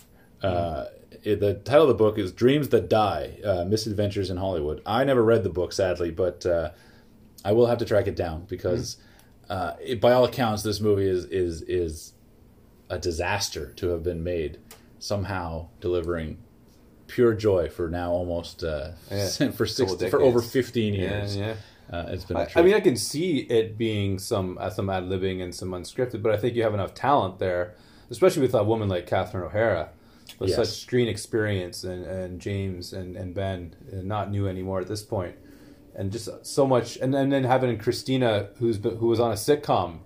Uh, 0.41 0.85
it, 1.23 1.39
the 1.39 1.55
title 1.55 1.83
of 1.83 1.87
the 1.89 1.93
book 1.93 2.17
is 2.17 2.31
"Dreams 2.31 2.69
That 2.69 2.89
Die: 2.89 3.37
uh, 3.43 3.65
Misadventures 3.65 4.29
in 4.29 4.37
Hollywood." 4.37 4.81
I 4.85 5.03
never 5.03 5.23
read 5.23 5.43
the 5.43 5.49
book, 5.49 5.73
sadly, 5.73 6.11
but 6.11 6.45
uh, 6.45 6.71
I 7.45 7.51
will 7.51 7.67
have 7.67 7.77
to 7.79 7.85
track 7.85 8.07
it 8.07 8.15
down 8.15 8.45
because, 8.47 8.97
uh, 9.49 9.73
it, 9.81 9.99
by 10.01 10.11
all 10.11 10.25
accounts, 10.25 10.63
this 10.63 10.79
movie 10.79 11.07
is 11.07 11.25
is 11.25 11.61
is 11.63 12.13
a 12.89 12.97
disaster 12.99 13.73
to 13.77 13.89
have 13.89 14.03
been 14.03 14.23
made. 14.23 14.59
Somehow 15.01 15.69
delivering 15.79 16.39
pure 17.07 17.33
joy 17.33 17.69
for 17.69 17.89
now 17.89 18.11
almost 18.11 18.63
uh, 18.63 18.91
Yeah. 19.09 19.27
for 19.51 19.65
six 19.65 19.93
for 20.09 20.21
over 20.21 20.41
fifteen 20.41 20.93
years. 20.93 21.35
yeah. 21.37 21.55
Uh, 21.91 22.05
it's 22.09 22.23
been. 22.25 22.37
a 22.37 22.47
I, 22.55 22.61
mean, 22.61 22.75
I 22.75 22.81
can 22.81 22.95
see 22.95 23.39
it 23.39 23.77
being 23.77 24.19
some 24.19 24.57
uh, 24.59 24.69
some 24.69 24.89
ad 24.89 25.05
libbing 25.05 25.41
and 25.41 25.55
some 25.55 25.71
unscripted, 25.71 26.21
but 26.21 26.31
I 26.33 26.37
think 26.37 26.55
you 26.55 26.63
have 26.63 26.73
enough 26.73 26.93
talent 26.93 27.39
there, 27.39 27.73
especially 28.11 28.43
with 28.43 28.53
a 28.53 28.63
woman 28.63 28.89
like 28.89 29.07
Catherine 29.07 29.43
O'Hara, 29.43 29.89
with 30.39 30.49
Yes. 30.49 30.55
such 30.57 30.81
screen 30.81 31.07
experience, 31.07 31.83
and, 31.83 32.05
and 32.05 32.39
James 32.39 32.93
and, 32.93 33.15
and 33.17 33.33
Ben, 33.33 33.75
uh, 33.91 33.97
not 34.01 34.31
new 34.31 34.47
anymore 34.47 34.79
at 34.79 34.87
this 34.87 35.03
point, 35.03 35.35
and 35.95 36.11
just 36.11 36.29
so 36.45 36.65
much, 36.65 36.97
and, 36.97 37.13
and 37.13 37.31
then 37.31 37.43
having 37.43 37.77
Christina, 37.77 38.49
who's 38.57 38.77
been, 38.77 38.97
who 38.97 39.07
was 39.07 39.19
on 39.19 39.31
a 39.31 39.35
sitcom 39.35 39.99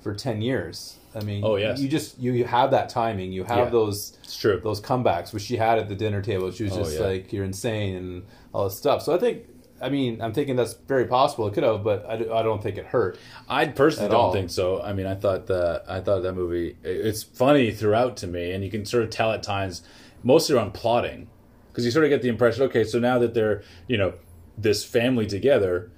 for 0.00 0.14
ten 0.14 0.40
years. 0.42 0.96
I 1.14 1.24
mean, 1.24 1.42
Oh, 1.44 1.56
yes. 1.56 1.80
you 1.80 1.88
just 1.88 2.18
you, 2.20 2.32
you 2.32 2.44
have 2.44 2.70
that 2.70 2.88
timing, 2.88 3.32
you 3.32 3.42
have 3.44 3.58
Yeah. 3.58 3.70
those 3.70 4.16
it's 4.22 4.36
true. 4.36 4.60
those 4.62 4.80
comebacks, 4.80 5.32
which 5.32 5.42
she 5.42 5.56
had 5.56 5.78
at 5.78 5.88
the 5.88 5.96
dinner 5.96 6.22
table. 6.22 6.50
She 6.52 6.64
was 6.64 6.74
Oh, 6.74 6.84
just 6.84 6.98
yeah. 7.00 7.06
like, 7.06 7.32
"You're 7.32 7.44
insane" 7.44 7.96
and 7.96 8.22
all 8.54 8.64
this 8.64 8.76
stuff. 8.76 9.02
So 9.02 9.14
I 9.14 9.18
think, 9.18 9.44
I 9.80 9.88
mean, 9.88 10.20
I'm 10.20 10.32
thinking 10.32 10.56
that's 10.56 10.74
very 10.74 11.06
possible. 11.06 11.46
It 11.48 11.54
could 11.54 11.62
have, 11.64 11.82
but 11.82 12.04
I, 12.06 12.14
I 12.14 12.42
don't 12.42 12.62
think 12.62 12.76
it 12.76 12.86
hurt. 12.86 13.18
I 13.48 13.66
personally 13.66 14.10
don't 14.10 14.20
all. 14.20 14.32
think 14.32 14.50
so. 14.50 14.82
I 14.82 14.92
mean, 14.92 15.06
I 15.06 15.14
thought 15.14 15.46
that 15.46 15.84
I 15.88 16.00
thought 16.00 16.22
that 16.22 16.34
movie. 16.34 16.76
It's 16.82 17.22
funny 17.22 17.70
throughout 17.72 18.16
to 18.18 18.26
me, 18.26 18.52
and 18.52 18.62
you 18.64 18.70
can 18.70 18.84
sort 18.84 19.04
of 19.04 19.10
tell 19.10 19.32
at 19.32 19.42
times, 19.42 19.82
mostly 20.22 20.54
around 20.54 20.74
plotting, 20.74 21.28
because 21.68 21.84
you 21.84 21.90
sort 21.90 22.04
of 22.04 22.10
get 22.10 22.20
the 22.22 22.28
impression. 22.28 22.62
Okay, 22.64 22.84
so 22.84 22.98
now 22.98 23.18
that 23.18 23.32
they're 23.34 23.62
you 23.88 23.96
know 23.96 24.12
this 24.58 24.84
family 24.84 25.26
together, 25.26 25.90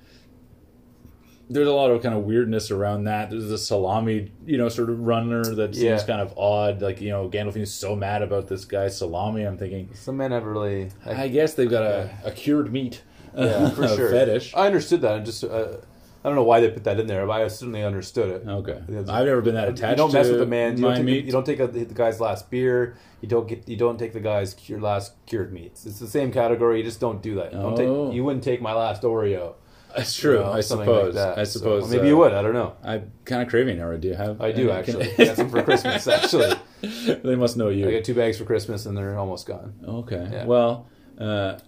there's 1.51 1.67
a 1.69 1.73
lot 1.73 1.91
of 1.91 2.03
kind 2.03 2.15
of 2.15 2.23
weirdness 2.23 2.71
around 2.71 3.05
that. 3.05 3.31
There's 3.31 3.51
a 3.51 3.59
salami, 3.59 4.31
you 4.47 4.57
know, 4.57 4.69
sort 4.69 4.89
of 4.91 5.01
runner 5.01 5.45
that 5.45 5.75
seems 5.75 5.85
Yeah. 6.03 6.07
kind 6.07 6.21
of 6.21 6.33
odd. 6.39 6.81
Like 6.81 7.01
you 7.01 7.11
know, 7.11 7.29
Gandolfini's 7.29 7.75
so 7.75 7.95
mad 7.97 8.23
about 8.23 8.49
this 8.49 8.65
guy 8.65 8.89
salami. 8.89 9.43
I'm 9.43 9.59
thinking, 9.59 9.91
Some 9.93 10.17
men 10.19 10.31
have 10.31 10.45
really, 10.45 10.89
I 11.05 11.29
guess 11.29 11.55
they've 11.55 11.69
got 11.71 11.83
a, 11.83 12.11
a 12.25 12.31
cured 12.31 12.73
meat 12.73 13.03
yeah, 13.37 13.71
for 13.77 13.89
sure. 13.89 14.11
fetish. 14.11 14.55
I 14.55 14.67
understood 14.67 15.01
that. 15.03 15.15
I 15.15 15.19
just, 15.21 15.45
uh, 15.45 15.77
I 16.25 16.29
don't 16.29 16.37
know 16.37 16.45
why 16.45 16.61
they 16.61 16.71
put 16.71 16.85
that 16.85 17.01
in 17.01 17.07
there, 17.09 17.27
but 17.27 17.41
I 17.43 17.49
certainly 17.49 17.83
understood 17.83 18.29
it. 18.31 18.49
Okay, 18.49 18.79
I've 19.09 19.27
never 19.27 19.41
been 19.41 19.55
that 19.57 19.69
attached. 19.69 19.91
You 19.91 19.97
don't 19.97 20.13
mess 20.13 20.29
with 20.29 20.39
the 20.39 20.47
man. 20.47 20.77
You 20.77 20.83
don't, 20.85 20.97
take, 20.97 21.05
meat. 21.05 21.25
you 21.25 21.33
don't 21.33 21.45
take 21.47 21.59
a, 21.61 21.67
the 21.67 21.85
guy's 21.87 22.21
last 22.21 22.51
beer. 22.51 22.97
You 23.21 23.29
don't 23.29 23.49
get. 23.49 23.69
You 23.69 23.77
don't 23.77 23.99
take 23.99 24.13
the 24.13 24.21
guy's 24.21 24.55
cure, 24.55 24.81
last 24.81 25.15
cured 25.27 25.53
meats. 25.53 25.85
It's 25.87 25.99
the 25.99 26.07
same 26.07 26.31
category. 26.33 26.79
You 26.79 26.85
just 26.85 27.01
don't 27.01 27.23
do 27.23 27.35
that. 27.37 27.53
You 27.53 27.59
Don't 27.59 27.73
Oh. 27.81 28.07
take. 28.09 28.15
You 28.17 28.25
wouldn't 28.25 28.45
take 28.45 28.61
my 28.63 28.73
last 28.73 29.03
Oreo. 29.03 29.55
That's 29.97 30.17
true. 30.17 30.39
you 30.39 30.45
know, 30.45 30.53
I 30.53 30.61
something 30.61 30.89
like 30.89 30.97
suppose. 31.01 31.15
that. 31.17 31.39
I 31.39 31.45
So, 31.45 31.59
suppose. 31.59 31.91
maybe 31.91 32.05
uh, 32.05 32.07
you 32.07 32.17
would. 32.17 32.33
I 32.33 32.41
don't 32.41 32.55
know. 32.55 32.75
I'm 32.83 33.13
kind 33.27 33.43
of 33.43 33.49
craving 33.49 33.79
it. 33.79 34.01
Do 34.01 34.09
you 34.09 34.15
have? 34.15 34.41
I 34.41 34.51
do 34.53 34.71
actually. 34.71 35.13
Got 35.19 35.37
some 35.37 35.51
for 35.51 35.63
Christmas. 35.63 36.07
Actually, 36.09 36.55
they 36.81 37.35
must 37.37 37.57
know 37.57 37.69
you. 37.69 37.89
I 37.89 37.93
got 37.93 38.05
two 38.05 38.15
bags 38.15 38.39
for 38.39 38.45
Christmas, 38.45 38.87
and 38.87 38.97
they're 38.97 39.19
almost 39.19 39.47
gone. 39.47 39.75
okay. 39.87 40.29
Yeah. 40.33 40.45
Well, 40.47 40.87
uh, 41.19 41.59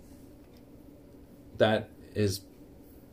that 1.58 1.90
is 2.14 2.40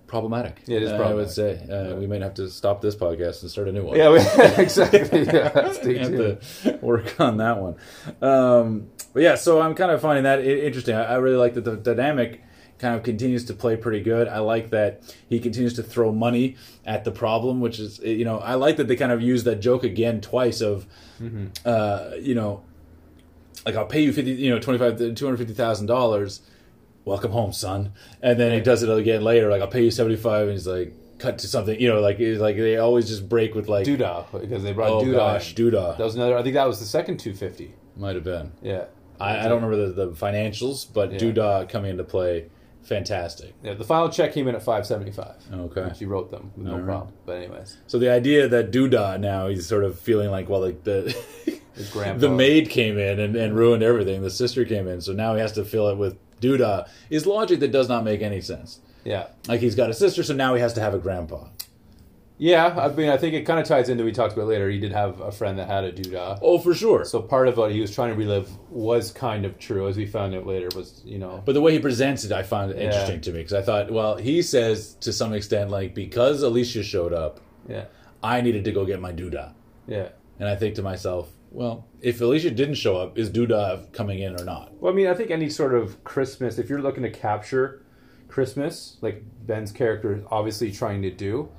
problematic. 0.07 0.61
Yeah, 0.65 0.77
it 0.77 0.83
is 0.83 0.91
uh, 0.91 0.97
I 0.97 1.13
would 1.13 1.29
say 1.29 1.57
uh, 1.69 1.95
we 1.95 2.05
might 2.05 2.21
have 2.21 2.33
to 2.35 2.49
stop 2.49 2.81
this 2.81 2.95
podcast 2.95 3.41
and 3.41 3.49
start 3.49 3.69
a 3.69 3.71
new 3.71 3.85
one. 3.85 3.97
Yeah, 3.97 4.09
we, 4.09 4.17
exactly. 4.61 5.23
Yeah, 5.23 5.71
stay 5.71 5.93
tuned. 6.03 6.41
to 6.63 6.79
work 6.81 7.19
on 7.19 7.37
that 7.37 7.57
one. 7.57 7.75
Um, 8.21 8.89
but 9.13 9.23
yeah, 9.23 9.35
so 9.35 9.61
I'm 9.61 9.73
kind 9.73 9.91
of 9.91 10.01
finding 10.01 10.23
that 10.25 10.45
interesting. 10.45 10.95
I, 10.95 11.03
I 11.03 11.15
really 11.15 11.37
like 11.37 11.53
that 11.53 11.63
the 11.63 11.77
dynamic 11.77 12.43
kind 12.77 12.95
of 12.95 13.03
continues 13.03 13.45
to 13.45 13.53
play 13.53 13.77
pretty 13.77 14.01
good. 14.01 14.27
I 14.27 14.39
like 14.39 14.71
that 14.71 15.15
he 15.29 15.39
continues 15.39 15.75
to 15.75 15.83
throw 15.83 16.11
money 16.11 16.57
at 16.85 17.03
the 17.03 17.11
problem, 17.11 17.61
which 17.61 17.79
is 17.79 17.99
you 17.99 18.25
know 18.25 18.39
I 18.39 18.55
like 18.55 18.77
that 18.77 18.87
they 18.87 18.95
kind 18.95 19.11
of 19.11 19.21
use 19.21 19.43
that 19.45 19.61
joke 19.61 19.83
again 19.83 20.19
twice 20.19 20.61
of 20.61 20.87
uh, 21.65 22.11
you 22.19 22.35
know 22.35 22.63
like 23.65 23.75
I'll 23.75 23.85
pay 23.85 24.01
you 24.01 24.11
fifty 24.11 24.31
you 24.31 24.49
know 24.49 24.59
twenty 24.59 24.79
five 24.79 24.97
two 24.97 25.25
hundred 25.25 25.37
fifty 25.37 25.53
thousand 25.53 25.85
dollars. 25.85 26.41
Welcome 27.05 27.31
home, 27.31 27.51
son. 27.51 27.93
And 28.21 28.39
then 28.39 28.51
he 28.53 28.59
does 28.61 28.83
it 28.83 28.89
again 28.89 29.23
later, 29.23 29.49
like 29.49 29.61
I'll 29.61 29.67
pay 29.67 29.83
you 29.83 29.91
seventy 29.91 30.17
five, 30.17 30.43
and 30.43 30.51
he's 30.51 30.67
like 30.67 30.93
cut 31.21 31.37
to 31.39 31.47
something, 31.47 31.79
you 31.79 31.87
know, 31.87 31.99
like 32.01 32.19
it's 32.19 32.41
like 32.41 32.57
they 32.57 32.77
always 32.77 33.07
just 33.07 33.29
break 33.29 33.53
with 33.55 33.67
like 33.69 33.85
Doodah 33.85 34.41
because 34.41 34.63
they 34.63 34.73
brought 34.73 34.89
oh 34.89 35.01
Doodah. 35.03 35.15
gosh, 35.15 35.51
in. 35.51 35.65
Doodah. 35.71 35.97
That 35.97 36.03
was 36.03 36.15
another. 36.15 36.37
I 36.37 36.43
think 36.43 36.55
that 36.55 36.67
was 36.67 36.79
the 36.79 36.85
second 36.85 37.17
250. 37.19 37.73
Might 37.95 38.15
have 38.15 38.23
been. 38.23 38.51
Yeah. 38.61 38.85
I, 39.19 39.45
I 39.45 39.47
don't 39.47 39.63
remember 39.63 39.87
the, 39.87 40.05
the 40.07 40.11
financials, 40.13 40.91
but 40.91 41.11
Yeah. 41.13 41.19
Doodah 41.19 41.69
coming 41.69 41.91
into 41.91 42.03
play, 42.03 42.47
fantastic. 42.81 43.53
Yeah, 43.63 43.75
the 43.75 43.83
final 43.83 44.09
check 44.09 44.33
came 44.33 44.47
in 44.47 44.55
at 44.55 44.63
575. 44.63 45.35
Okay. 45.53 45.91
She 45.95 46.05
wrote 46.05 46.31
them 46.31 46.51
with 46.55 46.65
no 46.65 46.77
right. 46.77 46.85
problem. 46.85 47.13
But 47.25 47.33
anyways, 47.37 47.77
So 47.85 47.99
the 47.99 48.09
idea 48.11 48.47
that 48.47 48.71
Doodah 48.71 49.19
now 49.19 49.47
he's 49.47 49.67
sort 49.67 49.83
of 49.83 49.99
feeling 49.99 50.31
like 50.31 50.49
well, 50.49 50.61
like 50.61 50.83
the 50.83 51.15
the 52.17 52.29
maid 52.29 52.69
came 52.69 52.97
in 52.97 53.19
and, 53.19 53.35
and 53.35 53.55
ruined 53.55 53.83
everything. 53.83 54.23
The 54.23 54.31
sister 54.31 54.65
came 54.65 54.87
in, 54.87 55.01
so 55.01 55.13
now 55.13 55.35
he 55.35 55.41
has 55.41 55.51
to 55.53 55.63
fill 55.65 55.89
it 55.89 55.97
with 55.97 56.17
Doodah. 56.41 56.89
Is 57.09 57.25
logic 57.25 57.59
that 57.61 57.71
does 57.71 57.87
not 57.87 58.03
make 58.03 58.21
any 58.21 58.41
sense. 58.41 58.79
Yeah. 59.05 59.27
Like 59.47 59.61
he's 59.61 59.75
got 59.75 59.89
a 59.89 59.93
sister, 59.93 60.23
so 60.23 60.33
now 60.33 60.53
he 60.55 60.61
has 60.61 60.73
to 60.73 60.81
have 60.81 60.93
a 60.93 60.99
grandpa. 60.99 61.45
Yeah, 62.37 62.75
I 62.75 62.87
mean, 62.91 63.09
I 63.09 63.17
think 63.17 63.35
it 63.35 63.43
kind 63.43 63.59
of 63.59 63.67
ties 63.67 63.87
into 63.87 64.03
what 64.03 64.07
we 64.07 64.11
talked 64.13 64.33
about 64.33 64.47
later. 64.47 64.67
He 64.67 64.79
did 64.79 64.91
have 64.91 65.21
a 65.21 65.31
friend 65.31 65.59
that 65.59 65.67
had 65.67 65.83
a 65.83 65.91
Doodah. 65.91 66.39
Oh, 66.41 66.57
for 66.57 66.73
sure. 66.73 67.05
So 67.05 67.21
part 67.21 67.47
of 67.47 67.55
what 67.57 67.71
he 67.71 67.79
was 67.79 67.93
trying 67.93 68.09
to 68.09 68.15
relive 68.15 68.49
was 68.71 69.11
kind 69.11 69.45
of 69.45 69.59
true, 69.59 69.87
as 69.87 69.95
we 69.95 70.07
found 70.07 70.33
out 70.33 70.47
later. 70.47 70.67
Was 70.75 71.03
you 71.05 71.19
know, 71.19 71.43
But 71.45 71.53
the 71.53 71.61
way 71.61 71.71
he 71.73 71.79
presents 71.79 72.23
it, 72.23 72.31
I 72.31 72.41
found 72.41 72.71
it 72.71 72.77
Yeah. 72.77 72.85
interesting 72.85 73.21
to 73.21 73.31
me 73.31 73.39
because 73.39 73.53
I 73.53 73.61
thought, 73.61 73.91
well, 73.91 74.17
he 74.17 74.41
says 74.41 74.95
to 75.01 75.13
some 75.13 75.33
extent, 75.33 75.69
like 75.69 75.93
because 75.93 76.41
Alicia 76.41 76.81
showed 76.81 77.13
up, 77.13 77.41
yeah, 77.69 77.85
I 78.23 78.41
needed 78.41 78.65
to 78.65 78.71
go 78.71 78.85
get 78.85 78.99
my 78.99 79.13
Doodah. 79.13 79.53
yeah. 79.87 80.09
And 80.39 80.49
I 80.49 80.55
think 80.55 80.73
to 80.75 80.81
myself, 80.81 81.29
well, 81.51 81.85
if 82.01 82.21
Alicia 82.21 82.51
didn't 82.51 82.75
show 82.75 82.97
up, 82.97 83.17
is 83.17 83.29
Duda 83.29 83.91
coming 83.91 84.19
in 84.19 84.39
or 84.39 84.43
not? 84.43 84.73
Well, 84.81 84.91
I 84.91 84.95
mean, 84.95 85.07
I 85.07 85.13
think 85.13 85.31
any 85.31 85.49
sort 85.49 85.73
of 85.73 86.01
Christmas, 86.03 86.57
if 86.57 86.69
you're 86.69 86.81
looking 86.81 87.03
to 87.03 87.09
capture 87.09 87.83
Christmas, 88.29 88.97
like 89.01 89.23
Ben's 89.45 89.71
character 89.71 90.15
is 90.15 90.23
obviously 90.31 90.71
trying 90.71 91.01
to 91.01 91.11
do, 91.11 91.49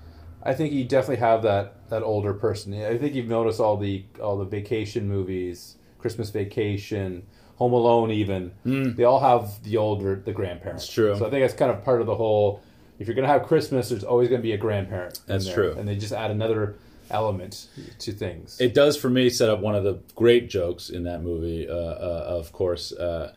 I 0.43 0.55
think 0.55 0.73
you 0.73 0.85
definitely 0.85 1.17
have 1.17 1.43
that 1.43 1.89
that 1.91 2.03
older 2.03 2.35
person. 2.35 2.75
I 2.75 2.97
think 2.99 3.15
you've 3.15 3.29
noticed 3.29 3.61
all 3.61 3.77
the 3.77 4.05
all 4.21 4.39
the 4.39 4.45
vacation 4.45 5.07
movies, 5.09 5.77
Christmas 5.99 6.31
Vacation, 6.31 7.27
Home 7.57 7.73
Alone, 7.73 8.11
even 8.11 8.51
hmm. 8.65 8.95
they 8.95 9.05
all 9.05 9.21
have 9.21 9.63
the 9.63 9.77
older 9.77 10.17
the 10.17 10.33
grandparents. 10.33 10.85
That's 10.87 10.95
true. 10.95 11.17
So 11.17 11.27
I 11.27 11.31
think 11.31 11.45
that's 11.45 11.55
kind 11.55 11.71
of 11.71 11.85
part 11.85 12.01
of 12.01 12.07
the 12.07 12.17
whole. 12.17 12.63
If 12.99 13.09
you're 13.09 13.15
going 13.15 13.27
to 13.27 13.33
have 13.33 13.45
Christmas, 13.45 13.89
there's 13.89 14.05
always 14.05 14.29
going 14.29 14.41
to 14.41 14.43
be 14.43 14.53
a 14.53 14.57
grandparent. 14.57 15.19
in 15.19 15.23
That's 15.27 15.47
there, 15.47 15.55
true. 15.55 15.75
and 15.77 15.89
they 15.89 15.97
just 15.97 16.13
add 16.13 16.31
another 16.31 16.77
element 17.13 17.69
to 18.01 18.13
things. 18.13 18.61
It 18.61 18.75
does 18.75 18.97
for 18.97 19.09
me 19.11 19.31
set 19.31 19.49
up 19.49 19.61
one 19.61 19.75
of 19.75 19.85
the 19.85 20.01
great 20.17 20.49
jokes 20.51 20.91
in 20.91 21.05
that 21.05 21.23
movie. 21.23 21.69
Uh, 21.69 21.73
uh, 21.75 22.25
of 22.29 22.53
course, 22.53 22.93
uh, 22.93 23.33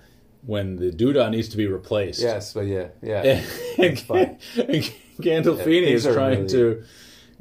when 0.45 0.75
the 0.77 0.91
Duda 0.91 1.29
needs 1.29 1.49
to 1.49 1.57
be 1.57 1.67
replaced. 1.67 2.21
yes, 2.21 2.53
but 2.53 2.61
yeah, 2.67 2.88
yeah. 3.01 3.21
and, 3.77 3.97
and 4.09 4.91
Gandolfini 5.19 5.81
Yeah, 5.83 5.88
is 5.95 6.03
trying 6.03 6.38
really- 6.43 6.47
to. 6.49 6.83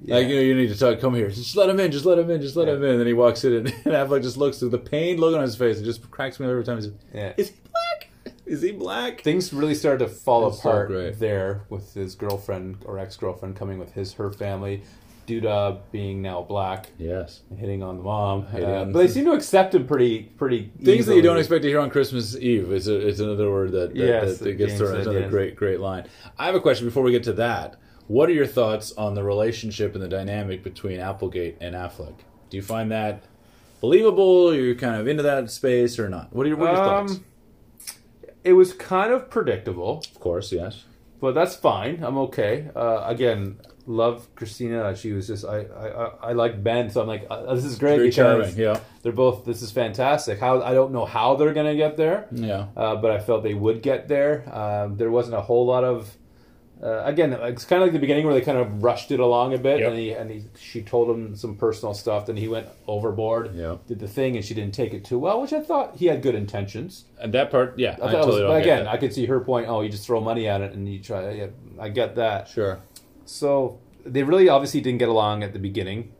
Like 0.06 0.22
Yeah. 0.24 0.28
you 0.28 0.34
know, 0.34 0.40
you 0.42 0.54
need 0.56 0.68
to 0.70 0.78
talk. 0.78 0.98
Come 1.00 1.14
here. 1.14 1.30
Just 1.30 1.56
let 1.56 1.70
him 1.70 1.78
in. 1.78 1.92
Just 1.92 2.04
let 2.04 2.18
him 2.18 2.28
in. 2.28 2.42
Just 2.42 2.56
let 2.56 2.66
Yeah. 2.66 2.74
him 2.74 2.82
in. 2.82 2.90
And 2.90 3.00
then 3.00 3.06
he 3.06 3.12
walks 3.12 3.44
in, 3.44 3.52
and, 3.54 3.68
and 3.84 3.94
Affleck 3.94 4.22
just 4.22 4.36
looks 4.36 4.58
through 4.58 4.70
the 4.70 4.78
pain 4.78 5.18
look 5.18 5.34
on 5.34 5.40
his 5.42 5.54
face. 5.56 5.78
It 5.78 5.84
just 5.84 6.10
cracks 6.10 6.40
me 6.40 6.46
up 6.46 6.50
every 6.50 6.64
time. 6.64 6.76
He 6.78 6.82
says, 6.82 6.92
yeah. 7.14 7.32
"Is 7.36 7.50
he 7.50 7.54
black? 7.70 8.34
Is 8.44 8.60
he 8.62 8.72
black?" 8.72 9.20
things 9.22 9.52
really 9.52 9.74
started 9.74 10.04
to 10.04 10.10
fall 10.12 10.50
so 10.50 10.58
apart 10.68 10.88
great. 10.88 11.18
there 11.20 11.62
with 11.70 11.94
his 11.94 12.16
girlfriend 12.16 12.78
or 12.84 12.98
ex-girlfriend 12.98 13.54
coming 13.56 13.78
with 13.78 13.92
his 13.92 14.14
her 14.14 14.32
family 14.32 14.82
Duda 15.26 15.78
being 15.92 16.20
now 16.22 16.42
black 16.42 16.90
Yes. 16.98 17.40
and 17.50 17.58
hitting 17.58 17.82
on 17.82 17.96
the 17.96 18.02
mom 18.02 18.46
Uh, 18.52 18.84
but 18.86 18.92
they 18.94 19.08
seem 19.08 19.24
to 19.26 19.32
accept 19.32 19.74
him 19.74 19.86
pretty 19.86 20.22
pretty 20.22 20.70
Things 20.82 21.06
that 21.06 21.16
you 21.16 21.22
don't 21.22 21.38
expect 21.38 21.62
to 21.62 21.68
hear 21.68 21.80
on 21.80 21.90
Christmas 21.90 22.36
Eve 22.36 22.70
is 22.72 22.88
a, 22.88 23.06
it's 23.06 23.20
another 23.20 23.50
word 23.50 23.72
that, 23.72 23.94
that, 23.94 23.96
Yes, 23.96 24.38
that, 24.38 24.44
that 24.44 24.52
gets 24.54 24.72
James 24.72 24.80
thrown. 24.80 25.00
another 25.00 25.20
yes. 25.20 25.30
great 25.30 25.56
great 25.56 25.80
line. 25.80 26.06
I 26.38 26.46
have 26.46 26.54
a 26.54 26.60
question 26.60 26.86
before 26.86 27.02
we 27.02 27.12
get 27.12 27.24
to 27.24 27.32
that. 27.34 27.76
What 28.06 28.28
are 28.28 28.32
your 28.32 28.46
thoughts 28.46 28.92
on 28.92 29.14
the 29.14 29.22
relationship 29.24 29.94
and 29.94 30.02
the 30.02 30.08
dynamic 30.08 30.62
between 30.62 31.00
Applegate 31.00 31.56
and 31.60 31.74
Affleck? 31.74 32.16
Do 32.50 32.56
you 32.58 32.62
find 32.62 32.90
that 32.92 33.24
believable? 33.80 34.54
You're 34.54 34.74
kind 34.74 35.00
of 35.00 35.08
into 35.08 35.22
that 35.22 35.50
space 35.50 35.98
or 35.98 36.08
not? 36.10 36.30
What 36.34 36.44
are 36.44 36.48
your, 36.50 36.58
what 36.58 36.68
are 36.68 36.74
your 36.76 36.84
thoughts? 36.84 37.12
Um, 37.14 37.24
It 38.44 38.52
was 38.52 38.74
kind 38.74 39.10
of 39.12 39.30
predictable, 39.30 40.02
Of 40.14 40.20
course, 40.20 40.52
yes. 40.52 40.84
but 41.18 41.34
that's 41.34 41.56
fine. 41.56 42.02
I'm 42.04 42.18
okay. 42.18 42.68
Uh, 42.76 43.02
again, 43.06 43.56
love 43.86 44.26
Christina. 44.34 44.96
She 44.96 45.12
was 45.12 45.26
just 45.26 45.44
I 45.44 45.60
I, 45.60 45.88
I, 46.28 46.32
like 46.32 46.62
Ben, 46.62 46.90
so 46.90 47.00
I'm 47.02 47.06
like 47.06 47.26
uh, 47.30 47.54
this 47.54 47.64
is 47.64 47.78
great 47.78 47.96
Very 47.96 48.08
because 48.08 48.16
charming. 48.16 48.56
Yeah, 48.56 48.80
they're 49.02 49.12
both. 49.12 49.44
This 49.44 49.62
is 49.62 49.70
fantastic. 49.70 50.38
How 50.40 50.62
I 50.62 50.72
don't 50.74 50.92
know 50.92 51.04
how 51.04 51.36
they're 51.36 51.54
gonna 51.54 51.76
get 51.76 51.96
there. 51.96 52.26
yeah. 52.32 52.66
uh, 52.76 52.96
but 52.96 53.10
I 53.10 53.18
felt 53.20 53.42
they 53.42 53.54
would 53.54 53.82
get 53.82 54.08
there. 54.08 54.44
Um, 54.54 54.96
there 54.96 55.10
wasn't 55.10 55.36
a 55.36 55.40
whole 55.42 55.66
lot 55.66 55.84
of. 55.84 56.16
Uh, 56.82 57.02
again, 57.04 57.32
it's 57.32 57.64
kind 57.64 57.80
of 57.80 57.86
like 57.86 57.92
the 57.94 57.98
beginning 58.00 58.26
where 58.26 58.34
they 58.34 58.42
kind 58.42 58.58
of 58.58 58.82
rushed 58.82 59.10
it 59.10 59.18
along 59.20 59.54
a 59.54 59.58
bit, 59.58 59.78
Yep. 59.78 59.88
and 59.90 59.98
he 59.98 60.10
and 60.12 60.30
he, 60.30 60.44
she 60.58 60.82
told 60.82 61.08
him 61.08 61.34
some 61.36 61.54
personal 61.56 61.94
stuff, 61.94 62.26
then 62.26 62.36
he 62.36 62.48
went 62.48 62.66
overboard, 62.86 63.54
Yeah. 63.54 63.76
did 63.86 64.00
the 64.00 64.08
thing, 64.08 64.36
and 64.36 64.44
she 64.44 64.52
didn't 64.54 64.74
take 64.74 64.92
it 64.92 65.02
too 65.04 65.18
well, 65.18 65.40
which 65.40 65.52
I 65.54 65.60
thought 65.60 65.96
he 65.96 66.06
had 66.06 66.20
good 66.20 66.34
intentions. 66.34 67.04
And 67.20 67.32
that 67.32 67.50
part, 67.50 67.78
yeah, 67.78 67.96
I 68.02 68.08
I, 68.08 68.12
totally 68.12 68.26
was, 68.32 68.40
don't 68.40 68.50
but 68.50 68.64
get 68.64 68.80
again. 68.80 68.86
I 68.88 68.96
could 68.98 69.14
see 69.14 69.24
her 69.26 69.40
point. 69.40 69.66
Oh, 69.68 69.80
you 69.80 69.88
just 69.88 70.04
throw 70.04 70.20
money 70.20 70.46
at 70.48 70.60
it, 70.60 70.72
and 70.72 70.86
you 70.86 70.98
try. 70.98 71.30
Yeah, 71.30 71.46
I 71.80 71.88
get 71.90 72.16
that. 72.16 72.48
sure. 72.48 72.80
So 73.24 73.78
they 74.04 74.22
really 74.22 74.48
obviously 74.48 74.80
didn't 74.80 74.98
get 74.98 75.08
along 75.08 75.42
at 75.42 75.52
the 75.52 75.58
beginning, 75.58 76.12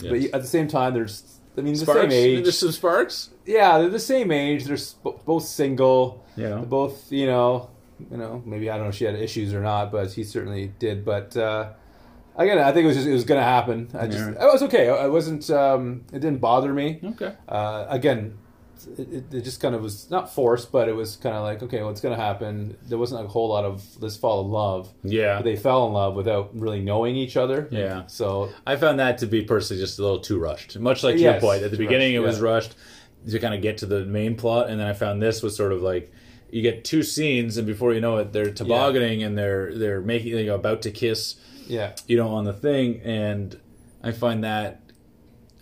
Yes. 0.00 0.10
but 0.10 0.34
at 0.36 0.42
the 0.42 0.48
same 0.48 0.68
time, 0.68 0.94
there's. 0.94 1.34
I 1.56 1.60
mean, 1.60 1.74
the 1.74 1.84
same 1.86 2.12
age. 2.12 2.42
There's 2.44 2.56
some 2.58 2.70
sparks. 2.70 3.30
Yeah, 3.44 3.78
they're 3.78 3.88
the 3.88 3.98
same 3.98 4.30
age. 4.30 4.64
They're 4.66 4.76
sp- 4.78 5.26
both 5.26 5.44
single. 5.44 6.24
Yeah. 6.36 6.50
They're 6.50 6.58
both, 6.60 7.10
you 7.10 7.26
know, 7.26 7.70
you 8.12 8.16
know, 8.16 8.40
maybe 8.46 8.70
I 8.70 8.74
don't 8.76 8.84
know 8.84 8.90
if 8.90 8.94
she 8.94 9.06
had 9.06 9.16
issues 9.16 9.52
or 9.52 9.60
not, 9.60 9.90
but 9.90 10.12
he 10.12 10.22
certainly 10.22 10.72
did. 10.78 11.04
But 11.04 11.36
uh, 11.36 11.70
again, 12.36 12.58
I 12.60 12.70
think 12.70 12.84
it 12.84 12.86
was 12.86 12.96
just 12.96 13.08
it 13.08 13.12
was 13.12 13.24
going 13.24 13.40
to 13.40 13.44
happen. 13.44 13.88
I 13.92 14.06
just 14.06 14.18
Yeah. 14.18 14.36
I 14.40 14.46
was 14.46 14.62
okay. 14.62 14.88
I 14.88 15.08
wasn't. 15.08 15.50
Um, 15.50 16.04
it 16.12 16.20
didn't 16.20 16.40
bother 16.40 16.72
me. 16.72 17.00
Okay. 17.02 17.34
Uh, 17.48 17.86
again, 17.88 18.38
it, 18.86 19.32
it, 19.32 19.40
just 19.42 19.60
kind 19.60 19.74
of 19.74 19.82
was 19.82 20.10
not 20.10 20.32
forced, 20.32 20.70
but 20.70 20.88
it 20.88 20.94
was 20.94 21.16
kind 21.16 21.36
of 21.36 21.42
like 21.42 21.62
okay, 21.62 21.82
what's 21.82 22.00
going 22.00 22.16
to 22.16 22.22
happen? 22.22 22.76
There 22.86 22.98
wasn't 22.98 23.24
a 23.24 23.28
whole 23.28 23.48
lot 23.48 23.64
of 23.64 23.84
let's 24.00 24.16
fall 24.16 24.44
in 24.44 24.50
love. 24.50 24.92
Yeah. 25.02 25.42
They 25.42 25.56
fell 25.56 25.86
in 25.86 25.92
love 25.92 26.14
without 26.14 26.58
really 26.58 26.80
knowing 26.80 27.16
each 27.16 27.36
other. 27.36 27.68
Yeah. 27.70 28.06
So 28.06 28.50
I 28.66 28.76
found 28.76 29.00
that 29.00 29.18
to 29.18 29.26
be 29.26 29.42
personally 29.42 29.82
just 29.82 29.98
a 29.98 30.02
little 30.02 30.20
too 30.20 30.38
rushed. 30.38 30.78
Much 30.78 31.02
like 31.02 31.18
your 31.18 31.32
Yes, 31.32 31.42
point 31.42 31.62
at 31.62 31.70
the 31.70 31.76
beginning, 31.76 32.14
rushed, 32.14 32.24
it 32.24 32.26
was 32.26 32.38
yeah. 32.38 32.44
rushed 32.44 32.76
to 33.30 33.38
kind 33.38 33.54
of 33.54 33.62
get 33.62 33.78
to 33.78 33.86
the 33.86 34.04
main 34.04 34.36
plot, 34.36 34.70
and 34.70 34.80
then 34.80 34.86
I 34.86 34.92
found 34.92 35.20
this 35.20 35.42
was 35.42 35.56
sort 35.56 35.72
of 35.72 35.82
like 35.82 36.12
you 36.50 36.62
get 36.62 36.84
two 36.84 37.02
scenes, 37.02 37.56
and 37.56 37.66
before 37.66 37.92
you 37.92 38.00
know 38.00 38.18
it, 38.18 38.32
they're 38.32 38.52
tobogganing 38.52 39.22
and 39.22 39.36
they're 39.36 39.74
they're 39.74 40.00
making 40.00 40.28
you 40.28 40.46
know, 40.46 40.54
about 40.54 40.82
to 40.82 40.90
kiss, 40.90 41.36
yeah, 41.66 41.94
you 42.06 42.16
know, 42.16 42.28
on 42.28 42.44
the 42.44 42.52
thing, 42.52 43.00
and 43.02 43.58
I 44.02 44.12
find 44.12 44.44
that. 44.44 44.80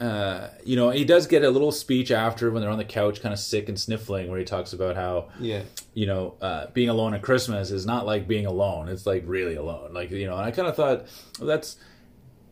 Uh, 0.01 0.49
you 0.65 0.77
know, 0.77 0.91
he 0.91 1.05
does 1.05 1.27
get 1.27 1.43
a 1.43 1.49
little 1.49 1.73
speech 1.73 2.11
after 2.11 2.51
when 2.51 2.61
they're 2.61 2.71
on 2.71 2.77
the 2.79 2.85
couch, 2.85 3.23
kind 3.23 3.33
of 3.33 3.39
sick 3.39 3.69
and 3.69 3.81
sniffling, 3.81 4.29
where 4.29 4.39
he 4.39 4.45
talks 4.45 4.73
about 4.75 4.95
how 4.95 5.29
yeah, 5.41 5.63
you 5.95 6.07
know, 6.07 6.35
uh, 6.43 6.67
being 6.75 6.91
alone 6.91 7.15
at 7.15 7.23
Christmas 7.23 7.71
is 7.71 7.87
not 7.87 8.05
like 8.05 8.29
being 8.29 8.45
alone. 8.45 8.89
It's 8.89 9.07
like 9.07 9.23
really 9.27 9.57
alone. 9.57 9.95
Like, 9.95 10.11
you 10.11 10.27
know, 10.27 10.37
and 10.37 10.45
I 10.45 10.51
kind 10.51 10.69
of 10.69 10.77
thought 10.77 11.07
well, 11.39 11.47
that's, 11.47 11.77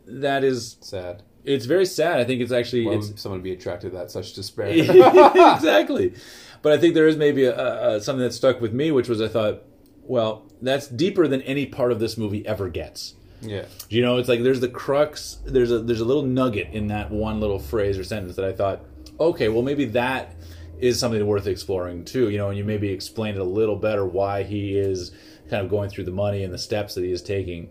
that 0.07 0.43
is, 0.43 0.79
sad. 0.81 1.23
it's 1.45 1.67
very 1.67 1.85
sad. 1.85 2.19
I 2.19 2.25
think 2.25 2.41
it's 2.41 2.53
actually, 2.53 2.87
Why 2.87 2.95
it's, 2.95 3.09
would 3.09 3.19
someone 3.19 3.43
be 3.43 3.53
attracted 3.53 3.91
to 3.91 3.99
that 3.99 4.11
such 4.11 4.33
despair? 4.33 4.69
exactly. 5.57 6.15
But 6.63 6.73
I 6.73 6.79
think 6.79 6.95
there 6.95 7.07
is 7.07 7.19
maybe 7.19 7.45
a, 7.45 7.97
a, 7.97 8.01
something 8.01 8.25
that 8.25 8.33
stuck 8.33 8.63
with 8.63 8.73
me, 8.73 8.91
which 8.91 9.11
was 9.11 9.21
I 9.21 9.29
thought, 9.29 9.63
well, 10.03 10.47
that's 10.63 10.87
deeper 10.89 11.29
than 11.29 11.43
any 11.43 11.67
part 11.67 11.93
of 11.93 12.01
this 12.01 12.17
movie 12.17 12.47
ever 12.47 12.71
gets. 12.71 13.15
Yeah. 13.45 13.67
You 13.89 14.03
know, 14.03 14.17
it's 14.19 14.29
like 14.29 14.43
there's 14.43 14.61
the 14.61 14.69
crux. 14.69 15.39
There's 15.45 15.71
a 15.71 15.79
there's 15.81 16.01
a 16.01 16.05
little 16.05 16.23
nugget 16.23 16.69
in 16.73 16.89
that 16.89 17.11
one 17.11 17.41
little 17.41 17.59
phrase 17.59 17.99
or 17.99 18.05
sentence 18.05 18.37
that 18.37 18.45
I 18.45 18.53
thought, 18.53 18.81
okay, 19.21 19.49
well 19.49 19.63
maybe 19.63 19.85
that 19.87 20.35
is 20.79 20.99
something 20.99 21.25
worth 21.27 21.47
exploring 21.47 22.05
too. 22.05 22.31
You 22.31 22.39
know, 22.39 22.49
and 22.49 22.59
you 22.59 22.65
maybe 22.65 22.89
explain 22.91 23.35
it 23.35 23.41
a 23.41 23.45
little 23.45 23.77
better 23.77 24.07
why 24.07 24.43
he 24.43 24.77
is 24.77 25.13
kind 25.51 25.63
of 25.63 25.71
going 25.71 25.91
through 25.91 26.05
the 26.05 26.11
money 26.11 26.43
and 26.43 26.53
the 26.53 26.59
steps 26.59 26.95
that 26.95 27.05
he 27.05 27.13
is 27.13 27.23
taking. 27.23 27.69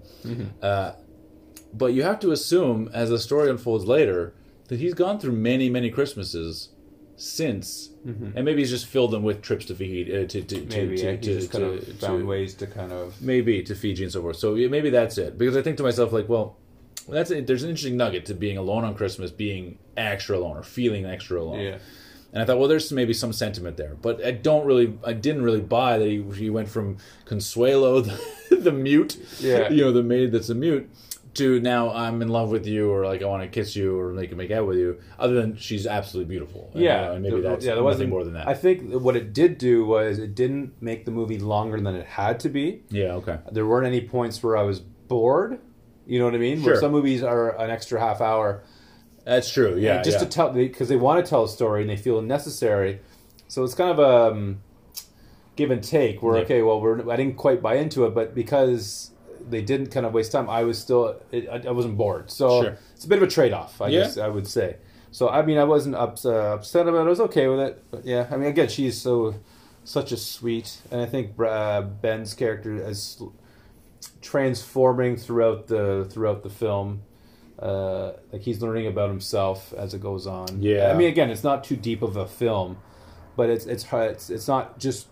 Uh, 0.61 0.93
but 1.73 1.87
you 1.93 2.03
have 2.03 2.19
to 2.19 2.31
assume, 2.31 2.89
as 2.93 3.09
the 3.09 3.17
story 3.17 3.49
unfolds 3.49 3.85
later, 3.85 4.35
that 4.67 4.79
he's 4.79 4.93
gone 4.93 5.19
through 5.19 5.33
many 5.33 5.69
many 5.69 5.89
Christmases 5.89 6.69
since, 7.15 7.89
and 8.05 8.43
maybe 8.43 8.61
he's 8.61 8.69
just 8.69 8.85
filled 8.87 9.11
them 9.11 9.23
with 9.23 9.41
trips 9.41 9.65
to 9.67 9.75
Fiji, 9.75 10.11
uh, 10.13 10.27
to 10.27 10.41
to 10.41 10.55
Maybe 10.55 10.97
to, 10.97 11.03
yeah, 11.03 11.11
to, 11.11 11.11
he 11.11 11.17
to, 11.17 11.39
just 11.39 11.51
kind 11.51 11.63
to- 11.81 11.91
of 11.91 11.99
found 11.99 12.19
to- 12.21 12.25
ways 12.25 12.53
to 12.55 12.67
kind 12.67 12.91
of 12.91 13.21
maybe 13.21 13.63
to 13.63 13.75
Fiji 13.75 14.03
and 14.03 14.11
so 14.11 14.21
forth. 14.21 14.35
So 14.37 14.55
yeah, 14.55 14.67
maybe 14.67 14.89
that's 14.89 15.17
it. 15.17 15.37
Because 15.37 15.55
I 15.55 15.61
think 15.61 15.77
to 15.77 15.83
myself 15.83 16.11
like, 16.11 16.27
well, 16.27 16.57
that's 17.07 17.31
it. 17.31 17.47
There's 17.47 17.63
an 17.63 17.69
interesting 17.69 17.97
nugget 17.97 18.25
to 18.27 18.33
being 18.33 18.57
alone 18.57 18.83
on 18.83 18.95
Christmas, 18.95 19.31
being 19.31 19.77
extra 19.97 20.37
alone 20.37 20.57
or 20.57 20.63
feeling 20.63 21.05
extra 21.05 21.39
alone. 21.41 21.59
yeah. 21.59 21.77
And 22.33 22.41
I 22.41 22.45
thought, 22.45 22.57
well, 22.57 22.67
there's 22.67 22.91
maybe 22.91 23.13
some 23.13 23.31
sentiment 23.31 23.77
there, 23.77 23.93
but 24.01 24.25
I 24.25 24.31
don't 24.31 24.65
really, 24.65 24.97
I 25.03 25.13
didn't 25.13 25.43
really 25.43 25.61
buy 25.61 25.99
that 25.99 26.07
he, 26.07 26.23
he 26.33 26.49
went 26.49 26.67
from 26.67 26.97
Consuelo, 27.25 28.01
the, 28.49 28.55
the 28.55 28.71
mute, 28.71 29.17
Yeah. 29.39 29.69
you 29.69 29.81
know, 29.83 29.91
the 29.91 30.01
maid 30.01 30.31
that's 30.31 30.49
a 30.49 30.55
mute, 30.55 30.89
to 31.35 31.59
now 31.59 31.91
I'm 31.91 32.21
in 32.21 32.27
love 32.27 32.49
with 32.49 32.65
you, 32.67 32.91
or 32.91 33.05
like 33.05 33.21
I 33.21 33.25
want 33.25 33.43
to 33.43 33.49
kiss 33.49 33.75
you, 33.75 33.97
or 33.99 34.13
make 34.13 34.35
make 34.35 34.51
out 34.51 34.67
with 34.67 34.77
you. 34.77 34.99
Other 35.17 35.35
than 35.35 35.55
she's 35.57 35.87
absolutely 35.87 36.29
beautiful. 36.29 36.69
And, 36.73 36.83
Yeah, 36.83 37.09
uh, 37.09 37.13
and 37.13 37.23
maybe 37.23 37.41
that's 37.41 37.63
yeah, 37.65 37.75
there 37.75 37.75
nothing 37.75 37.83
wasn't 37.85 38.09
more 38.09 38.23
than 38.23 38.33
that. 38.33 38.47
I 38.47 38.53
think 38.53 38.91
what 38.93 39.15
it 39.15 39.33
did 39.33 39.57
do 39.57 39.85
was 39.85 40.19
it 40.19 40.35
didn't 40.35 40.81
make 40.81 41.05
the 41.05 41.11
movie 41.11 41.39
longer 41.39 41.79
than 41.79 41.95
it 41.95 42.05
had 42.05 42.39
to 42.41 42.49
be. 42.49 42.83
yeah. 42.89 43.13
Okay. 43.13 43.37
There 43.51 43.65
weren't 43.65 43.87
any 43.87 44.01
points 44.01 44.41
where 44.43 44.55
I 44.57 44.63
was 44.63 44.79
bored. 44.79 45.59
You 46.05 46.19
know 46.19 46.25
what 46.25 46.35
I 46.35 46.39
mean? 46.39 46.61
Where 46.63 46.73
Sure. 46.75 46.81
some 46.81 46.91
movies 46.91 47.23
are 47.23 47.57
an 47.59 47.69
extra 47.69 47.99
half 47.99 48.19
hour. 48.21 48.63
That's 49.25 49.49
true. 49.49 49.77
Yeah. 49.77 50.01
just 50.01 50.17
yeah. 50.19 50.25
to 50.25 50.29
tell 50.29 50.49
because 50.51 50.89
they 50.89 50.97
want 50.97 51.23
to 51.25 51.29
tell 51.29 51.45
a 51.45 51.47
story 51.49 51.81
and 51.81 51.89
they 51.89 51.95
feel 51.95 52.21
necessary. 52.21 52.99
So 53.47 53.63
it's 53.63 53.73
kind 53.73 53.89
of 53.91 53.99
a 53.99 54.33
um, 54.33 54.61
give 55.55 55.71
and 55.71 55.81
take. 55.83 56.21
Where 56.21 56.35
Yeah. 56.35 56.41
okay, 56.43 56.61
well, 56.61 56.81
we're, 56.81 57.09
I 57.09 57.15
didn't 57.15 57.37
quite 57.37 57.61
buy 57.61 57.75
into 57.75 58.05
it, 58.05 58.13
but 58.13 58.35
because 58.35 59.11
they 59.49 59.61
didn't 59.61 59.87
kind 59.87 60.05
of 60.05 60.13
waste 60.13 60.31
time, 60.31 60.49
I 60.49 60.63
was 60.63 60.77
still 60.79 61.19
I, 61.33 61.61
I 61.67 61.71
wasn't 61.71 61.97
bored. 61.97 62.29
So 62.31 62.61
Sure. 62.63 62.77
it's 62.95 63.05
a 63.05 63.07
bit 63.07 63.17
of 63.17 63.23
a 63.23 63.31
trade 63.31 63.53
off, 63.53 63.81
I 63.81 63.87
Yeah. 63.89 64.01
guess 64.01 64.17
I 64.17 64.27
would 64.27 64.47
say. 64.47 64.77
So 65.11 65.29
I 65.29 65.43
mean, 65.43 65.57
I 65.57 65.63
wasn't 65.63 65.95
ups, 65.95 66.25
uh, 66.25 66.55
upset 66.55 66.87
about 66.87 67.01
it. 67.01 67.07
I 67.07 67.09
was 67.09 67.19
okay 67.21 67.47
with 67.47 67.59
it. 67.59 67.83
But 67.91 68.05
yeah, 68.05 68.27
I 68.31 68.37
mean, 68.37 68.49
again, 68.49 68.67
she's 68.69 68.99
so 68.99 69.35
such 69.83 70.11
a 70.11 70.17
sweet, 70.17 70.77
and 70.91 71.01
I 71.01 71.05
think 71.05 71.31
uh, 71.39 71.81
Ben's 71.81 72.33
character 72.33 72.75
is 72.75 73.21
transforming 74.21 75.17
throughout 75.17 75.67
the 75.67 76.07
throughout 76.09 76.43
the 76.43 76.49
film. 76.49 77.01
Uh, 77.59 78.13
like 78.31 78.41
he's 78.41 78.61
learning 78.61 78.87
about 78.87 79.09
himself 79.09 79.73
as 79.77 79.93
it 79.93 80.01
goes 80.01 80.25
on. 80.27 80.47
Yeah. 80.61 80.91
I 80.91 80.97
mean, 80.97 81.07
again, 81.07 81.29
it's 81.29 81.43
not 81.43 81.63
too 81.63 81.75
deep 81.75 82.01
of 82.01 82.17
a 82.17 82.25
film, 82.27 82.77
but 83.35 83.49
it's 83.49 83.65
it's 83.65 83.85
it's 83.91 84.29
it's 84.29 84.47
not 84.47 84.79
just 84.79 85.07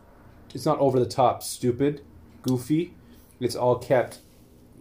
it's 0.53 0.65
not 0.65 0.79
over 0.79 0.99
the 0.99 1.05
top, 1.05 1.43
stupid, 1.43 2.01
goofy. 2.41 2.93
It's 3.41 3.55
all 3.55 3.77
kept 3.77 4.19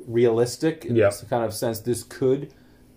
realistic 0.07 0.85
in 0.85 0.95
Yeah. 0.97 1.11
the 1.11 1.27
kind 1.27 1.45
of 1.45 1.53
sense 1.53 1.81
this 1.81 2.03
could 2.05 2.53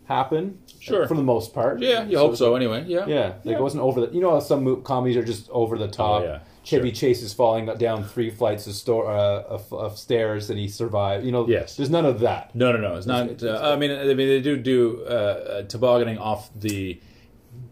happen. 0.05 0.59
Sure. 0.79 1.07
for 1.07 1.15
the 1.15 1.23
most 1.23 1.53
part. 1.53 1.79
Yeah. 1.81 2.03
You 2.05 2.17
hope 2.17 2.35
so. 2.35 2.55
Anyway. 2.55 2.83
Yeah. 2.87 3.05
Yeah, 3.07 3.25
like 3.27 3.35
Yeah. 3.45 3.53
it 3.53 3.61
wasn't 3.61 3.83
over 3.83 4.05
the. 4.05 4.13
You 4.13 4.19
know, 4.19 4.31
how 4.31 4.39
some 4.41 4.81
comedies 4.83 5.15
are 5.15 5.23
just 5.23 5.49
over 5.49 5.77
the 5.77 5.87
top. 5.87 6.21
Oh, 6.21 6.25
yeah. 6.25 6.39
Chevy 6.65 6.89
Sure. 6.89 6.95
Chase 7.09 7.21
is 7.23 7.33
falling 7.33 7.65
down 7.77 8.03
three 8.03 8.29
flights 8.29 8.67
of, 8.67 8.73
store, 8.73 9.09
uh, 9.09 9.43
of, 9.43 9.71
of 9.73 9.97
stairs 9.97 10.49
and 10.49 10.59
he 10.59 10.67
survived. 10.67 11.25
You 11.25 11.31
know, 11.31 11.47
Yes. 11.47 11.77
there's 11.77 11.89
none 11.89 12.05
of 12.05 12.19
that. 12.19 12.53
No, 12.53 12.73
no, 12.73 12.79
no. 12.79 12.95
It's 12.95 13.05
not. 13.05 13.29
it's- 13.29 13.43
uh, 13.43 13.61
I 13.73 13.77
mean, 13.77 13.91
I 13.91 14.13
mean, 14.13 14.27
they 14.27 14.41
do 14.41 14.57
do 14.57 15.03
uh, 15.07 15.09
uh, 15.09 15.61
tobogganing 15.63 16.17
off 16.17 16.49
the 16.53 16.99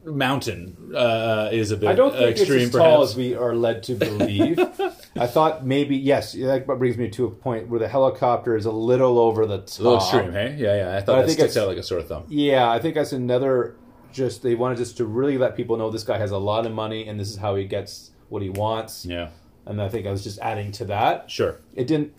mountain. 0.05 0.93
Uh, 0.95 1.49
is 1.51 1.71
a 1.71 1.77
bit 1.77 1.89
I 1.89 1.95
don't 1.95 2.13
think 2.15 2.31
extreme, 2.37 2.59
it's 2.67 2.67
as 2.67 2.71
tall 2.81 2.95
perhaps. 2.99 3.11
as 3.11 3.17
we 3.17 3.35
are 3.35 3.55
led 3.55 3.83
to 3.83 3.95
believe. 3.95 4.57
I 5.16 5.28
thought 5.28 5.66
maybe 5.66 5.97
yes. 5.97 6.34
That 6.34 6.66
brings 6.66 6.97
me 6.97 7.09
to 7.09 7.26
a 7.26 7.32
point 7.32 7.68
where 7.68 7.80
the 7.80 7.88
helicopter 7.88 8.55
is 8.55 8.66
a 8.66 8.72
little 8.72 9.20
over 9.20 9.45
the 9.45 9.59
top. 9.59 9.80
a 9.80 9.84
little 9.84 9.97
extreme, 9.97 10.32
hey? 10.32 10.55
Yeah, 10.57 10.76
yeah. 10.76 10.97
I 10.97 10.99
thought 11.01 11.05
But 11.07 11.16
I 11.16 11.22
that 11.22 11.28
think 11.28 11.39
sticks 11.39 11.57
out 11.57 11.68
like 11.68 11.78
a 11.78 11.84
sore 11.84 11.99
of 11.99 12.07
thumb. 12.07 12.26
Yeah, 12.30 12.70
I 12.72 12.80
think 12.80 12.95
that's 12.95 13.12
another. 13.12 13.76
Just 14.14 14.43
they 14.43 14.55
wanted 14.55 14.78
just 14.78 14.97
to 14.97 15.05
really 15.05 15.38
let 15.38 15.55
people 15.55 15.78
know 15.78 15.89
this 15.89 16.03
guy 16.03 16.18
has 16.18 16.32
a 16.32 16.38
lot 16.38 16.66
of 16.66 16.74
money 16.74 17.07
and 17.07 17.18
this 17.20 17.30
is 17.30 17.38
how 17.38 17.55
he 17.55 17.64
gets 17.66 18.12
what 18.30 18.41
he 18.41 18.49
wants. 18.49 19.05
Yeah, 19.05 19.30
And 19.66 19.82
I 19.82 19.88
think 19.89 20.05
I 20.05 20.12
was 20.12 20.22
just 20.24 20.38
adding 20.39 20.72
to 20.74 20.86
that. 20.86 21.32
sure. 21.32 21.59
It 21.76 21.88
didn't 21.88 22.14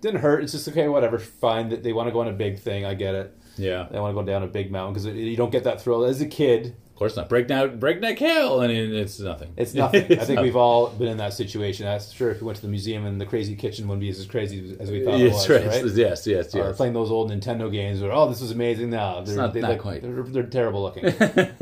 didn't 0.00 0.20
hurt. 0.20 0.42
It's 0.42 0.52
just 0.52 0.68
okay, 0.68 0.88
whatever. 0.88 1.18
Fine. 1.18 1.68
That 1.70 1.82
they 1.82 1.92
want 1.92 2.08
to 2.08 2.12
go 2.12 2.20
on 2.20 2.28
a 2.28 2.32
big 2.32 2.58
thing. 2.58 2.84
I 2.84 2.94
get 2.94 3.14
it. 3.14 3.36
Yeah, 3.56 3.86
They 3.90 4.00
want 4.00 4.16
to 4.16 4.20
go 4.20 4.26
down 4.26 4.42
a 4.42 4.46
big 4.48 4.72
mountain 4.72 4.94
because 4.94 5.06
you 5.06 5.36
don't 5.36 5.52
get 5.52 5.64
that 5.64 5.80
thrill 5.80 6.04
as 6.04 6.20
a 6.20 6.26
kid. 6.26 6.74
Of 6.94 6.98
course 6.98 7.16
not. 7.16 7.28
Breakneck, 7.28 7.80
breakneck 7.80 8.20
hill, 8.20 8.60
and 8.60 8.70
it, 8.72 8.92
it's 8.92 9.18
nothing. 9.18 9.52
It's 9.56 9.74
nothing. 9.82 10.04
I 10.04 10.06
think 10.06 10.20
nothing. 10.20 10.40
we've 10.42 10.54
all 10.54 10.90
been 10.90 11.08
in 11.08 11.16
that 11.16 11.32
situation. 11.32 11.88
I'm 11.88 12.00
sure 12.00 12.30
if 12.30 12.40
we 12.40 12.46
went 12.46 12.54
to 12.56 12.62
the 12.62 12.68
museum 12.68 13.04
and 13.04 13.20
the 13.20 13.26
crazy 13.26 13.56
kitchen 13.56 13.88
wouldn't 13.88 14.00
be 14.00 14.10
as 14.10 14.24
crazy 14.26 14.76
as 14.78 14.92
we 14.92 15.04
thought 15.04 15.18
it 15.20 15.32
was, 15.32 15.48
right. 15.50 15.66
right? 15.66 15.84
Yes, 15.86 16.24
yes, 16.24 16.54
Or 16.54 16.58
yes. 16.58 16.76
playing 16.76 16.92
those 16.92 17.10
old 17.10 17.32
Nintendo 17.32 17.70
games, 17.70 18.00
or 18.00 18.12
oh, 18.12 18.28
this 18.28 18.40
is 18.40 18.52
amazing. 18.52 18.90
Now 18.90 19.22
they're 19.22 19.36
not- 19.36 19.52
they 19.52 19.60
not 19.60 19.70
look- 19.72 19.80
quite. 19.80 20.02
They're, 20.02 20.22
they're 20.22 20.42
terrible 20.44 20.82
looking. 20.82 21.04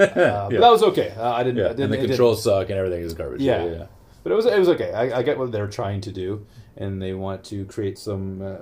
Uh, 0.03 0.49
yeah. 0.53 0.59
But 0.59 0.61
that 0.61 0.71
was 0.71 0.83
okay. 0.83 1.15
Uh, 1.17 1.33
I 1.33 1.43
didn't. 1.43 1.57
yeah. 1.59 1.65
I 1.65 1.69
didn't 1.71 1.85
and 1.95 2.03
the 2.03 2.07
controls 2.09 2.45
suck, 2.45 2.69
and 2.69 2.79
everything 2.79 3.01
is 3.03 3.15
garbage. 3.15 3.41
Yeah. 3.41 3.65
yeah. 3.65 3.87
But 4.23 4.33
it 4.33 4.35
was 4.35 4.45
it 4.47 4.59
was 4.59 4.69
okay. 4.69 4.93
I, 4.93 5.19
I 5.19 5.23
get 5.23 5.39
what 5.39 5.51
they're 5.51 5.67
trying 5.67 6.03
to 6.03 6.13
do, 6.13 6.47
and 6.77 7.01
they 7.01 7.15
want 7.15 7.43
to 7.45 7.65
create 7.65 7.99
some 7.99 8.43
uh, 8.43 8.57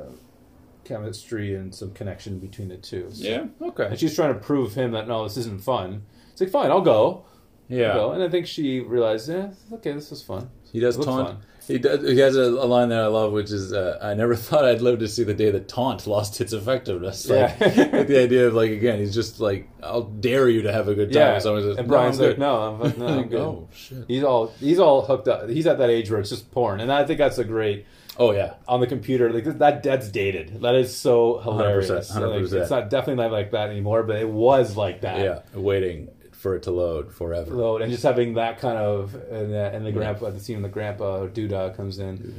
chemistry 0.85 1.55
and 1.55 1.75
some 1.75 1.93
connection 1.93 2.39
between 2.39 2.69
the 2.69 2.77
two. 2.77 3.09
So- 3.13 3.25
Yeah. 3.25 3.47
Okay. 3.61 3.87
And 3.87 3.99
she's 3.99 4.15
trying 4.15 4.35
to 4.35 4.41
prove 4.41 4.75
him 4.75 4.93
that 4.93 5.09
no, 5.09 5.25
this 5.25 5.37
isn't 5.37 5.63
fun. 5.63 6.03
It's 6.41 6.53
like 6.55 6.63
fine, 6.63 6.71
I'll 6.71 6.81
go. 6.81 7.25
Yeah. 7.69 7.93
I'll 7.93 8.09
go. 8.09 8.13
And 8.13 8.23
I 8.23 8.29
think 8.29 8.47
she 8.47 8.81
realized, 8.81 9.29
yeah, 9.29 9.51
okay, 9.75 9.93
this 9.93 10.11
is 10.11 10.23
fun. 10.23 10.51
He 10.73 10.81
does 10.81 10.97
Looks 10.97 11.07
taunt. 11.07 11.29
fun. 11.29 11.39
He 11.69 11.79
does. 11.79 12.01
He 12.09 12.19
has 12.19 12.37
a, 12.37 12.43
a 12.43 12.67
line 12.67 12.89
that 12.89 13.01
I 13.01 13.07
love, 13.07 13.33
which 13.33 13.51
is, 13.53 13.73
uh, 13.73 13.99
"I 14.03 14.15
never 14.15 14.35
thought 14.47 14.65
I'd 14.65 14.81
live 14.81 14.99
to 15.01 15.09
see 15.09 15.23
the 15.23 15.35
day 15.35 15.51
that 15.53 15.69
taunt 15.69 16.07
lost 16.07 16.41
its 16.41 16.53
effectiveness." 16.53 17.29
Like, 17.29 17.55
Yeah. 17.61 17.89
like 17.93 18.07
the 18.09 18.19
idea 18.19 18.49
of 18.49 18.55
like 18.55 18.71
again, 18.73 18.99
he's 18.99 19.15
just 19.15 19.39
like, 19.39 19.69
"I'll 19.83 20.03
dare 20.03 20.49
you 20.49 20.63
to 20.63 20.73
have 20.73 20.89
a 20.89 20.95
good 20.95 21.13
time." 21.13 21.21
Yeah. 21.35 21.39
Someone 21.39 21.63
says, 21.63 21.77
and 21.77 21.87
"No, 21.87 21.93
Brian's 21.93 22.19
I'm 22.19 22.27
like, 22.27 22.31
good." 22.33 22.39
no, 22.41 22.57
I'm, 22.83 22.99
no, 22.99 23.07
I'm 23.07 23.29
good. 23.29 23.41
oh 23.41 23.69
shit. 23.73 24.05
He's 24.09 24.25
all 24.25 24.49
he's 24.59 24.79
all 24.81 25.03
hooked 25.03 25.29
up. 25.29 25.49
He's 25.49 25.67
at 25.69 25.79
that 25.79 25.91
age 25.91 26.11
where 26.11 26.19
it's 26.19 26.31
just 26.31 26.51
porn, 26.51 26.81
and 26.81 26.91
I 26.91 27.05
think 27.05 27.19
that's 27.19 27.39
a 27.39 27.45
great 27.45 27.85
Oh 28.19 28.33
yeah. 28.33 28.55
on 28.67 28.81
the 28.81 28.87
computer. 28.89 29.33
Like 29.33 29.45
that, 29.59 29.83
that's 29.85 30.09
dated. 30.09 30.63
That 30.63 30.75
is 30.75 30.97
so 30.97 31.39
hilarious. 31.39 31.89
100%, 31.91 32.15
Like, 32.21 32.43
100%. 32.43 32.53
it's 32.63 32.71
not 32.71 32.91
definitely 32.91 33.23
not 33.23 33.31
like 33.33 33.53
that 33.53 33.71
anymore, 33.71 34.03
but 34.03 34.17
it 34.17 34.29
was 34.29 34.77
like 34.77 35.03
that. 35.03 35.19
Yeah. 35.21 35.39
Waiting 35.55 36.09
for 36.41 36.57
it 36.57 36.63
to 36.65 36.71
load 36.71 37.13
forever. 37.13 37.53
Load 37.55 37.83
and 37.83 37.91
just 37.93 38.03
having 38.03 38.35
that 38.35 38.59
kind 38.59 38.79
of 38.79 39.15
and 39.15 39.53
the, 39.53 39.71
and 39.75 39.85
the 39.85 39.93
grandpa 39.93 40.31
the 40.31 40.41
scene 40.41 40.57
when 40.57 40.63
the 40.63 40.69
grandpa 40.69 41.27
Duda 41.27 41.77
comes 41.77 41.99
in. 41.99 42.35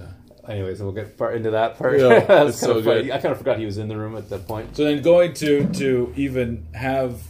Anyways, 0.47 0.82
we'll 0.82 0.91
get 0.91 1.18
part 1.18 1.36
into 1.36 1.52
that 1.52 1.78
part. 1.78 1.99
Yeah, 1.99 2.20
That's 2.28 2.49
it's 2.52 2.60
so 2.60 2.78
of 2.80 2.86
funny. 2.86 3.04
good. 3.04 3.12
I 3.12 3.20
kind 3.20 3.32
of 3.32 3.38
forgot 3.38 3.60
he 3.60 3.66
was 3.66 3.78
in 3.78 3.88
the 3.88 3.95
room 3.97 4.18
at 4.18 4.28
that 4.30 4.47
point. 4.47 4.76
So 4.76 4.84
then 4.84 5.02
going 5.04 5.34
to 5.36 5.68
to 5.74 6.12
even 6.16 6.66
have, 6.74 7.22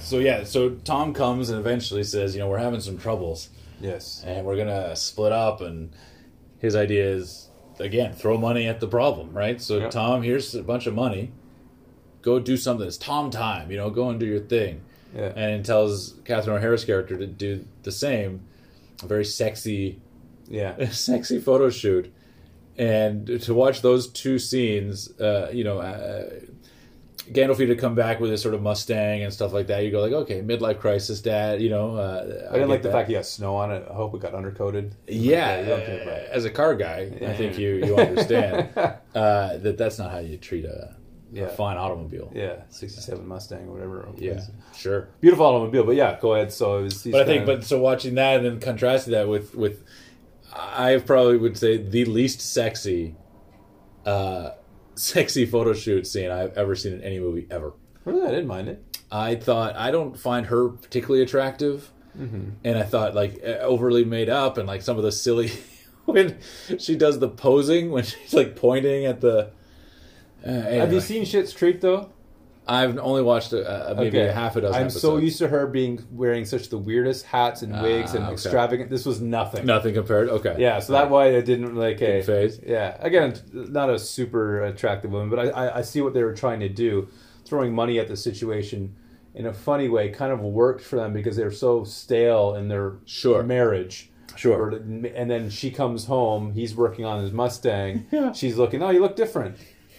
so 0.00 0.18
yeah, 0.18 0.42
so 0.42 0.70
Tom 0.70 1.14
comes 1.14 1.50
and 1.50 1.58
eventually 1.60 2.02
says, 2.02 2.34
you 2.34 2.40
know, 2.40 2.48
we're 2.48 2.58
having 2.58 2.80
some 2.80 2.98
troubles. 2.98 3.48
Yes. 3.80 4.22
and 4.26 4.46
we're 4.46 4.56
gonna 4.56 4.94
split 4.94 5.32
up 5.32 5.60
and 5.60 5.92
his 6.58 6.76
idea 6.76 7.04
is 7.04 7.48
again 7.80 8.12
throw 8.12 8.38
money 8.38 8.68
at 8.68 8.78
the 8.78 8.86
problem 8.86 9.32
right 9.32 9.60
so 9.60 9.78
Yeah. 9.78 9.88
tom 9.90 10.22
here's 10.22 10.54
a 10.54 10.62
bunch 10.62 10.86
of 10.86 10.94
money 10.94 11.32
go 12.20 12.38
do 12.38 12.56
something 12.56 12.86
it's 12.86 12.96
tom 12.96 13.30
time 13.32 13.72
you 13.72 13.76
know 13.76 13.90
go 13.90 14.08
and 14.08 14.20
do 14.20 14.26
your 14.26 14.38
thing 14.38 14.82
Yeah. 15.14 15.32
and 15.36 15.64
tells 15.64 16.14
catherine 16.24 16.56
o'hara's 16.56 16.84
character 16.84 17.18
to 17.18 17.26
do 17.26 17.66
the 17.82 17.92
same 17.92 18.40
a 19.02 19.06
very 19.06 19.24
sexy 19.24 20.00
yeah. 20.48 20.88
sexy 20.90 21.38
photo 21.38 21.68
shoot 21.70 22.12
and 22.78 23.42
to 23.42 23.54
watch 23.54 23.82
those 23.82 24.08
two 24.08 24.38
scenes 24.38 25.18
uh, 25.20 25.50
you 25.52 25.64
know 25.64 25.78
uh, 25.80 26.30
Gandolfini 27.30 27.68
to 27.68 27.76
come 27.76 27.94
back 27.94 28.20
with 28.20 28.30
his 28.30 28.42
sort 28.42 28.54
of 28.54 28.62
Mustang 28.62 29.22
and 29.22 29.32
stuff 29.32 29.52
like 29.52 29.68
that, 29.68 29.84
you 29.84 29.90
go 29.90 30.00
like, 30.00 30.12
okay, 30.12 30.42
midlife 30.42 30.80
crisis, 30.80 31.20
dad. 31.20 31.62
You 31.62 31.70
know, 31.70 31.96
uh, 31.96 32.48
I 32.50 32.54
didn't 32.54 32.68
like 32.68 32.82
the 32.82 32.90
fact 32.90 33.08
he 33.08 33.14
has 33.14 33.30
snow 33.30 33.54
on 33.54 33.70
it. 33.70 33.86
I 33.88 33.94
hope 33.94 34.14
it 34.14 34.20
got 34.20 34.32
undercoated. 34.32 34.92
Yeah, 35.06 35.60
you 35.60 35.66
don't 35.66 35.86
care 35.86 36.02
about 36.02 36.14
uh, 36.14 36.32
as 36.32 36.44
a 36.44 36.50
car 36.50 36.74
guy, 36.74 37.12
I 37.22 37.32
think 37.34 37.58
you 37.58 37.74
you 37.74 37.96
understand 37.96 38.70
uh, 38.76 39.56
that 39.58 39.76
that's 39.78 39.98
not 39.98 40.10
how 40.10 40.18
you 40.18 40.36
treat 40.36 40.64
a, 40.64 40.96
Yeah. 41.32 41.44
a 41.44 41.48
fine 41.48 41.76
automobile. 41.78 42.30
Yeah, 42.34 42.62
'67 42.68 43.26
Mustang 43.26 43.66
or 43.68 43.72
whatever. 43.72 44.06
Yeah, 44.18 44.34
was. 44.34 44.50
sure. 44.76 45.08
beautiful 45.20 45.46
automobile. 45.46 45.84
But 45.84 45.96
yeah, 45.96 46.18
go 46.20 46.34
ahead. 46.34 46.52
So 46.52 46.78
it 46.78 46.82
was, 46.84 47.02
But 47.04 47.22
I 47.22 47.24
think, 47.24 47.46
but 47.46 47.64
so 47.64 47.78
watching 47.78 48.14
that 48.16 48.36
and 48.36 48.44
then 48.44 48.60
contrasting 48.60 49.12
that 49.12 49.28
with 49.28 49.54
with, 49.54 49.82
I 50.54 50.98
probably 50.98 51.38
would 51.38 51.56
say 51.56 51.78
the 51.78 52.04
least 52.04 52.40
sexy, 52.42 53.16
uh, 54.04 54.50
sexy 54.94 55.46
photo 55.46 55.72
shoot 55.72 56.06
scene 56.06 56.30
I've 56.30 56.52
ever 56.56 56.74
seen 56.76 56.92
in 56.92 57.02
any 57.02 57.18
movie 57.18 57.46
ever. 57.50 57.72
really, 58.04 58.22
I 58.26 58.30
didn't 58.30 58.46
mind 58.48 58.68
it. 58.68 58.84
I 59.10 59.34
thought 59.36 59.74
I 59.76 59.90
don't 59.90 60.18
find 60.18 60.46
her 60.46 60.68
particularly 60.68 61.22
attractive, 61.22 61.90
Mm-hmm. 62.18 62.50
and 62.64 62.76
I 62.76 62.82
thought 62.82 63.14
like 63.14 63.42
overly 63.42 64.04
made 64.04 64.28
up 64.28 64.58
and 64.58 64.68
like 64.68 64.82
some 64.82 64.98
of 64.98 65.02
the 65.02 65.10
silly 65.10 65.50
when 66.04 66.36
she 66.78 66.94
does 66.94 67.18
the 67.20 67.28
posing 67.28 67.90
when 67.90 68.04
she's 68.04 68.34
like 68.34 68.54
pointing 68.54 69.06
at 69.06 69.22
the. 69.22 69.50
Uh, 70.46 70.50
Have 70.50 70.92
you 70.92 71.00
seen 71.00 71.22
Schitt's 71.24 71.52
Creek 71.52 71.80
though? 71.80 72.10
I've 72.66 72.96
only 72.98 73.22
watched 73.22 73.52
a, 73.52 73.90
a, 73.90 73.94
maybe 73.96 74.20
a 74.20 74.32
half 74.32 74.54
a 74.54 74.60
dozen. 74.60 74.80
I'm 74.80 74.88
so 74.90 75.16
used 75.16 75.38
to 75.38 75.48
her 75.48 75.66
being 75.66 76.04
wearing 76.12 76.44
such 76.44 76.68
the 76.68 76.78
weirdest 76.78 77.26
hats 77.26 77.62
and 77.62 77.72
wigs 77.82 78.14
and 78.14 78.22
Ah, 78.22 78.26
okay. 78.28 78.34
extravagant. 78.34 78.88
This 78.88 79.04
was 79.04 79.20
nothing. 79.20 79.66
nothing 79.66 79.94
compared. 79.94 80.28
Okay, 80.28 80.54
Yeah, 80.60 80.78
so 80.78 80.92
that 80.92 81.10
why 81.10 81.36
I 81.36 81.40
didn't 81.40 81.74
like. 81.74 81.98
Didn't 81.98 82.24
phase? 82.24 82.60
Yeah, 82.64 82.96
again, 83.00 83.34
not 83.52 83.90
a 83.90 83.98
super 83.98 84.62
attractive 84.64 85.10
woman, 85.10 85.28
but 85.28 85.40
I, 85.40 85.48
I, 85.66 85.78
I 85.78 85.82
see 85.82 86.00
what 86.02 86.14
they 86.14 86.22
were 86.22 86.34
trying 86.34 86.60
to 86.60 86.68
do. 86.68 87.08
Throwing 87.44 87.74
money 87.74 87.98
at 87.98 88.06
the 88.06 88.16
situation 88.16 88.94
in 89.34 89.46
a 89.46 89.52
funny 89.52 89.88
way 89.88 90.10
kind 90.10 90.32
of 90.32 90.38
worked 90.40 90.82
for 90.84 90.94
them 90.96 91.12
because 91.12 91.34
they're 91.36 91.50
so 91.50 91.82
stale 91.82 92.54
in 92.54 92.68
their 92.68 92.94
Sure. 93.06 93.42
marriage. 93.42 94.08
Sure. 94.36 94.70
Or- 94.70 94.70
And 94.70 95.28
then 95.30 95.50
she 95.50 95.70
comes 95.72 96.04
home. 96.06 96.52
He's 96.52 96.76
working 96.76 97.04
on 97.04 97.22
his 97.22 97.32
Mustang. 97.32 98.06
Yeah. 98.12 98.32
She's 98.32 98.56
looking. 98.56 98.82
Oh, 98.84 98.90
you 98.90 99.00
look 99.00 99.16
different. 99.16 99.56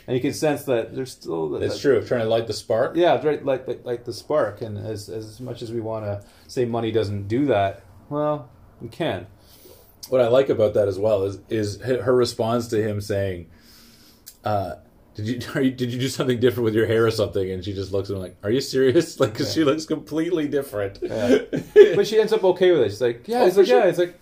And 0.07 0.15
you 0.15 0.21
can 0.21 0.33
sense 0.33 0.63
that 0.65 0.93
there's 0.95 1.11
still. 1.11 1.55
It's 1.55 1.75
that- 1.75 1.81
true. 1.81 2.03
Trying 2.05 2.21
to 2.23 2.29
light 2.29 2.47
the 2.47 2.53
spark. 2.53 2.95
Yeah, 2.95 3.15
it's 3.15 3.23
right. 3.25 3.43
Like, 3.43 3.67
like 3.67 3.85
like 3.85 4.03
the 4.05 4.13
spark. 4.13 4.61
And 4.61 4.77
as 4.77 5.07
as 5.09 5.39
much 5.39 5.61
as 5.61 5.71
we 5.71 5.79
want 5.79 6.05
to 6.05 6.23
say 6.47 6.65
money 6.65 6.91
doesn't 6.91 7.27
do 7.27 7.45
that, 7.45 7.83
well, 8.09 8.49
we 8.81 8.89
can. 8.89 9.27
What 10.09 10.19
I 10.19 10.27
like 10.27 10.49
about 10.49 10.73
that 10.73 10.87
as 10.89 10.99
well 10.99 11.23
is 11.23 11.39
is 11.49 11.79
her 11.81 12.13
response 12.13 12.67
to 12.69 12.81
him 12.85 12.99
saying, 12.99 13.47
uh, 14.43 14.75
"Did 15.15 15.27
you, 15.27 15.39
are 15.55 15.61
you 15.61 15.71
did 15.71 15.93
you 15.93 15.99
do 15.99 16.09
something 16.09 16.39
different 16.39 16.65
with 16.65 16.75
your 16.75 16.85
hair 16.85 17.05
or 17.05 17.11
something?" 17.11 17.49
And 17.51 17.63
she 17.63 17.71
just 17.73 17.93
looks 17.93 18.09
at 18.09 18.15
him 18.17 18.21
like, 18.21 18.35
"Are 18.43 18.51
you 18.51 18.59
serious?" 18.61 19.17
Like, 19.21 19.31
because 19.31 19.53
she 19.53 19.63
looks 19.63 19.85
completely 19.85 20.49
different. 20.49 20.99
Yeah. 21.01 21.37
but 21.95 22.05
she 22.07 22.19
ends 22.19 22.33
up 22.33 22.43
okay 22.43 22.71
with 22.71 22.81
it. 22.81 22.89
She's 22.89 23.01
like, 23.01 23.25
yeah, 23.27 23.43
Oh, 23.43 23.47
it's 23.47 23.55
like, 23.57 23.67
sure. 23.67 23.79
yeah, 23.79 23.85
it's 23.87 23.97
like, 23.99 24.19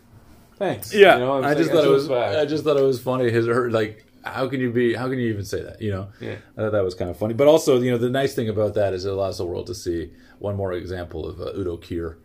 thanks. 0.57 0.93
Yeah, 0.93 1.15
You 1.15 1.19
know, 1.25 1.37
it's 1.39 1.45
I 1.45 1.49
like, 1.49 1.57
just 1.57 1.71
thought 1.71 1.83
it 1.85 1.89
was. 1.89 2.07
back. 2.07 2.37
I 2.37 2.45
just 2.45 2.63
thought 2.63 2.77
it 2.77 2.83
was 2.83 3.01
funny. 3.01 3.31
His 3.31 3.47
her 3.47 3.71
like, 3.71 4.05
how 4.23 4.47
can 4.47 4.59
you 4.59 4.71
be? 4.71 4.93
How 4.93 5.09
can 5.09 5.19
you 5.19 5.29
even 5.29 5.45
say 5.45 5.61
that? 5.63 5.81
You 5.81 5.91
know, 5.91 6.07
Yeah. 6.19 6.35
I 6.57 6.61
thought 6.61 6.71
that 6.71 6.83
was 6.83 6.95
kind 6.95 7.09
of 7.09 7.17
funny. 7.17 7.33
But 7.33 7.47
also, 7.47 7.79
you 7.81 7.91
know, 7.91 7.97
the 7.97 8.09
nice 8.09 8.33
thing 8.35 8.49
about 8.49 8.73
that 8.75 8.93
is 8.93 9.05
it 9.05 9.11
allows 9.11 9.37
the 9.37 9.45
world 9.45 9.67
to 9.67 9.75
see 9.75 10.11
one 10.39 10.55
more 10.55 10.73
example 10.73 11.25
of 11.27 11.39
uh, 11.41 11.51
Udo 11.57 11.77
Kier 11.77 12.17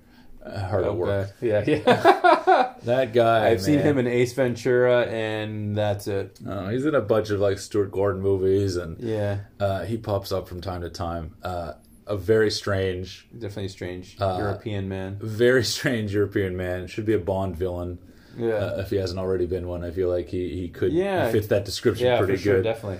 uh, 0.45 0.59
hard 0.69 0.85
at 0.85 0.95
work. 0.97 1.31
Okay. 1.43 1.73
Yeah, 1.77 1.83
yeah. 1.87 2.73
That 2.85 3.13
guy. 3.13 3.49
I've 3.51 3.61
seen 3.63 3.81
him 3.81 3.99
in 3.99 4.07
Ace 4.07 4.33
Ventura, 4.35 5.03
and 5.07 5.77
that's 5.77 6.07
it. 6.07 6.39
Oh, 6.47 6.69
he's 6.69 6.85
in 6.87 6.95
a 6.95 7.01
bunch 7.01 7.31
of 7.31 7.41
like 7.41 7.59
Stuart 7.59 7.91
Gordon 7.91 8.23
movies, 8.23 8.77
and 8.77 9.01
Yeah, 9.01 9.39
uh, 9.59 9.85
he 9.85 9.97
pops 9.97 10.31
up 10.31 10.47
from 10.47 10.61
time 10.61 10.83
to 10.83 10.91
time. 10.91 11.35
Uh, 11.43 11.73
a 12.07 12.17
very 12.17 12.53
strange, 12.53 13.27
definitely 13.33 13.67
strange 13.69 14.17
Uh, 14.21 14.37
European 14.39 14.89
man. 14.89 15.19
very 15.21 15.65
strange 15.65 16.15
European 16.15 16.57
man. 16.57 16.87
Should 16.87 17.07
be 17.07 17.15
a 17.15 17.19
Bond 17.19 17.57
villain. 17.57 17.99
Yeah, 18.37 18.55
Uh, 18.55 18.81
if 18.81 18.91
he 18.91 18.97
hasn't 18.97 19.19
already 19.19 19.47
been 19.47 19.67
one, 19.67 19.85
I 19.85 19.91
feel 19.91 20.09
like 20.09 20.29
he, 20.29 20.49
he 20.55 20.69
could 20.69 20.93
Yeah. 20.93 21.27
he 21.27 21.33
fits 21.33 21.47
that 21.49 21.65
description 21.65 22.07
yeah, 22.07 22.19
pretty 22.19 22.35
for 22.37 22.43
sure, 22.43 22.55
good. 22.57 22.65
definitely. 22.65 22.99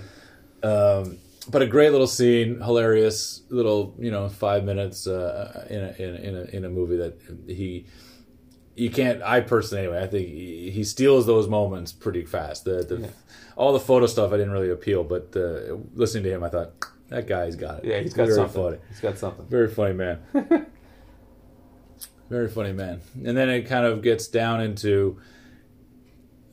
Um, 0.63 1.17
but 1.49 1.61
a 1.61 1.65
great 1.67 1.91
little 1.91 2.07
scene, 2.07 2.59
hilarious 2.59 3.41
little, 3.49 3.95
you 3.99 4.11
know, 4.11 4.27
five 4.29 4.63
minutes 4.65 5.07
uh, 5.07 5.65
in, 5.69 5.79
a, 5.81 5.91
in, 6.03 6.15
a, 6.15 6.17
in 6.27 6.35
a 6.35 6.41
in 6.57 6.65
a 6.65 6.69
movie 6.69 6.97
that 6.97 7.13
he 7.47 7.85
you 8.75 8.89
can't. 8.91 9.21
I 9.23 9.39
personally, 9.41 9.85
anyway, 9.85 10.03
I 10.03 10.07
think 10.07 10.27
he, 10.27 10.69
he 10.71 10.83
steals 10.83 11.25
those 11.25 11.47
moments 11.47 11.91
pretty 11.93 12.25
fast. 12.25 12.65
The, 12.65 12.83
the 12.83 12.97
Yeah. 13.01 13.07
all 13.55 13.73
the 13.73 13.79
photo 13.79 14.05
stuff 14.07 14.31
I 14.33 14.37
didn't 14.37 14.51
really 14.51 14.69
appeal, 14.71 15.03
but 15.03 15.33
uh, 15.35 15.77
listening 15.95 16.23
to 16.25 16.31
him, 16.31 16.43
I 16.43 16.49
thought 16.49 16.71
that 17.09 17.27
guy's 17.27 17.55
got 17.55 17.79
it. 17.79 17.85
Yeah, 17.85 17.99
he's 18.01 18.13
got 18.13 18.25
Very 18.25 18.35
something. 18.35 18.61
funny. 18.63 18.77
He's 18.89 18.99
got 18.99 19.17
something. 19.17 19.45
Very 19.47 19.69
funny 19.69 19.93
man. 19.93 20.19
Very 22.29 22.47
funny 22.49 22.73
man. 22.73 23.01
And 23.25 23.37
then 23.37 23.49
it 23.49 23.63
kind 23.67 23.85
of 23.85 24.01
gets 24.01 24.27
down 24.27 24.61
into 24.61 25.19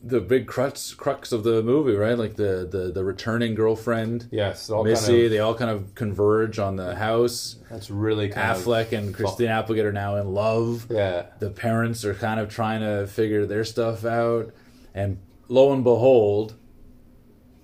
the 0.06 0.20
big 0.20 0.46
crux 0.46 0.92
crux 0.92 1.32
of 1.32 1.44
the 1.44 1.62
movie, 1.62 1.94
right? 1.96 2.16
Like 2.18 2.36
the 2.36 2.68
the, 2.70 2.92
the 2.92 3.02
returning 3.02 3.54
girlfriend, 3.54 4.28
Yes, 4.30 4.68
Missy. 4.70 5.06
kind 5.06 5.24
of, 5.24 5.30
they 5.30 5.38
all 5.38 5.54
kind 5.54 5.70
of 5.70 5.94
converge 5.94 6.58
on 6.58 6.76
the 6.76 6.94
house. 6.94 7.56
that's 7.70 7.90
really 7.90 8.28
kind 8.28 8.54
Affleck 8.56 8.92
and 8.92 9.14
Christina 9.14 9.52
Applegate 9.52 9.86
are 9.86 9.92
now 9.92 10.16
in 10.16 10.32
love. 10.34 10.86
Yeah, 10.90 11.26
The 11.38 11.50
parents 11.50 12.04
are 12.04 12.14
kind 12.14 12.38
of 12.38 12.50
trying 12.50 12.80
to 12.82 13.06
figure 13.06 13.46
their 13.46 13.64
stuff 13.64 14.04
out, 14.04 14.52
and 14.94 15.18
lo 15.48 15.72
and 15.72 15.82
behold, 15.82 16.54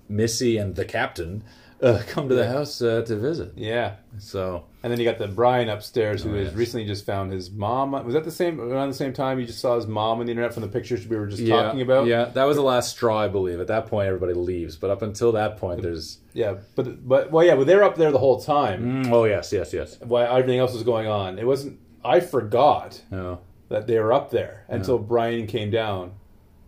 Missy 0.09 0.57
and 0.57 0.75
the 0.75 0.83
captain 0.85 1.43
uh, 1.81 2.01
come 2.07 2.29
to 2.29 2.35
the 2.35 2.47
house 2.47 2.81
uh, 2.81 3.01
to 3.03 3.15
visit. 3.15 3.53
yeah. 3.55 3.95
So 4.19 4.65
And 4.83 4.91
then 4.91 4.99
you 4.99 5.05
got 5.05 5.17
the 5.17 5.27
Brian 5.27 5.69
upstairs 5.69 6.23
who 6.23 6.31
Oh, 6.31 6.37
has 6.37 6.47
yes. 6.47 6.55
recently 6.55 6.85
just 6.85 7.05
found 7.05 7.31
his 7.31 7.49
mom. 7.49 7.91
Was 8.05 8.13
that 8.13 8.23
the 8.23 8.31
same 8.31 8.59
around 8.59 8.89
the 8.89 8.93
same 8.95 9.13
time 9.13 9.39
you 9.39 9.45
just 9.45 9.59
saw 9.59 9.75
his 9.75 9.87
mom 9.87 10.19
on 10.19 10.25
the 10.25 10.31
internet 10.31 10.53
from 10.53 10.61
the 10.63 10.69
pictures 10.69 11.07
we 11.07 11.15
were 11.17 11.27
just 11.27 11.41
yeah, 11.41 11.61
talking 11.63 11.81
about? 11.81 12.07
yeah, 12.07 12.25
that 12.25 12.43
was 12.43 12.57
the 12.57 12.63
last 12.63 12.91
straw, 12.91 13.19
I 13.19 13.27
believe. 13.27 13.59
At 13.59 13.67
that 13.67 13.87
point, 13.87 14.07
everybody 14.07 14.33
leaves, 14.33 14.75
but 14.75 14.89
up 14.91 15.01
until 15.01 15.31
that 15.33 15.57
point, 15.57 15.81
there's 15.81 16.19
yeah. 16.33 16.55
But 16.75 17.07
but 17.07 17.31
well, 17.31 17.45
yeah. 17.45 17.55
But 17.55 17.67
they're 17.67 17.83
up 17.83 17.95
there 17.95 18.11
the 18.11 18.19
whole 18.19 18.41
time. 18.41 19.05
mm, 19.05 19.11
oh 19.11 19.23
yes, 19.25 19.51
yes, 19.51 19.73
yes. 19.73 19.97
While 20.01 20.27
everything 20.35 20.59
else 20.59 20.73
was 20.73 20.83
going 20.83 21.07
on, 21.07 21.39
it 21.39 21.45
wasn't. 21.47 21.79
I 22.03 22.19
forgot 22.19 23.01
No. 23.11 23.39
that 23.69 23.87
they 23.87 23.99
were 23.99 24.11
up 24.13 24.31
there 24.31 24.65
until 24.67 24.97
Brian 24.97 25.45
came 25.47 25.69
down 25.69 26.13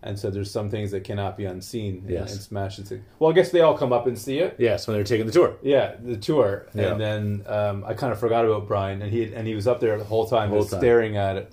and 0.03 0.17
so 0.19 0.29
"There's 0.29 0.51
some 0.51 0.69
things 0.69 0.91
that 0.91 1.03
cannot 1.03 1.37
be 1.37 1.45
unseen." 1.45 1.99
And, 1.99 2.09
Yes. 2.09 2.31
and 2.33 2.41
smash 2.41 2.79
it. 2.79 3.01
Well, 3.19 3.31
I 3.31 3.33
guess 3.33 3.51
they 3.51 3.61
all 3.61 3.77
come 3.77 3.91
up 3.93 4.05
and 4.07 4.17
see 4.17 4.39
it. 4.39 4.55
Yes, 4.57 4.87
when 4.87 4.95
they're 4.95 5.03
taking 5.03 5.25
the 5.25 5.31
tour. 5.31 5.55
Yeah, 5.61 5.95
the 6.03 6.17
tour, 6.17 6.67
Yeah. 6.73 6.91
and 6.91 7.01
then 7.01 7.43
um, 7.47 7.83
I 7.87 7.93
kind 7.93 8.11
of 8.13 8.19
forgot 8.19 8.45
about 8.45 8.67
Brian, 8.67 9.01
and 9.01 9.11
he 9.11 9.33
and 9.33 9.47
he 9.47 9.55
was 9.55 9.67
up 9.67 9.79
there 9.79 9.97
the 9.97 10.03
whole 10.03 10.25
time, 10.27 10.49
Whole 10.49 10.59
just 10.59 10.71
time. 10.71 10.79
staring 10.81 11.17
at 11.17 11.37
it. 11.37 11.51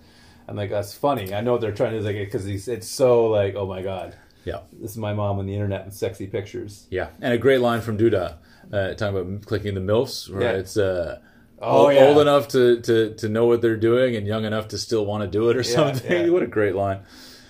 I'm 0.48 0.56
like, 0.56 0.70
that's 0.70 0.92
funny. 0.94 1.32
I 1.32 1.40
know 1.42 1.52
what 1.52 1.60
they're 1.60 1.70
trying 1.72 1.92
to 1.92 2.00
like 2.02 2.16
because 2.16 2.44
he's 2.44 2.66
it's 2.68 2.88
so 2.88 3.26
like, 3.26 3.54
oh 3.54 3.66
my 3.66 3.82
god. 3.82 4.14
Yeah. 4.44 4.60
This 4.72 4.92
is 4.92 4.96
my 4.96 5.12
mom 5.12 5.38
on 5.38 5.46
the 5.46 5.52
internet 5.54 5.82
and 5.82 5.92
sexy 5.92 6.26
pictures. 6.26 6.86
Yeah, 6.90 7.08
and 7.20 7.32
a 7.34 7.38
great 7.38 7.60
line 7.60 7.82
from 7.82 7.98
Duda 7.98 8.36
uh, 8.72 8.94
talking 8.94 9.16
about 9.18 9.46
clicking 9.46 9.74
the 9.74 9.80
milfs, 9.80 10.28
where 10.32 10.42
Yeah. 10.42 10.52
it's 10.60 10.76
uh, 10.76 11.18
Oh, 11.62 11.84
old, 11.84 11.94
yeah. 11.94 12.06
old 12.06 12.18
enough 12.18 12.48
to, 12.48 12.80
to, 12.80 13.14
to 13.16 13.28
know 13.28 13.44
what 13.44 13.60
they're 13.60 13.76
doing 13.76 14.16
and 14.16 14.26
young 14.26 14.46
enough 14.46 14.68
to 14.68 14.78
still 14.78 15.04
want 15.04 15.22
to 15.24 15.28
do 15.28 15.50
it 15.50 15.58
or 15.58 15.62
something. 15.62 16.10
yeah. 16.24 16.30
What 16.32 16.42
a 16.42 16.46
great 16.46 16.74
line! 16.74 17.00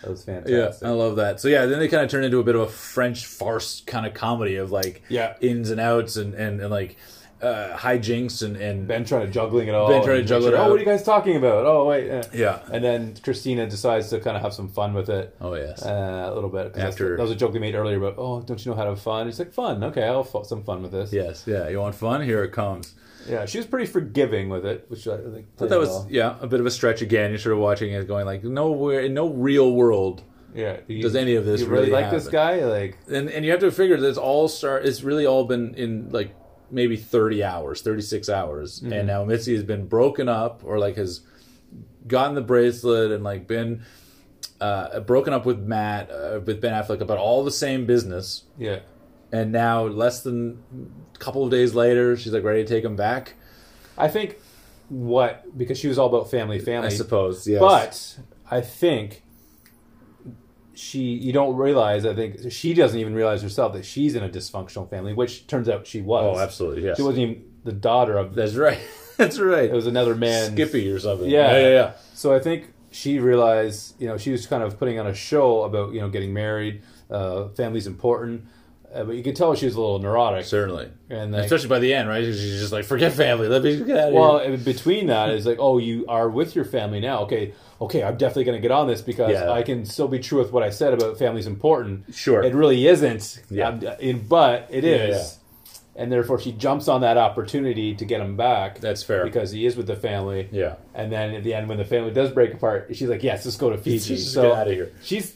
That 0.02 0.10
was 0.10 0.24
fantastic. 0.24 0.82
Yeah. 0.82 0.88
I 0.88 0.92
love 0.92 1.16
that. 1.16 1.40
So 1.40 1.48
yeah, 1.48 1.66
then 1.66 1.78
they 1.78 1.88
kind 1.88 2.02
of 2.04 2.10
turn 2.10 2.24
into 2.24 2.38
a 2.38 2.44
bit 2.44 2.54
of 2.54 2.62
a 2.62 2.66
French 2.68 3.26
farce 3.26 3.82
kind 3.86 4.06
of 4.06 4.14
comedy 4.14 4.56
of 4.56 4.70
like 4.70 5.02
Yeah. 5.08 5.34
ins 5.40 5.70
and 5.70 5.80
outs 5.80 6.16
and 6.16 6.34
and, 6.34 6.60
and 6.60 6.70
like 6.70 6.96
uh, 7.42 7.74
hijinks 7.76 8.42
and 8.42 8.54
and 8.56 8.86
Ben 8.86 9.02
trying 9.04 9.26
to 9.26 9.32
juggling 9.32 9.68
it 9.68 9.74
all. 9.74 9.88
Ben 9.88 10.04
trying 10.04 10.18
to 10.20 10.24
juggle 10.24 10.48
it. 10.48 10.54
Oh, 10.54 10.68
what 10.68 10.76
are 10.76 10.78
you 10.78 10.84
guys 10.84 11.02
talking 11.02 11.36
about? 11.36 11.64
Oh, 11.64 11.86
wait. 11.86 12.10
eh." 12.10 12.22
yeah. 12.34 12.58
And 12.70 12.84
then 12.84 13.14
Christina 13.22 13.66
decides 13.68 14.10
to 14.10 14.20
kind 14.20 14.36
of 14.36 14.42
have 14.42 14.52
some 14.52 14.68
fun 14.68 14.92
with 14.92 15.08
it. 15.08 15.34
Oh 15.40 15.54
yes. 15.54 15.82
Uh, 15.82 16.28
a 16.30 16.34
little 16.34 16.50
bit. 16.50 16.76
After- 16.76 17.16
that 17.16 17.22
was 17.22 17.30
a 17.30 17.34
joke 17.36 17.54
they 17.54 17.58
made 17.58 17.74
earlier 17.74 17.96
about, 17.96 18.16
oh, 18.18 18.42
don't 18.42 18.62
you 18.64 18.70
know 18.72 18.76
how 18.76 18.84
to 18.84 18.90
have 18.90 19.00
fun? 19.00 19.26
It's 19.26 19.38
like, 19.38 19.52
fun. 19.54 19.82
Okay, 19.84 20.04
I'll 20.04 20.22
have 20.24 20.46
some 20.46 20.62
fun 20.64 20.82
with 20.82 20.92
this. 20.92 21.12
yes. 21.14 21.44
Yeah. 21.46 21.68
You 21.68 21.80
want 21.80 21.94
fun? 21.94 22.20
Here 22.22 22.44
it 22.44 22.52
comes. 22.52 22.92
Yeah, 23.30 23.46
she 23.46 23.58
was 23.58 23.66
pretty 23.66 23.86
forgiving 23.86 24.48
with 24.48 24.66
it, 24.66 24.84
which 24.88 25.06
I 25.08 25.16
think. 25.18 25.46
But 25.56 25.68
that 25.70 25.78
was 25.78 25.88
well. 25.88 26.06
yeah 26.10 26.36
a 26.40 26.46
bit 26.46 26.60
of 26.60 26.66
a 26.66 26.70
stretch 26.70 27.00
again. 27.02 27.30
You're 27.30 27.38
sort 27.38 27.54
of 27.54 27.60
watching 27.60 27.92
it, 27.92 28.06
going 28.08 28.26
like 28.26 28.42
nowhere 28.44 29.00
in 29.00 29.14
no 29.14 29.28
real 29.28 29.72
world 29.72 30.22
Yeah. 30.54 30.78
You, 30.88 31.02
Does 31.02 31.14
any 31.14 31.36
of 31.36 31.44
this 31.44 31.60
you 31.60 31.66
really, 31.68 31.90
really 31.90 32.02
like 32.02 32.10
this 32.10 32.28
guy? 32.28 32.64
Like, 32.64 32.98
and 33.08 33.28
and 33.30 33.44
you 33.44 33.50
have 33.52 33.60
to 33.60 33.70
figure 33.70 33.96
that 33.96 34.08
it's 34.08 34.18
all 34.18 34.48
start. 34.48 34.84
It's 34.84 35.02
really 35.02 35.26
all 35.26 35.44
been 35.44 35.74
in 35.74 36.10
like 36.10 36.34
maybe 36.70 36.96
thirty 36.96 37.42
hours, 37.44 37.82
thirty 37.82 38.02
six 38.02 38.28
hours, 38.28 38.80
Mm-hmm. 38.80 38.92
and 38.92 39.06
now 39.06 39.24
Mitzi 39.24 39.54
has 39.54 39.64
been 39.64 39.86
broken 39.86 40.28
up 40.28 40.62
or 40.64 40.78
like 40.78 40.96
has 40.96 41.20
gotten 42.06 42.34
the 42.34 42.40
bracelet 42.42 43.10
and 43.12 43.22
like 43.22 43.46
been 43.46 43.82
uh, 44.60 45.00
broken 45.00 45.32
up 45.32 45.46
with 45.46 45.58
Matt 45.60 46.10
uh, 46.10 46.40
with 46.44 46.60
Ben 46.60 46.72
Affleck 46.72 47.00
about 47.00 47.18
all 47.18 47.44
the 47.44 47.50
same 47.50 47.86
business, 47.86 48.44
yeah. 48.58 48.80
And 49.32 49.52
now 49.52 49.86
less 49.86 50.22
than 50.22 50.62
a 51.14 51.18
couple 51.18 51.44
of 51.44 51.50
days 51.50 51.74
later, 51.74 52.16
she's 52.16 52.32
like 52.32 52.44
ready 52.44 52.64
to 52.64 52.68
take 52.68 52.84
him 52.84 52.96
back. 52.96 53.34
I 53.96 54.08
think 54.08 54.38
what 54.88 55.56
because 55.56 55.78
she 55.78 55.88
was 55.88 55.98
all 55.98 56.08
about 56.08 56.30
family, 56.30 56.58
family. 56.58 56.88
I 56.88 56.90
suppose, 56.90 57.46
yes. 57.46 57.60
But 57.60 58.18
I 58.50 58.60
think 58.60 59.22
she 60.74 61.00
you 61.00 61.32
don't 61.32 61.56
realize. 61.56 62.04
I 62.04 62.14
think 62.14 62.50
she 62.50 62.74
doesn't 62.74 62.98
even 62.98 63.14
realize 63.14 63.42
herself 63.42 63.72
that 63.74 63.84
she's 63.84 64.14
in 64.14 64.22
a 64.24 64.28
dysfunctional 64.28 64.88
family, 64.88 65.12
which 65.12 65.46
turns 65.46 65.68
out 65.68 65.86
she 65.86 66.00
was. 66.00 66.36
oh, 66.36 66.40
absolutely, 66.40 66.84
yes, 66.84 66.96
She 66.96 67.02
wasn't 67.02 67.30
even 67.30 67.44
the 67.64 67.72
daughter 67.72 68.16
of. 68.18 68.34
That's 68.34 68.54
right. 68.54 68.80
That's 69.16 69.38
right. 69.38 69.64
It 69.64 69.74
was 69.74 69.86
another 69.86 70.14
man. 70.14 70.52
Skippy 70.52 70.90
or 70.90 70.98
something. 70.98 71.28
Yeah. 71.28 71.52
yeah, 71.52 71.58
yeah. 71.58 71.68
yeah. 71.68 71.92
So 72.14 72.34
I 72.34 72.38
think 72.38 72.72
she 72.90 73.18
realized, 73.18 74.00
you 74.00 74.08
know, 74.08 74.16
she 74.16 74.32
was 74.32 74.46
kind 74.46 74.62
of 74.62 74.78
putting 74.78 74.98
on 74.98 75.06
a 75.06 75.14
show 75.14 75.64
about, 75.64 75.92
you 75.92 76.00
know, 76.00 76.08
getting 76.08 76.32
married, 76.32 76.82
uh, 77.10 77.48
family's 77.48 77.86
important, 77.86 78.46
uh, 78.92 79.04
but 79.04 79.14
you 79.16 79.22
could 79.22 79.36
tell 79.36 79.54
she 79.54 79.66
was 79.66 79.74
a 79.76 79.80
little 79.80 79.98
neurotic. 79.98 80.44
Certainly. 80.44 80.90
And 81.10 81.32
like, 81.32 81.44
Especially 81.44 81.68
by 81.68 81.78
the 81.78 81.94
end, 81.94 82.08
right? 82.08 82.24
She's 82.24 82.60
just 82.60 82.72
like, 82.72 82.84
forget 82.84 83.12
family. 83.12 83.48
Let 83.48 83.62
me 83.62 83.76
get 83.84 83.96
out 83.96 84.08
of 84.08 84.14
well, 84.14 84.38
here. 84.38 84.52
in 84.54 84.62
between 84.64 85.06
that 85.08 85.30
is 85.30 85.46
like, 85.46 85.58
oh, 85.60 85.78
you 85.78 86.04
are 86.08 86.28
with 86.28 86.54
your 86.56 86.64
family 86.64 87.00
now. 87.00 87.20
Okay, 87.22 87.54
okay, 87.80 88.02
I'm 88.02 88.16
definitely 88.16 88.44
going 88.44 88.58
to 88.58 88.62
get 88.62 88.72
on 88.72 88.88
this 88.88 89.00
because 89.02 89.32
Yeah. 89.32 89.50
I 89.50 89.62
can 89.62 89.84
still 89.84 90.08
be 90.08 90.18
true 90.18 90.38
with 90.38 90.52
what 90.52 90.62
I 90.62 90.70
said 90.70 90.92
about 90.94 91.18
family's 91.18 91.46
important. 91.46 92.14
Sure. 92.14 92.42
It 92.42 92.54
really 92.54 92.86
isn't. 92.86 93.42
Yeah. 93.48 93.96
In, 94.00 94.26
but 94.26 94.66
it 94.70 94.84
is. 94.84 95.10
Yeah, 95.10 95.16
yeah. 95.16 95.26
And 95.96 96.10
therefore, 96.10 96.40
she 96.40 96.52
jumps 96.52 96.88
on 96.88 97.02
that 97.02 97.18
opportunity 97.18 97.94
to 97.94 98.04
get 98.04 98.20
him 98.20 98.36
back. 98.36 98.78
That's 98.80 99.02
fair. 99.02 99.24
because 99.24 99.50
he 99.50 99.66
is 99.66 99.76
with 99.76 99.86
the 99.86 99.96
family. 99.96 100.48
Yeah. 100.50 100.76
And 100.94 101.12
then 101.12 101.34
at 101.34 101.44
the 101.44 101.52
end, 101.52 101.68
when 101.68 101.78
the 101.78 101.84
family 101.84 102.12
does 102.12 102.30
break 102.30 102.54
apart, 102.54 102.90
she's 102.94 103.08
like, 103.08 103.22
"Yes, 103.22 103.44
let's 103.44 103.56
go 103.56 103.70
to 103.70 103.76
Fiji." 103.76 104.16
Just 104.16 104.32
so 104.32 104.54
get 104.54 104.68
of 104.68 104.72
here. 104.72 104.92
She's 105.02 105.34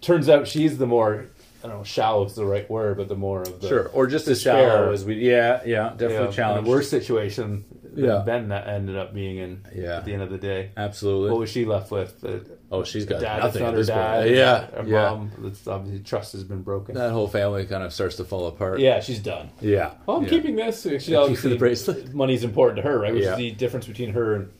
turns 0.00 0.28
out 0.28 0.46
she's 0.48 0.76
the 0.78 0.86
more 0.86 1.26
I 1.66 1.70
don't 1.70 1.78
know, 1.78 1.84
shallow 1.84 2.24
is 2.24 2.34
the 2.34 2.44
right 2.46 2.68
word, 2.70 2.96
but 2.96 3.08
the 3.08 3.16
more 3.16 3.42
of 3.42 3.60
the 3.60 3.68
Sure. 3.68 3.88
Or 3.88 4.06
just 4.06 4.28
as 4.28 4.40
shallow 4.40 4.92
as 4.92 5.04
we. 5.04 5.16
Yeah, 5.16 5.60
yeah. 5.66 5.90
Definitely 5.96 6.26
in 6.28 6.32
challenged. 6.32 6.68
a 6.68 6.70
worse 6.70 6.88
situation 6.88 7.64
Yeah. 7.94 8.22
Ben 8.26 8.48
that 8.50 8.68
ended 8.68 8.96
up 8.96 9.12
being 9.14 9.38
in. 9.38 9.62
Yeah. 9.74 9.96
At 9.98 10.04
the 10.04 10.12
end 10.12 10.22
of 10.22 10.30
the 10.30 10.38
day, 10.38 10.70
Absolutely. 10.76 11.30
what 11.30 11.40
was 11.40 11.50
she 11.50 11.64
left 11.64 11.90
with? 11.90 12.20
The 12.20 12.44
oh, 12.70 12.84
she's 12.84 13.06
got 13.06 13.20
dad 13.20 13.42
nothing 13.42 13.62
at 13.62 13.64
not 13.64 13.72
her 13.72 13.78
this 13.78 13.86
dad. 13.88 14.22
point. 14.24 14.36
Yeah. 14.36 14.66
Her 14.66 14.84
yeah. 14.86 15.10
mom. 15.10 15.30
That's 15.38 15.66
obviously 15.66 16.04
trust 16.04 16.32
has 16.34 16.44
been 16.44 16.62
broken. 16.62 16.94
That 16.94 17.10
whole 17.12 17.26
family 17.28 17.64
kind 17.66 17.82
of 17.82 17.92
starts 17.92 18.16
to 18.16 18.24
fall 18.24 18.46
apart. 18.48 18.80
yeah, 18.80 19.00
she's 19.00 19.18
done. 19.20 19.50
Yeah. 19.60 19.92
Well, 20.06 20.18
I'm 20.18 20.24
yeah. 20.24 20.28
keeping 20.28 20.56
this. 20.56 20.82
She 20.82 20.98
Keep 20.98 21.16
obviously 21.16 21.50
the 21.50 21.56
bracelet. 21.58 22.12
money's 22.14 22.44
important 22.44 22.76
to 22.76 22.82
her, 22.82 22.98
right? 23.00 23.14
Which 23.14 23.24
Yeah. 23.24 23.32
is 23.32 23.38
the 23.38 23.50
difference 23.52 23.86
between 23.86 24.12
her 24.12 24.34
and, 24.34 24.50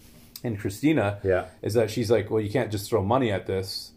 and 0.43 0.59
Christina. 0.59 1.19
Yeah. 1.23 1.45
is 1.63 1.75
that 1.75 1.91
she's 1.91 2.11
like, 2.11 2.31
well, 2.31 2.41
you 2.41 2.51
can't 2.51 2.73
just 2.73 2.89
throw 2.89 3.03
money 3.03 3.31
at 3.33 3.47
this. 3.47 3.93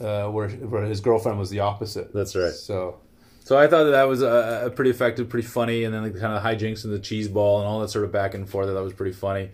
Uh, 0.00 0.28
where, 0.28 0.48
where 0.48 0.84
his 0.84 1.00
girlfriend 1.00 1.38
was 1.38 1.50
the 1.50 1.60
opposite. 1.60 2.12
That's 2.12 2.34
right. 2.34 2.52
So 2.52 2.98
So 3.44 3.56
I 3.56 3.68
thought 3.68 3.84
that, 3.84 3.90
that 3.90 4.08
was 4.08 4.22
uh, 4.22 4.62
a 4.66 4.70
pretty 4.70 4.90
effective, 4.90 5.28
pretty 5.28 5.46
funny, 5.46 5.84
and 5.84 5.94
then 5.94 6.02
like 6.02 6.18
kind 6.18 6.34
of 6.34 6.42
hijinks 6.42 6.84
and 6.84 6.92
the 6.92 6.98
cheese 6.98 7.28
ball 7.28 7.60
and 7.60 7.68
all 7.68 7.80
that 7.80 7.90
sort 7.90 8.04
of 8.04 8.10
back 8.10 8.34
and 8.34 8.48
forth. 8.48 8.66
That 8.66 8.82
was 8.82 8.92
pretty 8.92 9.12
funny, 9.12 9.50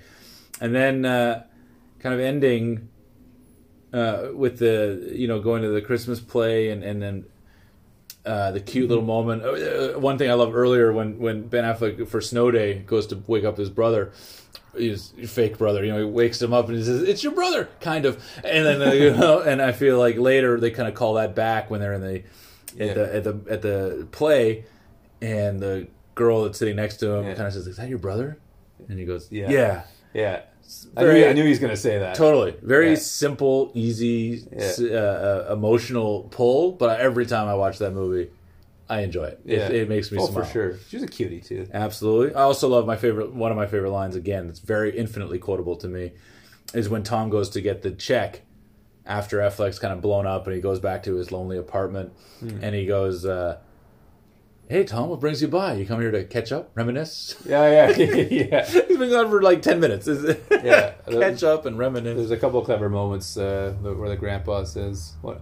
and 0.60 0.74
then 0.74 1.04
uh, 1.04 1.44
kind 1.98 2.14
of 2.14 2.20
ending 2.20 2.88
uh, 3.92 4.28
with 4.32 4.58
the 4.58 5.12
you 5.12 5.28
know 5.28 5.40
going 5.40 5.62
to 5.62 5.68
the 5.68 5.82
Christmas 5.82 6.20
play 6.20 6.70
and 6.70 6.82
and 6.82 7.02
then 7.02 7.24
uh, 8.24 8.52
the 8.52 8.60
cute 8.60 8.88
little 8.88 9.04
moment. 9.04 9.42
Uh, 9.42 9.98
one 9.98 10.18
thing 10.18 10.30
I 10.30 10.34
love 10.34 10.54
earlier 10.54 10.92
when 10.92 11.18
when 11.18 11.48
Ben 11.48 11.64
Affleck 11.64 12.06
for 12.08 12.20
Snow 12.20 12.50
Day 12.50 12.78
goes 12.78 13.06
to 13.08 13.22
wake 13.26 13.44
up 13.44 13.58
his 13.58 13.70
brother. 13.70 14.12
His 14.76 15.12
fake 15.26 15.58
brother, 15.58 15.84
you 15.84 15.90
know, 15.92 15.98
he 15.98 16.04
wakes 16.04 16.40
him 16.40 16.52
up 16.52 16.68
and 16.68 16.78
he 16.78 16.84
says, 16.84 17.02
"It's 17.02 17.22
your 17.24 17.32
brother," 17.32 17.68
kind 17.80 18.04
of, 18.06 18.22
and 18.44 18.64
then 18.66 18.80
uh, 18.82 18.92
you 18.92 19.10
know, 19.10 19.40
and 19.40 19.60
I 19.60 19.72
feel 19.72 19.98
like 19.98 20.16
later 20.16 20.60
they 20.60 20.70
kind 20.70 20.88
of 20.88 20.94
call 20.94 21.14
that 21.14 21.34
back 21.34 21.70
when 21.70 21.80
they're 21.80 21.94
in 21.94 22.00
the 22.02 22.16
at 22.16 22.24
Yeah. 22.88 22.92
the 22.94 23.14
at 23.16 23.24
the 23.24 23.40
at 23.50 23.62
the 23.62 24.06
play, 24.12 24.64
and 25.20 25.58
the 25.60 25.88
girl 26.14 26.44
that's 26.44 26.58
sitting 26.58 26.76
next 26.76 26.98
to 26.98 27.10
him 27.10 27.24
Yeah. 27.26 27.34
kind 27.34 27.48
of 27.48 27.52
says, 27.54 27.66
"Is 27.66 27.76
that 27.78 27.88
your 27.88 27.98
brother?" 27.98 28.38
And 28.88 28.98
he 28.98 29.04
goes, 29.04 29.26
Yeah. 29.30 29.50
"Yeah, 29.50 29.82
yeah, 30.14 30.40
I 30.96 31.02
knew, 31.04 31.26
I 31.26 31.32
knew 31.32 31.42
he 31.42 31.48
was 31.50 31.58
going 31.58 31.70
to 31.72 31.76
say 31.76 31.98
that. 31.98 32.14
totally." 32.14 32.54
Very 32.62 32.94
simple, 32.96 33.72
easy, 33.74 34.44
uh, 34.56 34.84
uh, 34.94 35.48
emotional 35.52 36.28
pull, 36.30 36.72
but 36.72 37.00
every 37.00 37.26
time 37.26 37.48
I 37.48 37.54
watch 37.54 37.78
that 37.78 37.92
movie, 37.92 38.30
I 38.90 39.00
enjoy 39.02 39.24
it. 39.24 39.40
Yeah. 39.44 39.68
It, 39.68 39.74
it 39.74 39.88
makes 39.88 40.10
me 40.12 40.18
Oh, 40.20 40.26
smile. 40.26 40.44
for 40.44 40.50
sure. 40.52 40.76
She's 40.88 41.02
a 41.02 41.06
cutie 41.06 41.40
too. 41.40 41.66
Absolutely. 41.72 42.34
I 42.34 42.42
also 42.42 42.68
love 42.68 42.86
my 42.86 42.96
favorite. 42.96 43.32
One 43.32 43.50
of 43.52 43.56
my 43.56 43.66
favorite 43.66 43.92
lines 43.92 44.16
again. 44.16 44.46
That's 44.48 44.58
very 44.58 44.96
infinitely 44.98 45.38
quotable 45.38 45.76
to 45.76 45.88
me, 45.88 46.12
is 46.74 46.88
when 46.88 47.02
Tom 47.04 47.30
goes 47.30 47.48
to 47.50 47.60
get 47.60 47.82
the 47.82 47.92
check 47.92 48.42
after 49.06 49.38
Affleck's 49.38 49.78
kind 49.78 49.92
of 49.94 50.00
blown 50.00 50.26
up, 50.26 50.46
and 50.46 50.54
he 50.56 50.60
goes 50.60 50.80
back 50.80 51.02
to 51.04 51.14
his 51.14 51.30
lonely 51.32 51.56
apartment, 51.56 52.12
Hmm. 52.40 52.58
and 52.62 52.74
he 52.74 52.84
goes, 52.86 53.24
uh, 53.24 53.58
"Hey 54.68 54.84
Tom, 54.84 55.08
what 55.08 55.20
brings 55.20 55.40
you 55.42 55.48
by? 55.48 55.74
You 55.74 55.86
come 55.86 56.00
here 56.00 56.10
to 56.10 56.24
catch 56.24 56.52
up, 56.52 56.70
reminisce." 56.74 57.34
Yeah, 57.46 57.90
yeah, 57.90 57.96
yeah. 58.30 58.64
He's 58.88 58.98
been 58.98 59.10
gone 59.10 59.30
for 59.30 59.40
like 59.42 59.62
ten 59.62 59.78
minutes. 59.80 60.08
Yeah. 60.50 60.92
catch 61.10 61.42
up 61.42 61.64
and 61.66 61.78
reminisce. 61.78 62.16
There's 62.16 62.30
a 62.30 62.36
couple 62.36 62.58
of 62.60 62.66
clever 62.66 62.88
moments 62.88 63.36
uh, 63.36 63.74
where 63.82 64.08
the 64.08 64.16
grandpa 64.16 64.64
says, 64.64 65.14
"What? 65.22 65.40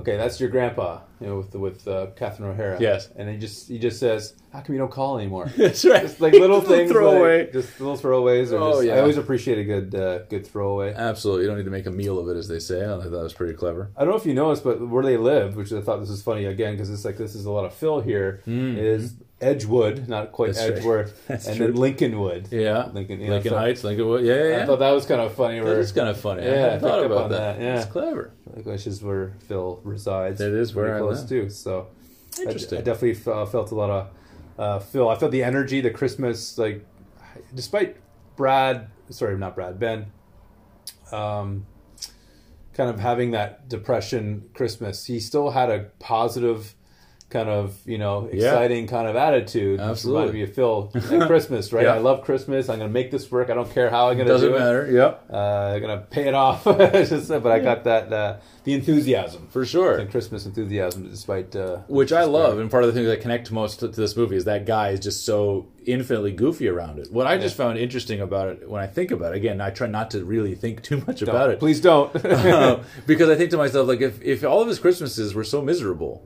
Okay, 0.00 0.16
that's 0.16 0.38
your 0.40 0.48
grandpa." 0.48 1.00
You 1.20 1.26
know, 1.26 1.36
with 1.38 1.54
with 1.54 1.88
uh, 1.88 2.08
Catherine 2.16 2.50
O'Hara. 2.50 2.78
Yes. 2.80 3.08
and 3.16 3.28
he 3.28 3.36
just 3.36 3.68
he 3.68 3.78
just 3.78 3.98
says, 3.98 4.34
"How 4.52 4.60
come 4.60 4.74
you 4.74 4.78
don't 4.80 4.90
call 4.90 5.18
anymore?" 5.18 5.50
That's 5.56 5.84
right. 5.84 6.02
Just 6.02 6.20
like 6.20 6.32
little 6.34 6.60
things, 6.72 6.90
throwaway. 6.92 7.40
like, 7.44 7.52
just 7.52 7.80
little 7.80 7.96
throwaways. 7.98 8.52
Or 8.52 8.58
Oh, 8.58 8.72
just, 8.74 8.86
yeah. 8.86 8.94
I 8.94 9.00
always 9.00 9.16
appreciate 9.16 9.58
a 9.58 9.64
good 9.64 9.94
uh, 9.94 10.18
good 10.26 10.46
throwaway. 10.46 10.94
Absolutely. 10.94 11.42
You 11.44 11.48
don't 11.48 11.58
need 11.58 11.64
to 11.64 11.70
make 11.70 11.86
a 11.86 11.90
meal 11.90 12.18
of 12.20 12.28
it, 12.28 12.36
as 12.36 12.46
they 12.48 12.60
say. 12.60 12.84
I 12.84 12.86
thought 12.86 13.10
that 13.10 13.22
was 13.22 13.32
pretty 13.34 13.54
clever. 13.54 13.90
I 13.96 14.02
don't 14.04 14.10
know 14.10 14.16
if 14.16 14.26
you 14.26 14.34
noticed, 14.34 14.62
but 14.62 14.86
where 14.88 15.02
they 15.04 15.16
lived, 15.16 15.56
which 15.56 15.72
I 15.72 15.80
thought 15.80 15.98
this 16.00 16.10
was 16.10 16.22
funny 16.22 16.44
again 16.44 16.74
because 16.74 16.90
it's 16.90 17.04
like 17.04 17.16
this 17.16 17.34
is 17.34 17.44
a 17.46 17.50
lot 17.50 17.64
of 17.64 17.74
fill 17.74 18.00
here, 18.00 18.40
is 18.46 19.14
Edgewood, 19.40 20.08
not 20.08 20.32
quite. 20.32 20.54
That's. 20.54 20.60
Edgeworth, 20.78 21.26
That's 21.28 21.46
and 21.46 21.56
true. 21.56 21.66
then 21.72 21.76
Lincolnwood. 21.76 22.50
Yeah. 22.50 22.88
Lincoln, 22.92 23.20
know, 23.20 23.30
Lincoln 23.30 23.50
so- 23.50 23.58
Heights, 23.58 23.84
Lincoln. 23.84 24.08
Yeah, 24.24 24.34
yeah. 24.34 24.48
yeah. 24.48 24.62
I 24.62 24.66
thought 24.66 24.78
that 24.80 24.90
was 24.90 25.06
kind 25.06 25.20
of 25.20 25.32
funny. 25.34 25.60
that 25.60 25.78
is 25.78 25.92
kind 25.92 26.08
of 26.08 26.18
funny. 26.20 26.44
Yeah, 26.44 26.70
I 26.72 26.74
I 26.74 26.78
thought 26.80 27.04
about 27.04 27.30
that. 27.30 27.58
that, 27.58 27.62
yeah. 27.62 27.76
It's 27.76 27.86
clever. 27.90 28.32
which 28.64 28.86
is 28.86 29.02
where 29.02 29.34
Phil 29.46 29.80
resides. 29.84 30.40
It 30.40 30.52
is 30.52 30.74
where 30.74 30.96
I 30.96 30.98
close 30.98 31.20
live. 31.20 31.28
too. 31.28 31.50
So 31.50 31.86
I- 32.38 32.42
Interesting. 32.42 32.78
I, 32.78 32.82
definitely 32.82 33.32
uh, 33.32 33.46
felt 33.46 33.70
a 33.70 33.74
lot 33.74 33.90
of 33.90 34.08
uh, 34.58 34.78
Phil. 34.80 35.08
I 35.08 35.16
felt 35.16 35.30
the 35.32 35.44
energy, 35.44 35.80
the 35.80 35.90
Christmas, 35.90 36.58
like 36.58 36.84
despite 37.54 37.96
Brad, 38.34 38.88
sorry, 39.10 39.36
not 39.38 39.54
Brad, 39.54 39.78
Ben, 39.78 40.06
um, 41.12 41.66
kind 42.74 42.90
of 42.90 42.98
having 43.00 43.30
that 43.32 43.68
depression 43.68 44.48
Christmas, 44.54 45.04
he 45.06 45.20
still 45.20 45.50
had 45.50 45.70
a 45.70 45.90
positive 45.98 46.74
kind 47.30 47.48
of 47.50 47.76
you 47.84 47.98
know 47.98 48.28
Yeah. 48.32 48.46
exciting 48.52 48.86
kind 48.86 49.06
of 49.06 49.14
attitude. 49.16 49.80
Absolutely. 49.80 50.42
Of 50.42 50.54
Phil 50.54 50.90
at 50.94 51.26
Christmas, 51.26 51.72
right? 51.72 51.84
Yeah. 51.84 51.94
I 51.94 51.98
love 51.98 52.22
Christmas. 52.22 52.68
I'm 52.68 52.78
gonna 52.78 52.90
make 52.90 53.10
this 53.10 53.30
work. 53.30 53.50
I 53.50 53.54
don't 53.54 53.70
care 53.70 53.90
how 53.90 54.08
I'm 54.08 54.16
gonna 54.16 54.30
do 54.30 54.34
it. 54.34 54.34
Doesn't 54.34 54.52
matter. 54.52 54.90
Yep. 54.90 55.24
Uh, 55.30 55.36
I'm 55.36 55.80
gonna 55.82 56.06
pay 56.10 56.26
it 56.28 56.34
off. 56.34 56.64
Just- 56.64 57.28
but 57.28 57.46
I 57.46 57.58
got 57.58 57.84
that 57.84 58.12
uh, 58.12 58.36
the 58.64 58.72
enthusiasm 58.74 59.46
For 59.50 59.64
sure. 59.66 59.96
the 59.98 60.06
Christmas 60.06 60.46
enthusiasm, 60.46 61.08
despite 61.10 61.54
uh, 61.56 61.78
Which 61.88 62.12
I 62.12 62.24
love, 62.24 62.58
and 62.58 62.70
part 62.70 62.84
of 62.84 62.88
the 62.88 62.92
things 62.94 63.06
that 63.08 63.20
connect 63.20 63.50
most 63.52 63.80
to, 63.80 63.88
to 63.88 64.00
this 64.00 64.16
movie 64.16 64.36
is 64.36 64.44
that 64.44 64.64
guy 64.66 64.90
is 64.90 65.00
just 65.00 65.24
so 65.26 65.68
infinitely 65.86 66.32
goofy 66.32 66.68
around 66.68 66.98
it. 66.98 67.10
What 67.12 67.26
I 67.26 67.38
just 67.38 67.56
found 67.56 67.78
interesting 67.78 68.20
about 68.20 68.48
it, 68.48 68.68
when 68.70 68.82
I 68.82 68.86
think 68.86 69.10
about 69.10 69.32
it, 69.34 69.36
again, 69.36 69.60
I 69.60 69.70
try 69.70 69.86
not 69.86 70.10
to 70.12 70.24
really 70.24 70.54
think 70.54 70.82
too 70.82 71.02
much 71.06 71.20
Don't- 71.20 71.28
about 71.30 71.50
it, 71.50 71.58
Please 71.58 71.80
don't. 71.80 72.12
Because 73.06 73.28
I 73.30 73.36
think 73.36 73.50
to 73.50 73.56
myself, 73.56 73.86
like, 73.88 74.00
if 74.00 74.20
if 74.22 74.44
all 74.44 74.60
of 74.62 74.68
his 74.68 74.78
Christmases 74.78 75.34
were 75.34 75.44
so 75.44 75.60
miserable, 75.62 76.22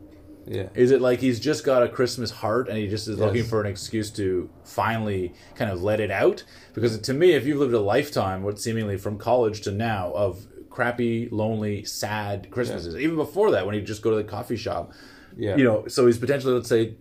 yeah. 0.47 0.69
is 0.75 0.91
it 0.91 1.01
like 1.01 1.21
he's 1.21 1.39
just 1.41 1.65
got 1.65 1.83
a 1.83 1.89
Christmas 1.89 2.31
heart 2.31 2.69
and 2.69 2.77
he 2.79 2.89
just 2.89 3.09
is 3.09 3.19
Yes. 3.19 3.27
looking 3.27 3.45
for 3.45 3.61
an 3.61 3.67
excuse 3.67 4.11
to 4.13 4.49
finally 4.65 5.35
kind 5.55 5.71
of 5.71 5.83
let 5.83 6.01
it 6.01 6.11
out? 6.11 6.45
Because 6.75 6.99
to 6.99 7.13
me, 7.15 7.33
if 7.33 7.47
you've 7.47 7.59
lived 7.59 7.75
a 7.75 7.81
lifetime, 7.81 8.43
what 8.43 8.59
seemingly 8.59 8.97
from 8.97 9.19
college 9.19 9.61
to 9.63 9.71
now, 9.73 10.13
of 10.13 10.47
crappy, 10.71 11.29
lonely, 11.31 11.85
sad 11.85 12.51
Christmases, 12.51 12.97
even 12.97 13.17
before 13.17 13.51
that, 13.51 13.67
when 13.67 13.75
he'd 13.75 13.87
just 13.87 14.03
go 14.03 14.11
to 14.11 14.17
the 14.17 14.25
coffee 14.25 14.57
shop, 14.57 14.93
Yeah. 15.37 15.57
you 15.57 15.65
know, 15.65 15.87
so 15.89 16.07
he's 16.07 16.19
potentially, 16.19 16.55
let's 16.55 16.69
say, 16.69 16.95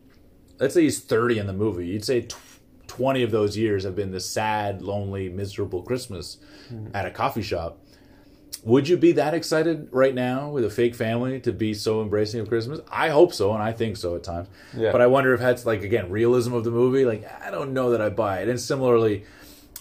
let's 0.60 0.74
say 0.74 0.84
he's 0.84 1.00
30 1.00 1.40
in 1.40 1.48
the 1.48 1.54
movie. 1.54 1.88
You'd 1.88 2.06
say 2.06 2.22
tw 2.22 2.36
20 2.88 3.24
of 3.24 3.32
those 3.32 3.58
years 3.58 3.86
have 3.86 3.96
been 3.96 4.12
the 4.12 4.20
sad, 4.20 4.82
lonely, 4.82 5.30
miserable 5.30 5.82
Christmas 5.82 6.38
Hmm. 6.68 6.88
at 6.94 7.06
a 7.06 7.12
coffee 7.12 7.42
shop. 7.42 7.82
Would 8.64 8.88
you 8.88 8.96
be 8.98 9.14
that 9.14 9.34
excited 9.34 9.88
right 9.92 10.14
now 10.14 10.50
with 10.50 10.64
a 10.64 10.70
fake 10.70 10.94
family 10.94 11.40
to 11.42 11.52
be 11.52 11.74
so 11.74 12.02
embracing 12.02 12.42
of 12.42 12.48
Christmas? 12.50 12.80
I 12.92 13.10
hope 13.10 13.34
so, 13.34 13.54
and 13.54 13.64
I 13.64 13.72
think 13.72 13.98
so 13.98 14.16
at 14.16 14.24
times. 14.24 14.50
Yeah. 14.78 14.92
But 14.92 15.02
I 15.02 15.08
wonder 15.08 15.34
if 15.34 15.40
that's 15.40 15.66
like 15.66 15.82
again 15.82 16.12
realism 16.12 16.54
of 16.54 16.64
the 16.64 16.72
movie. 16.72 17.04
Like 17.06 17.26
I 17.42 17.50
don't 17.50 17.74
know 17.74 17.90
that 17.92 18.02
I 18.02 18.10
buy 18.10 18.42
it. 18.42 18.50
And 18.50 18.60
similarly, 18.60 19.26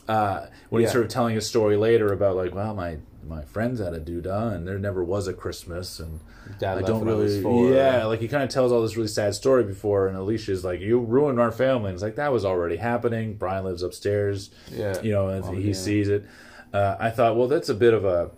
uh, 0.09 0.47
when 0.71 0.81
he's 0.83 0.93
sort 0.93 1.05
of 1.05 1.11
telling 1.11 1.37
a 1.37 1.41
story 1.43 1.77
later 1.77 2.13
about 2.13 2.37
like, 2.37 2.55
well, 2.55 2.75
my 2.75 2.97
my 3.29 3.43
friends 3.45 3.81
had 3.81 3.93
a 3.93 4.01
doodah, 4.01 4.55
and 4.55 4.67
there 4.67 4.79
never 4.79 5.05
was 5.05 5.29
a 5.29 5.35
Christmas, 5.35 6.01
and 6.01 6.21
Dad 6.59 6.79
I 6.79 6.83
don't 6.83 7.01
when 7.05 7.09
I 7.15 7.19
really, 7.19 7.77
yeah. 7.77 8.07
Like 8.07 8.21
he 8.21 8.29
kind 8.29 8.43
of 8.43 8.49
tells 8.49 8.73
all 8.73 8.81
this 8.81 8.97
really 8.97 9.09
sad 9.09 9.35
story 9.35 9.63
before, 9.63 10.09
and 10.09 10.17
Alicia's 10.17 10.65
like, 10.65 10.81
"You 10.81 10.99
ruined 11.01 11.39
our 11.39 11.53
family." 11.53 11.89
And 11.91 11.95
it's 11.95 12.03
like 12.03 12.17
that 12.17 12.33
was 12.33 12.47
already 12.47 12.77
happening. 12.77 13.35
Brian 13.35 13.65
lives 13.67 13.83
upstairs, 13.83 14.51
Yeah. 14.73 15.01
you 15.03 15.13
know, 15.13 15.29
and 15.29 15.45
Oh, 15.45 15.53
he 15.53 15.69
yeah. 15.69 15.75
sees 15.75 16.09
it. 16.09 16.25
Uh, 16.73 16.97
I 16.99 17.11
thought, 17.11 17.37
well, 17.37 17.47
that's 17.49 17.69
a 17.69 17.75
bit 17.75 17.93
of 17.93 18.05
a, 18.05 18.31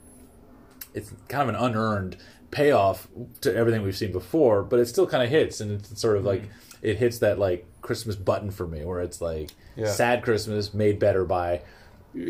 it's 0.95 1.12
kind 1.28 1.49
of 1.49 1.55
an 1.55 1.61
unearned 1.62 2.16
payoff 2.51 3.09
to 3.40 3.55
everything 3.55 3.82
we've 3.82 3.97
seen 3.97 4.12
before, 4.12 4.62
but 4.62 4.78
it 4.78 4.86
still 4.86 5.07
kind 5.07 5.22
of 5.22 5.30
hits, 5.30 5.61
and 5.61 5.70
it's 5.72 6.01
sort 6.01 6.16
of 6.16 6.24
like 6.24 6.43
it 6.82 6.97
hits 6.99 7.18
that 7.18 7.38
like 7.38 7.66
Christmas 7.80 8.16
button 8.16 8.51
for 8.51 8.66
me, 8.66 8.84
where 8.84 9.01
it's 9.01 9.20
like 9.20 9.51
Yeah. 9.76 9.86
sad 9.90 10.22
Christmas 10.22 10.74
made 10.74 10.99
better 10.99 11.24
by 11.24 11.62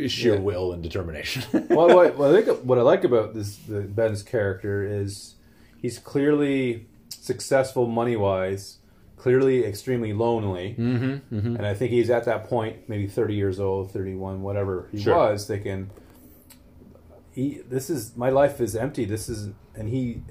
sheer 0.07 0.35
Yeah. 0.35 0.41
will 0.41 0.73
and 0.73 0.83
determination. 0.83 1.43
well, 1.71 1.95
what, 1.95 2.17
what 2.17 2.35
I 2.35 2.43
think 2.43 2.59
what 2.65 2.79
I 2.79 2.83
like 2.83 3.03
about 3.05 3.35
this 3.35 3.57
the, 3.57 3.81
Ben's 3.81 4.23
character 4.23 4.85
is 4.85 5.35
he's 5.81 5.99
clearly 5.99 6.87
successful 7.09 7.87
money 7.89 8.15
wise, 8.17 8.79
clearly 9.17 9.65
extremely 9.65 10.13
lonely, 10.13 10.77
mm-hmm, 10.79 11.35
mm-hmm. 11.37 11.57
and 11.57 11.67
I 11.67 11.75
think 11.75 11.91
he's 11.91 12.11
at 12.11 12.25
that 12.27 12.45
point, 12.49 12.89
maybe 12.89 13.07
thirty 13.09 13.35
years 13.35 13.59
old, 13.59 13.91
thirty 13.93 14.15
one, 14.15 14.43
whatever 14.43 14.89
he 14.93 15.01
Sure. 15.01 15.17
was, 15.17 15.47
thinking, 15.47 15.91
he 17.33 17.61
this 17.69 17.91
is 17.91 18.17
my 18.17 18.31
life 18.31 18.61
is 18.61 18.77
empty. 18.77 19.05
This 19.05 19.29
is 19.29 19.51
and 19.75 19.89
he 19.89 20.23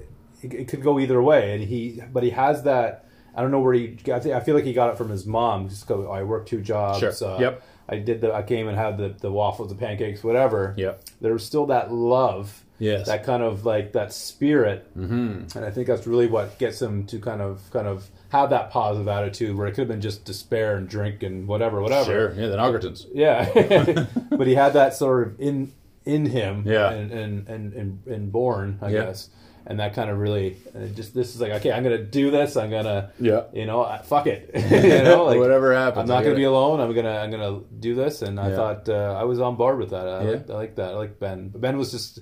it, 0.42 0.54
it 0.54 0.68
could 0.68 0.82
go 0.82 0.98
either 0.98 1.22
way, 1.22 1.54
and 1.54 1.62
he 1.64 2.00
but 2.12 2.22
he 2.22 2.30
has 2.30 2.62
that. 2.64 3.06
I 3.34 3.40
don't 3.40 3.50
know 3.50 3.60
where 3.60 3.72
he. 3.74 3.88
got 3.88 4.26
I 4.26 4.40
feel 4.40 4.54
like 4.54 4.64
he 4.64 4.72
got 4.74 4.90
it 4.90 4.98
from 4.98 5.08
his 5.08 5.24
mom. 5.26 5.68
Just 5.68 5.86
go. 5.86 6.10
I 6.10 6.22
work 6.22 6.46
two 6.46 6.60
jobs. 6.60 6.98
Sure. 6.98 7.12
Uh, 7.34 7.38
Yep. 7.38 7.62
I 7.88 7.98
did 7.98 8.20
the. 8.20 8.32
I 8.32 8.42
came 8.42 8.68
and 8.68 8.76
had 8.78 8.96
the, 8.98 9.08
the 9.20 9.30
waffles, 9.32 9.68
the 9.70 9.74
pancakes, 9.74 10.22
whatever 10.22 10.74
Yep. 10.76 11.02
there 11.20 11.32
was 11.32 11.44
still 11.44 11.66
that 11.66 11.92
love, 11.92 12.62
Yes. 12.78 13.06
that 13.06 13.24
kind 13.24 13.42
of 13.42 13.64
like 13.66 13.92
that 13.92 14.12
spirit, 14.12 14.86
Mm-hmm. 14.96 15.56
and 15.58 15.64
I 15.64 15.70
think 15.70 15.86
that's 15.88 16.06
really 16.06 16.26
what 16.28 16.58
gets 16.58 16.80
him 16.80 17.06
to 17.06 17.18
kind 17.18 17.40
of 17.42 17.60
kind 17.72 17.86
of 17.88 18.08
have 18.30 18.50
that 18.50 18.70
positive 18.70 19.08
attitude 19.08 19.56
where 19.56 19.66
it 19.66 19.70
could 19.72 19.80
have 19.82 19.88
been 19.88 20.00
just 20.00 20.24
despair 20.24 20.76
and 20.76 20.88
drink 20.88 21.22
and 21.22 21.46
whatever, 21.48 21.80
whatever. 21.82 22.04
Sure. 22.04 22.34
Yeah, 22.34 22.48
the 22.48 22.56
Nogertons. 22.56 23.06
Yeah, 23.12 24.06
but 24.36 24.46
he 24.46 24.54
had 24.54 24.74
that 24.74 24.94
sort 24.94 25.26
of 25.26 25.40
in 25.40 25.72
in 26.04 26.26
him, 26.26 26.64
Yeah. 26.66 26.90
and 26.90 27.10
and 27.12 27.48
and 27.48 27.72
and, 28.06 28.32
born, 28.32 28.78
I 28.82 28.90
Yeah. 28.90 29.04
guess, 29.06 29.28
and 29.66 29.78
that 29.80 29.94
kind 29.94 30.10
of 30.10 30.18
really 30.18 30.56
it 30.74 30.94
just 30.96 31.14
this 31.14 31.34
is 31.34 31.40
like 31.40 31.52
okay, 31.52 31.70
I'm 31.72 31.82
gonna 31.82 32.02
do 32.02 32.30
this, 32.30 32.56
I'm 32.56 32.70
gonna 32.70 33.10
Yeah. 33.20 33.42
you 33.52 33.66
know 33.66 33.84
I- 33.84 34.02
fuck 34.02 34.26
it, 34.26 34.50
you 34.54 35.02
know 35.04 35.24
like 35.30 35.38
Whatever 35.38 35.72
happens. 35.74 36.10
I'm 36.10 36.14
not 36.16 36.22
to 36.24 36.30
get 36.30 36.36
be 36.36 36.44
alone. 36.44 36.80
I'm 36.80 36.92
gonna 36.94 37.16
I'm 37.16 37.30
gonna 37.30 37.60
do 37.78 37.94
this, 37.94 38.22
and 38.22 38.38
I 38.40 38.50
Yeah. 38.50 38.56
thought 38.56 38.88
uh, 38.88 39.16
I 39.18 39.24
was 39.24 39.40
on 39.40 39.56
board 39.56 39.78
with 39.78 39.90
that. 39.90 40.08
I, 40.08 40.22
Yeah. 40.24 40.30
like, 40.30 40.50
I 40.50 40.54
like 40.54 40.74
that. 40.76 40.90
I 40.90 40.96
like 40.96 41.18
Ben. 41.20 41.48
But 41.48 41.60
Ben 41.60 41.78
was 41.78 41.90
just. 41.92 42.20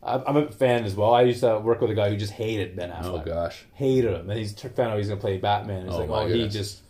I'm 0.00 0.36
a 0.36 0.50
fan 0.52 0.84
as 0.84 0.94
well. 0.94 1.12
I 1.12 1.22
used 1.22 1.40
to 1.40 1.58
work 1.58 1.80
with 1.80 1.90
a 1.90 1.94
guy 1.94 2.08
who 2.08 2.16
just 2.16 2.32
hated 2.32 2.76
Ben 2.76 2.88
Affleck. 2.90 3.22
Oh 3.22 3.24
gosh, 3.26 3.66
hated 3.74 4.14
him, 4.14 4.30
and 4.30 4.38
he's 4.38 4.52
found 4.58 4.92
out 4.92 4.96
he's 4.96 5.08
to 5.08 5.16
play 5.16 5.38
Batman. 5.38 5.86
He's 5.86 5.94
Oh, 5.96 5.98
like, 5.98 6.08
oh, 6.08 6.28
he 6.28 6.46
just, 6.48 6.82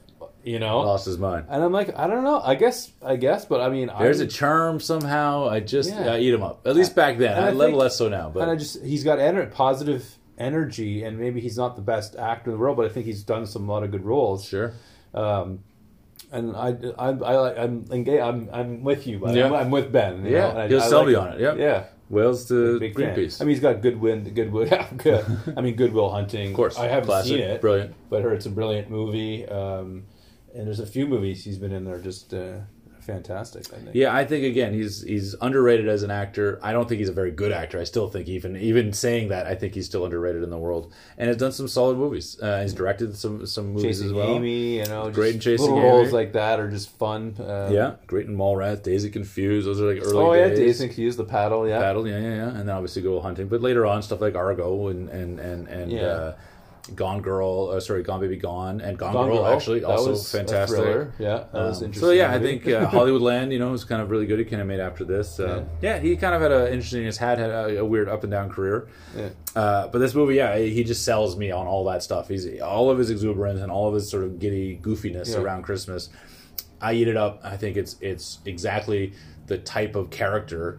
you 0.45 0.59
know. 0.59 0.81
lost 0.81 1.07
his 1.07 1.19
mind. 1.19 1.47
And 1.49 1.63
I'm 1.63 1.73
like, 1.73 1.97
I 1.99 2.07
don't 2.07 2.25
know. 2.25 2.41
I 2.41 2.55
guess, 2.55 2.91
I 3.05 3.17
guess, 3.17 3.45
but 3.45 3.61
I 3.61 3.69
mean, 3.69 3.91
There's 3.99 4.21
I, 4.21 4.25
a 4.25 4.27
charm 4.27 4.81
somehow. 4.81 5.49
I 5.49 5.61
just 5.61 5.91
Yeah. 5.91 6.15
I 6.15 6.19
eat 6.21 6.33
him 6.35 6.43
up. 6.43 6.67
At 6.67 6.75
least 6.77 6.95
back 6.95 7.19
then. 7.19 7.43
I 7.43 7.49
a 7.49 7.53
little 7.53 7.79
less 7.79 7.97
so 7.97 8.09
now. 8.09 8.31
But 8.31 8.43
and 8.43 8.51
I 8.51 8.57
just 8.57 8.83
he's 8.85 9.05
got 9.05 9.19
ener- 9.19 9.51
positive 9.53 10.17
energy, 10.39 11.03
and 11.03 11.19
maybe 11.19 11.41
he's 11.41 11.57
not 11.59 11.75
the 11.77 11.83
best 11.83 12.15
actor 12.17 12.51
in 12.51 12.57
the 12.57 12.61
world, 12.61 12.77
but 12.77 12.87
I 12.87 12.89
think 12.91 13.07
he's 13.07 13.23
done 13.25 13.47
some 13.47 13.67
lot 13.67 13.83
of 13.83 13.91
good 13.91 14.05
roles. 14.05 14.45
sure. 14.45 14.73
Um, 15.15 15.61
and 16.31 16.55
I, 16.55 16.69
I, 16.99 17.09
I 17.09 17.11
like, 17.37 17.59
I'm 17.59 17.87
engaged. 17.91 18.23
I'm, 18.23 18.49
I'm 18.53 18.83
with 18.85 19.07
you. 19.07 19.19
but 19.19 19.35
Yeah. 19.35 19.47
I'm, 19.47 19.55
I'm 19.55 19.71
with 19.71 19.91
Ben. 19.91 20.25
you 20.27 20.33
Yeah, 20.33 20.53
know, 20.53 20.61
I, 20.61 20.69
he'll 20.69 20.81
I 20.83 20.89
sell 20.89 20.99
like 21.01 21.09
me 21.09 21.15
on 21.15 21.29
it, 21.33 21.41
yep. 21.41 21.57
Yeah, 21.59 21.85
Wales 22.11 22.47
to. 22.49 22.79
Greenpeace. 22.79 23.41
I 23.41 23.45
mean, 23.45 23.55
he's 23.55 23.61
got 23.63 23.81
Goodwill, 23.81 24.21
Goodwill. 24.21 24.69
good. 24.99 25.25
I 25.57 25.61
mean, 25.63 25.75
Good 25.75 25.93
Will 25.93 26.11
Hunting. 26.11 26.51
of 26.51 26.55
course. 26.57 26.79
I 26.79 26.87
haven't 26.89 27.07
Classic. 27.07 27.31
seen 27.31 27.41
it, 27.41 27.61
Brilliant. 27.61 27.95
but 28.11 28.21
I 28.21 28.23
heard 28.23 28.35
it's 28.35 28.47
a 28.47 28.51
brilliant 28.51 28.91
movie. 28.91 29.47
Um, 29.49 30.05
and 30.59 30.67
there's 30.67 30.81
a 30.81 30.87
few 30.87 31.07
movies 31.07 31.45
he's 31.45 31.57
been 31.59 31.73
in 31.73 31.85
there 31.85 31.99
just 31.99 32.35
uh, 32.35 32.59
fantastic. 33.01 33.73
I 33.73 33.77
think. 33.79 33.95
Yeah, 33.95 34.15
I 34.15 34.25
think 34.27 34.45
again 34.45 34.75
he's 34.75 35.03
he's 35.03 35.35
underrated 35.41 35.89
as 35.89 36.03
an 36.03 36.11
actor. 36.11 36.59
I 36.63 36.73
don't 36.73 36.87
think 36.89 36.99
he's 36.99 37.09
a 37.09 37.13
very 37.15 37.31
good 37.31 37.53
actor. 37.53 37.79
I 37.81 37.85
still 37.85 38.09
think 38.11 38.29
even 38.29 38.57
even 38.57 38.93
saying 38.93 39.29
that, 39.29 39.47
I 39.47 39.55
think 39.55 39.75
he's 39.75 39.87
still 39.87 40.05
underrated 40.05 40.43
in 40.43 40.51
the 40.51 40.59
world, 40.59 40.93
and 41.17 41.29
has 41.29 41.37
done 41.39 41.53
some 41.53 41.69
solid 41.69 41.97
movies. 41.97 42.39
Uh, 42.41 42.61
he's 42.63 42.75
directed 42.75 43.17
some 43.17 43.47
some 43.47 43.69
movies 43.69 43.83
Chasing 43.99 44.07
as 44.09 44.13
well. 44.13 44.29
Amy, 44.29 44.79
you 44.79 44.85
know, 44.87 45.11
Great 45.11 45.35
just 45.35 45.35
in 45.37 45.41
Chasing 45.41 45.75
little 45.75 45.81
roles 45.91 46.13
like 46.13 46.33
that 46.35 46.61
are 46.61 46.69
just 46.71 46.91
fun. 46.99 47.35
Um, 47.39 47.73
Yeah, 47.73 47.95
great 48.07 48.27
in 48.27 48.37
Mallrats, 48.37 48.83
Daisy 48.83 49.11
Confused. 49.11 49.67
Those 49.67 49.81
are 49.81 49.93
like 49.95 50.03
early 50.05 50.25
Oh 50.27 50.33
yeah, 50.35 50.49
days. 50.49 50.59
Dazed 50.59 50.81
and 50.83 50.91
Confused, 50.91 51.19
the 51.19 51.25
paddle. 51.25 51.67
Yeah, 51.67 51.79
paddle, 51.79 52.07
yeah, 52.07 52.19
yeah, 52.19 52.35
yeah, 52.35 52.49
and 52.49 52.69
then 52.69 52.71
obviously 52.77 53.01
go 53.03 53.21
hunting. 53.21 53.49
But 53.49 53.63
later 53.63 53.87
on, 53.87 54.03
stuff 54.03 54.21
like 54.21 54.35
Argo 54.35 54.89
and 54.89 55.09
and 55.09 55.39
and 55.41 55.69
and 55.69 55.93
Yeah. 55.93 56.01
uh, 56.07 56.37
Gone 56.95 57.21
Girl, 57.21 57.71
uh, 57.71 57.81
sorry, 57.81 58.03
Gone 58.03 58.21
Baby 58.21 58.37
Gone, 58.37 58.81
and 58.81 58.99
Gone, 58.99 59.13
Gone 59.13 59.29
Girl, 59.29 59.37
Girl, 59.39 59.47
actually 59.47 59.85
also 59.85 60.11
was 60.11 60.31
fantastic. 60.31 60.79
Yeah, 61.19 61.45
that 61.53 61.53
was 61.53 61.79
Um, 61.79 61.85
interesting. 61.87 61.93
so 62.09 62.11
yeah, 62.11 62.33
I 62.33 62.39
think 62.39 62.67
uh, 62.67 62.87
Hollywoodland, 62.91 63.53
you 63.53 63.59
know, 63.59 63.71
was 63.71 63.85
kind 63.85 64.01
of 64.03 64.11
really 64.11 64.27
good. 64.27 64.39
He 64.39 64.45
kind 64.45 64.63
of 64.63 64.69
made 64.69 64.81
after 64.81 65.05
this. 65.05 65.39
Uh, 65.41 65.65
yeah. 65.83 65.99
he 65.99 66.17
kind 66.17 66.35
of 66.35 66.41
had 66.43 66.53
a 66.53 66.73
interesting. 66.73 67.05
His 67.05 67.19
had 67.19 67.39
had 67.39 67.51
a, 67.51 67.79
a 67.81 67.85
weird 67.85 68.09
up 68.09 68.23
and 68.25 68.31
down 68.31 68.51
career. 68.51 68.89
Yeah. 69.17 69.29
Uh, 69.55 69.89
but 69.89 69.99
this 69.99 70.15
movie, 70.15 70.37
yeah, 70.37 70.57
he 70.59 70.85
just 70.85 71.05
sells 71.05 71.37
me 71.37 71.51
on 71.51 71.67
all 71.67 71.85
that 71.87 72.03
stuff. 72.03 72.29
He's 72.29 72.61
all 72.61 72.91
of 72.91 72.99
his 72.99 73.11
exuberance 73.11 73.61
and 73.61 73.71
all 73.71 73.89
of 73.89 73.95
his 73.95 74.09
sort 74.11 74.25
of 74.25 74.39
giddy 74.39 74.79
goofiness 74.83 75.33
Yeah. 75.33 75.39
around 75.41 75.63
Christmas. 75.63 76.09
I 76.81 76.93
eat 76.95 77.09
it 77.09 77.17
up. 77.17 77.41
I 77.43 77.57
think 77.57 77.77
it's 77.77 77.97
it's 78.01 78.39
exactly 78.47 79.13
the 79.47 79.59
type 79.59 79.97
of 79.97 80.11
character. 80.11 80.79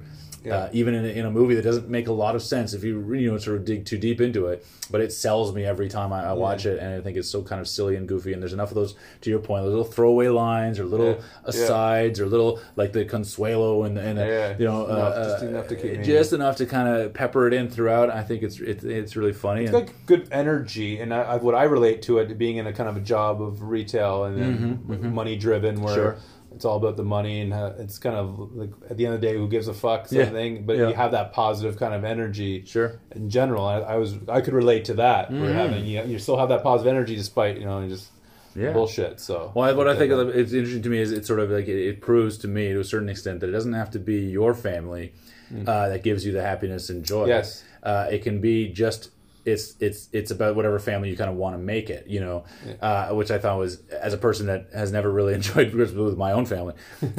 Yeah. 0.49 0.55
Uh, 0.57 0.69
even 0.73 0.93
in 0.93 1.05
a, 1.05 1.07
in 1.09 1.25
a 1.25 1.31
movie 1.31 1.55
that 1.55 1.61
doesn't 1.63 1.87
make 1.89 2.07
a 2.07 2.11
lot 2.11 2.35
of 2.35 2.41
sense 2.43 2.73
if 2.73 2.83
you 2.83 3.13
you 3.13 3.31
know 3.31 3.37
sort 3.37 3.57
of 3.57 3.65
dig 3.65 3.85
too 3.85 3.97
deep 3.97 4.19
into 4.21 4.47
it, 4.47 4.65
but 4.91 4.99
it 5.01 5.11
sells 5.13 5.53
me 5.53 5.63
every 5.65 5.87
time 5.89 6.11
I, 6.11 6.25
I 6.25 6.33
watch 6.33 6.65
it, 6.65 6.79
and 6.79 6.93
I 6.93 7.01
think 7.01 7.17
it's 7.17 7.29
so 7.29 7.41
kind 7.41 7.61
of 7.61 7.67
silly 7.67 7.95
and 7.95 8.07
goofy. 8.07 8.33
And 8.33 8.41
there's 8.41 8.53
enough 8.53 8.69
of 8.69 8.75
those, 8.75 8.95
to 9.21 9.29
your 9.29 9.39
point, 9.39 9.63
little 9.65 9.83
throwaway 9.83 10.27
lines 10.27 10.79
or 10.79 10.85
little 10.85 11.07
Yeah. 11.11 11.15
Yeah. 11.45 11.49
asides 11.63 12.19
or 12.19 12.25
little 12.27 12.59
like 12.75 12.91
the 12.93 13.05
Consuelo 13.05 13.83
and 13.83 13.97
and 13.97 14.19
uh, 14.19 14.23
Yeah. 14.25 14.55
you 14.57 14.65
know 14.65 14.85
Enough, 14.85 15.13
uh, 15.13 15.23
just 15.31 15.43
enough 15.43 15.67
to 15.69 15.75
keep 15.75 15.97
me- 15.99 16.03
just 16.03 16.33
enough 16.33 16.55
to 16.57 16.65
kind 16.65 16.87
of 16.89 17.13
pepper 17.13 17.47
it 17.47 17.53
in 17.53 17.69
throughout. 17.69 18.09
I 18.09 18.23
think 18.23 18.43
it's 18.43 18.59
it's, 18.59 18.83
it's 18.83 19.15
really 19.15 19.33
funny. 19.33 19.63
It's 19.65 19.73
and- 19.73 19.87
got 19.87 19.95
good 20.05 20.27
energy, 20.31 20.99
and 20.99 21.13
I, 21.13 21.21
I, 21.21 21.35
what 21.37 21.55
I 21.55 21.63
relate 21.63 22.01
to 22.03 22.17
it 22.19 22.37
being 22.37 22.57
in 22.57 22.67
a 22.67 22.73
kind 22.73 22.89
of 22.89 22.97
a 22.97 23.01
job 23.01 23.41
of 23.41 23.61
retail 23.63 24.23
and 24.25 24.37
then 24.37 25.13
money 25.13 25.35
driven, 25.35 25.81
where 25.81 25.89
Mm-hmm, 25.89 25.99
Sure. 25.99 26.17
It's 26.59 26.65
all 26.65 26.75
about 26.75 26.97
the 26.97 27.03
money 27.05 27.39
and 27.39 27.53
uh, 27.53 27.71
it's 27.79 27.97
kind 27.97 28.17
of 28.17 28.37
like 28.53 28.71
at 28.89 28.97
the 28.97 29.05
end 29.05 29.15
of 29.15 29.21
the 29.21 29.27
day, 29.27 29.33
who 29.33 29.47
gives 29.47 29.69
a 29.69 29.73
fuck 29.73 30.07
sort 30.09 30.19
Yeah. 30.19 30.27
of 30.27 30.33
thing. 30.33 30.65
But 30.65 30.75
Yeah. 30.75 30.89
you 30.89 30.93
have 30.93 31.11
that 31.13 31.31
positive 31.31 31.77
kind 31.79 31.93
of 31.93 32.03
energy. 32.03 32.65
Sure. 32.65 32.99
In 33.15 33.29
general, 33.29 33.63
I, 33.65 33.77
I 33.79 33.95
was 33.95 34.15
I 34.27 34.41
could 34.41 34.53
relate 34.53 34.83
to 34.85 34.95
that. 34.95 35.31
We're 35.31 35.51
Mhm. 35.51 35.53
having 35.53 35.85
you, 35.85 36.03
you 36.03 36.19
still 36.19 36.35
have 36.37 36.49
that 36.49 36.61
positive 36.61 36.91
energy 36.93 37.15
despite 37.15 37.57
you 37.59 37.65
know 37.65 37.87
just 37.87 38.09
Yeah. 38.57 38.73
bullshit. 38.73 39.21
So 39.21 39.53
Well, 39.55 39.73
what 39.77 39.87
I 39.87 39.95
think 39.95 40.11
Okay. 40.11 40.21
of- 40.31 40.35
it's 40.35 40.51
interesting 40.51 40.81
to 40.83 40.89
me 40.89 40.99
is 40.99 41.13
it's 41.13 41.27
sort 41.27 41.39
of 41.39 41.49
like 41.49 41.69
it, 41.69 41.79
it 41.91 42.01
proves 42.01 42.37
to 42.39 42.49
me 42.49 42.73
to 42.73 42.79
a 42.81 42.83
certain 42.83 43.07
extent 43.07 43.39
that 43.39 43.47
it 43.47 43.53
doesn't 43.53 43.71
have 43.83 43.91
to 43.91 43.99
be 43.99 44.17
your 44.39 44.53
family 44.53 45.13
uh, 45.65 45.87
that 45.91 46.03
gives 46.03 46.25
you 46.25 46.33
the 46.33 46.41
happiness 46.43 46.89
and 46.89 47.05
joy. 47.05 47.25
Yes. 47.27 47.63
uh, 47.83 48.07
it 48.11 48.21
can 48.21 48.41
be 48.41 48.67
just 48.67 49.11
it's 49.45 49.75
it's 49.79 50.09
it's 50.11 50.31
about 50.31 50.55
whatever 50.55 50.79
family 50.79 51.09
you 51.09 51.17
kind 51.17 51.29
of 51.29 51.35
want 51.37 51.55
to 51.55 51.57
make 51.59 51.89
it, 51.89 52.07
you 52.07 52.19
know, 52.19 52.43
uh, 52.81 53.09
which 53.09 53.31
I 53.31 53.39
thought 53.39 53.57
was 53.57 53.81
as 53.89 54.13
a 54.13 54.17
person 54.17 54.47
that 54.47 54.67
has 54.73 54.91
never 54.91 55.09
really 55.11 55.33
enjoyed 55.39 55.71
Christmas 55.71 55.99
with 55.99 56.17
my 56.17 56.31
own 56.33 56.45
family. 56.45 56.73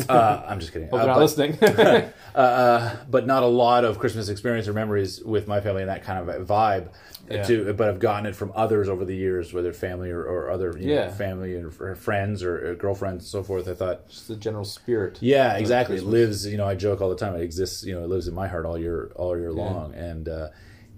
Uh, 0.09 0.43
I'm 0.47 0.61
just 0.61 0.73
kidding. 0.73 0.89
Hope 0.91 1.01
Uh, 1.01 1.07
not 1.07 1.15
but- 1.15 1.21
listening. 1.21 1.59
uh, 2.35 2.97
but 3.09 3.27
not 3.27 3.43
a 3.43 3.47
lot 3.47 3.85
of 3.85 3.99
Christmas 3.99 4.29
experience 4.29 4.69
or 4.69 4.73
memories 4.73 5.23
with 5.25 5.49
my 5.49 5.61
family 5.61 5.83
and 5.83 5.91
that 5.91 6.05
kind 6.05 6.29
of 6.29 6.47
vibe. 6.47 6.89
Yeah. 7.31 7.45
To, 7.45 7.73
but 7.75 7.89
I've 7.89 8.01
gotten 8.01 8.27
it 8.27 8.35
from 8.35 8.51
others 8.57 8.89
over 8.89 9.05
the 9.05 9.15
years, 9.15 9.53
whether 9.53 9.73
family 9.73 10.11
or, 10.11 10.21
or 10.25 10.51
other 10.51 10.77
you 10.77 10.97
know, 10.97 11.11
family 11.11 11.55
or, 11.55 11.71
or 11.79 11.95
friends 11.95 12.43
or, 12.43 12.73
uh 12.73 12.75
girlfriends 12.75 13.23
and 13.25 13.29
so 13.31 13.45
forth. 13.45 13.69
I 13.69 13.75
thought, 13.75 14.09
Just 14.09 14.27
the 14.27 14.35
general 14.37 14.65
spirit. 14.65 15.19
yeah, 15.21 15.57
exactly. 15.57 15.97
It 15.99 16.03
lives. 16.05 16.45
You 16.45 16.57
know, 16.57 16.67
I 16.67 16.75
joke 16.75 17.01
all 17.01 17.09
the 17.09 17.15
time. 17.15 17.37
It 17.37 17.43
exists. 17.43 17.85
You 17.85 17.95
know, 17.95 18.03
it 18.03 18.09
lives 18.09 18.27
in 18.27 18.35
my 18.35 18.49
heart 18.49 18.67
all 18.67 18.77
year, 18.77 19.13
all 19.15 19.39
year 19.39 19.53
long, 19.53 19.95
and 19.95 20.29
uh, 20.29 20.49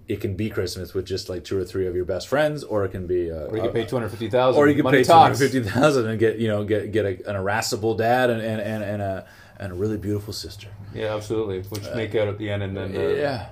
it 0.07 0.19
can 0.21 0.35
be 0.35 0.49
Christmas 0.49 0.93
with 0.93 1.05
just 1.05 1.29
like 1.29 1.43
two 1.43 1.57
or 1.57 1.63
three 1.63 1.87
of 1.87 1.95
your 1.95 2.05
best 2.05 2.27
friends, 2.27 2.63
or 2.63 2.83
it 2.85 2.89
can 2.89 3.07
be, 3.07 3.31
uh, 3.31 3.45
Or 3.45 3.55
you 3.55 3.61
can 3.61 3.69
uh, 3.71 3.73
pay 3.73 3.85
two 3.85 3.95
hundred 3.95 4.09
fifty 4.09 4.29
thousand. 4.29 4.59
or 4.61 4.67
you 4.67 4.75
can 4.81 4.91
pay 4.91 5.03
two 5.03 5.11
hundred 5.13 5.37
fifty 5.37 5.61
thousand 5.63 6.07
and 6.07 6.19
get 6.19 6.37
you 6.39 6.47
know 6.47 6.63
get 6.63 6.91
get 6.91 7.05
a, 7.05 7.29
an 7.29 7.35
irascible 7.35 7.95
dad 7.95 8.29
and 8.29 8.41
and, 8.41 8.59
and, 8.61 8.83
and 8.83 9.01
a 9.01 9.25
and 9.57 9.71
a 9.71 9.75
really 9.75 9.97
beautiful 9.97 10.33
sister. 10.33 10.67
Yeah, 10.93 11.15
absolutely. 11.15 11.61
Which 11.61 11.83
make 11.95 12.15
out 12.15 12.27
at 12.27 12.37
the 12.37 12.49
end, 12.49 12.63
and 12.63 12.75
then 12.75 12.95
uh, 12.95 12.99
yeah, 12.99 13.49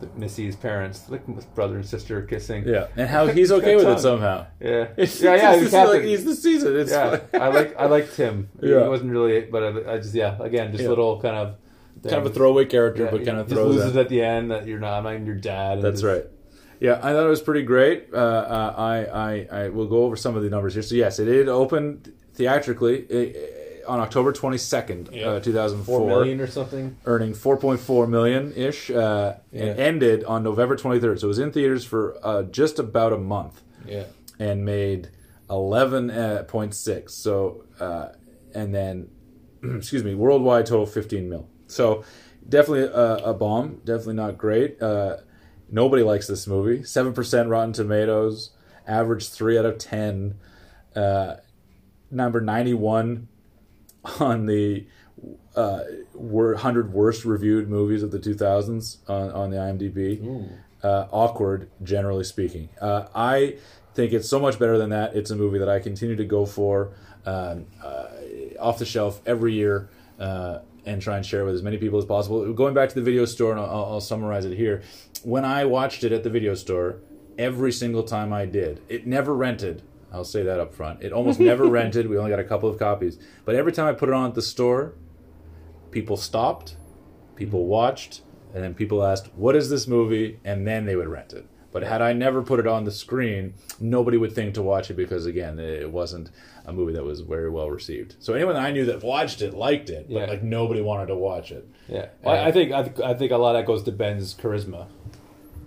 the 0.00 0.08
Missy's 0.16 0.56
parents, 0.56 1.08
like 1.10 1.26
with 1.28 1.52
brother 1.54 1.76
and 1.76 1.84
sister 1.86 2.22
kissing. 2.22 2.66
yeah, 2.66 2.86
and 2.96 3.08
how 3.08 3.26
he's 3.36 3.52
okay 3.52 3.76
with 3.76 3.86
it 3.88 3.98
somehow. 4.00 4.46
yeah, 4.60 4.88
It's, 4.96 5.20
yeah, 5.20 5.34
yeah. 5.34 5.54
it's 5.56 5.72
like 5.72 6.02
he's 6.02 6.24
the 6.24 6.34
season. 6.34 6.76
It's 6.80 6.90
yeah. 6.92 7.20
I 7.34 7.48
like 7.48 7.76
I 7.78 7.86
liked 7.86 8.16
him. 8.16 8.48
Yeah. 8.62 8.82
He 8.84 8.88
wasn't 8.88 9.10
really, 9.10 9.42
but 9.42 9.62
I, 9.62 9.94
I 9.94 9.96
just 9.98 10.14
yeah. 10.14 10.36
Again, 10.40 10.70
just 10.72 10.84
Yeah. 10.84 10.88
little 10.90 11.20
kind 11.20 11.36
of 11.36 11.56
kind 12.02 12.14
of 12.14 12.26
a 12.26 12.30
throwaway 12.30 12.64
character, 12.66 13.04
Yeah, 13.04 13.10
but 13.10 13.24
kind 13.24 13.38
of 13.38 13.48
throws 13.48 13.76
loses 13.76 13.92
that. 13.94 14.00
at 14.02 14.08
the 14.08 14.22
end 14.22 14.50
that 14.50 14.66
you're 14.66 14.78
not. 14.78 14.98
I'm 14.98 15.04
not 15.04 15.14
even 15.14 15.26
your 15.26 15.34
dad. 15.36 15.82
That's 15.82 16.02
right. 16.02 16.24
Yeah, 16.80 16.94
I 17.02 17.12
thought 17.12 17.26
it 17.26 17.28
was 17.28 17.42
pretty 17.42 17.62
great. 17.62 18.08
Uh, 18.12 18.16
uh, 18.16 18.74
I, 18.78 19.04
I, 19.04 19.64
I 19.64 19.68
will 19.68 19.86
go 19.86 20.04
over 20.04 20.16
some 20.16 20.34
of 20.36 20.42
the 20.42 20.48
numbers 20.48 20.72
here. 20.74 20.82
So 20.82 20.94
yes, 20.94 21.18
it 21.18 21.26
did 21.26 21.46
open 21.48 22.02
theatrically 22.34 23.84
uh, 23.84 23.90
on 23.92 24.00
October 24.00 24.32
twenty 24.32 24.56
second, 24.56 25.10
Yeah. 25.12 25.26
uh, 25.28 25.40
two 25.40 25.52
thousand 25.52 25.84
Four 25.84 25.98
four, 26.00 26.08
million 26.08 26.40
or 26.40 26.46
something. 26.46 26.96
earning 27.04 27.34
four 27.34 27.58
point 27.58 27.80
four 27.80 28.06
million 28.06 28.52
ish, 28.54 28.90
uh, 28.90 29.34
Yeah. 29.52 29.64
and 29.64 29.78
ended 29.80 30.24
on 30.24 30.42
November 30.42 30.74
twenty 30.76 31.00
third. 31.00 31.20
So 31.20 31.26
it 31.26 31.28
was 31.28 31.38
in 31.38 31.52
theaters 31.52 31.84
for 31.84 32.16
uh, 32.22 32.44
just 32.44 32.78
about 32.78 33.12
a 33.12 33.18
month 33.18 33.60
Yeah. 33.86 34.04
and 34.38 34.64
made 34.64 35.10
eleven 35.50 36.10
uh, 36.10 36.44
point 36.48 36.74
six. 36.74 37.12
So 37.12 37.64
uh, 37.78 38.08
and 38.54 38.74
then 38.74 39.08
excuse 39.62 40.02
me, 40.02 40.14
worldwide 40.14 40.64
total 40.64 40.86
fifteen 40.86 41.28
mil. 41.28 41.46
So 41.70 42.04
definitely 42.48 42.92
a, 42.92 43.30
a 43.30 43.34
bomb. 43.34 43.80
Definitely 43.84 44.14
not 44.14 44.38
great. 44.38 44.80
Uh, 44.82 45.18
nobody 45.70 46.02
likes 46.02 46.26
this 46.26 46.46
movie. 46.46 46.82
Seven 46.84 47.12
percent 47.12 47.48
Rotten 47.48 47.72
Tomatoes. 47.72 48.50
Average 48.86 49.28
three 49.28 49.58
out 49.58 49.64
of 49.64 49.78
ten. 49.78 50.34
Uh, 50.96 51.36
number 52.10 52.40
ninety 52.40 52.74
one 52.74 53.28
on 54.18 54.46
the 54.46 54.86
uh, 55.54 55.82
hundred 56.58 56.92
worst 56.92 57.24
reviewed 57.24 57.68
movies 57.68 58.02
of 58.02 58.10
the 58.10 58.18
two 58.18 58.34
thousands 58.34 58.98
on, 59.08 59.30
on 59.30 59.50
the 59.50 59.56
IMDb. 59.56 60.48
Uh, 60.82 61.06
awkward, 61.10 61.70
generally 61.82 62.24
speaking. 62.24 62.70
Uh, 62.80 63.06
I 63.14 63.58
think 63.94 64.14
it's 64.14 64.28
so 64.28 64.40
much 64.40 64.58
better 64.58 64.78
than 64.78 64.88
that. 64.90 65.14
It's 65.14 65.30
a 65.30 65.36
movie 65.36 65.58
that 65.58 65.68
I 65.68 65.78
continue 65.78 66.16
to 66.16 66.24
go 66.24 66.46
for 66.46 66.94
um, 67.26 67.66
uh, 67.84 68.06
off 68.58 68.78
the 68.78 68.86
shelf 68.86 69.20
every 69.26 69.52
year. 69.52 69.90
Uh, 70.18 70.60
and 70.86 71.00
try 71.00 71.16
and 71.16 71.24
share 71.24 71.44
with 71.44 71.54
as 71.54 71.62
many 71.62 71.78
people 71.78 71.98
as 71.98 72.04
possible. 72.04 72.52
Going 72.52 72.74
back 72.74 72.88
to 72.88 72.94
the 72.94 73.02
video 73.02 73.24
store, 73.24 73.52
and 73.52 73.60
I'll, 73.60 73.84
I'll 73.84 74.00
summarize 74.00 74.44
it 74.44 74.56
here. 74.56 74.82
When 75.22 75.44
I 75.44 75.64
watched 75.64 76.04
it 76.04 76.12
at 76.12 76.22
the 76.22 76.30
video 76.30 76.54
store, 76.54 77.00
every 77.38 77.72
single 77.72 78.02
time 78.02 78.32
I 78.32 78.46
did, 78.46 78.80
it 78.88 79.06
never 79.06 79.34
rented. 79.34 79.82
I'll 80.12 80.24
say 80.24 80.42
that 80.42 80.58
up 80.58 80.74
front. 80.74 81.02
It 81.02 81.12
almost 81.12 81.38
never 81.38 81.66
rented. 81.68 82.08
We 82.08 82.18
only 82.18 82.30
got 82.30 82.40
a 82.40 82.44
couple 82.44 82.68
of 82.68 82.78
copies. 82.78 83.18
But 83.44 83.54
every 83.54 83.72
time 83.72 83.86
I 83.86 83.92
put 83.92 84.08
it 84.08 84.14
on 84.14 84.28
at 84.28 84.34
the 84.34 84.42
store, 84.42 84.94
people 85.90 86.16
stopped, 86.16 86.76
people 87.36 87.60
mm-hmm. 87.60 87.68
watched, 87.68 88.22
and 88.54 88.64
then 88.64 88.74
people 88.74 89.04
asked, 89.04 89.28
"What 89.36 89.54
is 89.54 89.70
this 89.70 89.86
movie?" 89.86 90.40
and 90.44 90.66
then 90.66 90.84
they 90.86 90.96
would 90.96 91.08
rent 91.08 91.32
it. 91.32 91.46
But 91.72 91.82
had 91.84 92.02
I 92.02 92.12
never 92.12 92.42
put 92.42 92.58
it 92.58 92.66
on 92.66 92.84
the 92.84 92.90
screen, 92.90 93.54
nobody 93.80 94.16
would 94.16 94.32
think 94.32 94.54
to 94.54 94.62
watch 94.62 94.90
it 94.90 94.94
because 94.94 95.26
again, 95.26 95.58
it 95.60 95.90
wasn't 95.90 96.30
a 96.66 96.72
movie 96.72 96.92
that 96.94 97.04
was 97.04 97.20
very 97.20 97.48
well 97.48 97.70
received. 97.70 98.16
So 98.18 98.34
anyone 98.34 98.54
that 98.54 98.64
I 98.64 98.72
knew 98.72 98.84
that 98.86 99.02
watched 99.04 99.40
it 99.40 99.54
liked 99.54 99.88
it, 99.88 100.06
but 100.08 100.14
Yeah. 100.14 100.26
like 100.26 100.42
nobody 100.42 100.80
wanted 100.82 101.06
to 101.06 101.14
watch 101.16 101.52
it. 101.52 101.66
Yeah. 101.88 102.06
Well, 102.22 102.34
I, 102.34 102.48
I 102.48 102.52
think 102.52 102.72
I, 102.72 102.82
think- 102.82 103.00
I 103.00 103.14
think 103.14 103.30
a 103.32 103.36
lot 103.36 103.54
of 103.54 103.60
that 103.62 103.66
goes 103.66 103.84
to 103.84 103.92
Ben's 103.92 104.34
charisma 104.34 104.86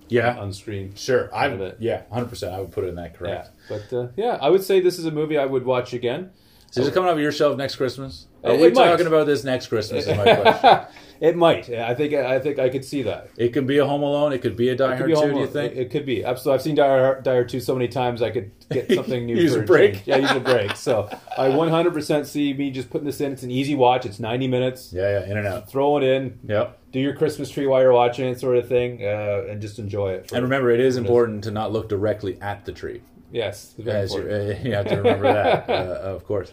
Yeah, 0.10 0.38
on 0.38 0.52
screen. 0.54 0.94
sure. 0.96 1.34
I 1.34 1.48
of 1.48 1.76
yeah, 1.80 2.02
hundred 2.12 2.28
percent. 2.30 2.54
I 2.54 2.60
would 2.60 2.72
put 2.72 2.84
it 2.84 2.88
in 2.88 2.96
that 2.96 3.18
correct. 3.18 3.50
Yeah. 3.70 3.78
But 3.90 3.98
uh, 3.98 4.08
yeah, 4.18 4.38
I 4.42 4.50
would 4.50 4.64
say 4.64 4.80
this 4.82 5.00
is 5.00 5.06
a 5.06 5.12
movie 5.12 5.38
I 5.38 5.46
would 5.46 5.66
watch 5.66 5.94
again. 5.94 6.32
So 6.72 6.82
is 6.82 6.88
it 6.88 6.94
coming 6.94 7.10
off 7.10 7.18
your 7.20 7.32
shelf 7.32 7.56
next 7.58 7.76
Christmas? 7.78 8.28
Are 8.44 8.52
It- 8.54 8.60
we 8.60 8.70
might. 8.72 8.86
talking 8.90 9.08
about 9.08 9.26
this 9.26 9.44
next 9.44 9.68
Christmas? 9.68 10.06
Is 10.08 10.18
my 10.18 10.36
question. 10.36 10.80
It 11.24 11.38
might. 11.38 11.70
I 11.70 11.96
think 11.96 12.14
I 12.14 12.38
think 12.40 12.60
I 12.60 12.68
could 12.68 12.84
see 12.84 13.02
that. 13.04 13.30
It 13.38 13.54
could 13.54 13.66
be 13.66 13.78
a 13.78 13.86
Home 13.86 14.04
Alone. 14.04 14.34
It 14.34 14.42
could 14.42 14.58
be 14.58 14.68
a 14.68 14.76
Die 14.76 14.96
Hard 14.98 15.10
Two. 15.10 15.32
Do 15.34 15.40
you 15.40 15.48
think? 15.48 15.72
It, 15.72 15.78
it 15.84 15.90
could 15.90 16.06
be. 16.06 16.24
Absolutely. 16.26 16.56
I've 16.56 16.62
seen 16.62 16.76
Die 16.76 16.86
Hard, 16.86 17.24
Die 17.24 17.32
Hard 17.32 17.48
2 17.48 17.62
so 17.62 17.74
many 17.74 17.88
times 17.88 18.22
I 18.22 18.30
could 18.30 18.52
get 18.70 18.92
something 19.00 19.26
new 19.26 19.38
Use 19.38 19.56
for 19.56 19.62
a 19.64 19.66
break. 19.66 19.94
change. 19.94 20.08
Yeah, 20.08 20.18
use 20.18 20.32
a 20.32 20.40
break. 20.42 20.76
So 20.76 21.08
I 21.38 21.48
100% 21.48 22.26
see 22.26 22.54
me 22.54 22.72
just 22.72 22.90
putting 22.90 23.06
this 23.06 23.22
in. 23.22 23.32
It's 23.32 23.44
an 23.44 23.52
easy 23.52 23.74
watch. 23.74 24.06
It's 24.06 24.20
90 24.20 24.48
minutes. 24.50 24.92
yeah, 24.92 25.20
yeah, 25.22 25.32
in 25.32 25.38
and 25.38 25.48
out. 25.48 25.70
Throw 25.70 25.96
it 25.98 26.04
in. 26.04 26.40
Yep. 26.46 26.78
Do 26.92 27.00
your 27.00 27.16
Christmas 27.16 27.50
tree 27.50 27.68
while 27.68 27.82
you're 27.82 27.94
watching 27.94 28.28
it, 28.28 28.38
sort 28.40 28.58
of 28.58 28.68
thing, 28.68 29.02
uh, 29.04 29.46
and 29.50 29.62
just 29.62 29.80
enjoy 29.80 30.12
it. 30.16 30.28
for- 30.30 30.36
And 30.36 30.44
remember, 30.44 30.72
it 30.72 30.82
is 30.82 30.98
important 30.98 31.46
to 31.46 31.52
not 31.52 31.72
look 31.72 31.88
directly 31.88 32.38
at 32.42 32.66
the 32.66 32.74
tree. 32.74 33.02
yes, 33.32 33.74
very 33.80 33.98
As 34.02 34.14
you, 34.14 34.20
important. 34.20 34.60
uh, 34.60 34.68
you 34.68 34.76
have 34.76 34.88
to 34.90 34.96
remember 34.98 35.32
that, 35.32 35.70
uh, 35.70 35.74
of 36.04 36.26
course. 36.26 36.52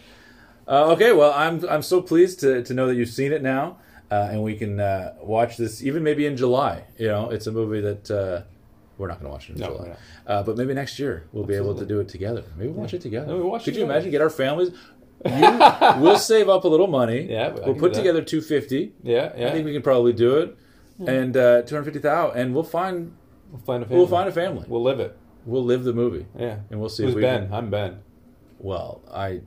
Uh, 0.68 0.92
okay, 0.92 1.10
well, 1.10 1.32
I'm 1.32 1.64
I'm 1.68 1.82
so 1.82 2.00
pleased 2.00 2.38
to, 2.40 2.62
to 2.62 2.72
know 2.72 2.86
that 2.86 2.94
you've 2.94 3.08
seen 3.08 3.32
it 3.32 3.42
now, 3.42 3.78
uh, 4.10 4.28
and 4.30 4.42
we 4.42 4.56
can 4.56 4.80
uh, 4.80 5.14
watch 5.22 5.56
this 5.56 5.82
even 5.82 6.02
maybe 6.02 6.26
in 6.26 6.36
July. 6.36 6.84
You 6.98 7.08
know, 7.08 7.30
it's 7.30 7.46
a 7.46 7.52
movie 7.52 7.80
that 7.80 8.10
uh, 8.10 8.42
we're 8.98 9.08
not 9.08 9.20
going 9.20 9.26
to 9.26 9.32
watch 9.32 9.48
it 9.50 9.54
in 9.56 9.60
No, 9.60 9.68
July, 9.76 9.96
uh, 10.26 10.42
but 10.42 10.56
maybe 10.56 10.74
next 10.74 10.98
year 10.98 11.26
we'll 11.32 11.44
be 11.44 11.54
able 11.54 11.74
to 11.74 11.86
do 11.86 12.00
it 12.00 12.08
together. 12.08 12.44
Maybe 12.56 12.68
we'll 12.70 12.80
watch 12.82 12.94
it 12.94 13.00
together. 13.02 13.32
Yeah, 13.32 13.38
we'll 13.38 13.50
watch 13.50 13.64
Could 13.64 13.74
it 13.74 13.78
you 13.78 13.82
together. 13.84 13.94
imagine 13.98 14.10
get 14.10 14.20
our 14.22 14.30
families? 14.30 14.70
You, 15.22 15.58
we'll 16.02 16.16
save 16.16 16.48
up 16.48 16.64
a 16.64 16.68
little 16.68 16.86
money. 16.86 17.30
Yeah, 17.30 17.50
we'll 17.50 17.74
put 17.74 17.92
together 17.92 18.22
two 18.22 18.40
fifty. 18.40 18.94
Yeah, 19.02 19.30
yeah. 19.36 19.48
I 19.48 19.52
think 19.52 19.66
we 19.66 19.72
can 19.74 19.82
probably 19.82 20.14
do 20.14 20.38
it, 20.38 20.56
and 21.06 21.36
uh, 21.36 21.60
two 21.60 21.74
hundred 21.74 21.84
fifty 21.92 21.98
thousand, 22.00 22.40
and 22.40 22.54
we'll 22.54 22.64
find 22.64 23.14
we'll 23.50 23.60
find 23.60 23.82
a 23.82 23.86
family. 23.86 23.98
we'll 23.98 24.06
find 24.08 24.28
a 24.30 24.32
family. 24.32 24.64
We'll 24.66 24.82
live 24.82 24.98
it. 24.98 25.14
We'll 25.44 25.62
live 25.62 25.84
the 25.84 25.92
movie, 25.92 26.24
Yeah. 26.38 26.60
and 26.70 26.80
we'll 26.80 26.88
see 26.88 27.02
Who's 27.02 27.10
if 27.12 27.16
we 27.16 27.20
Ben? 27.20 27.48
can. 27.48 27.52
I'm 27.54 27.68
Ben. 27.68 27.98
Well, 28.60 29.02
I, 29.12 29.42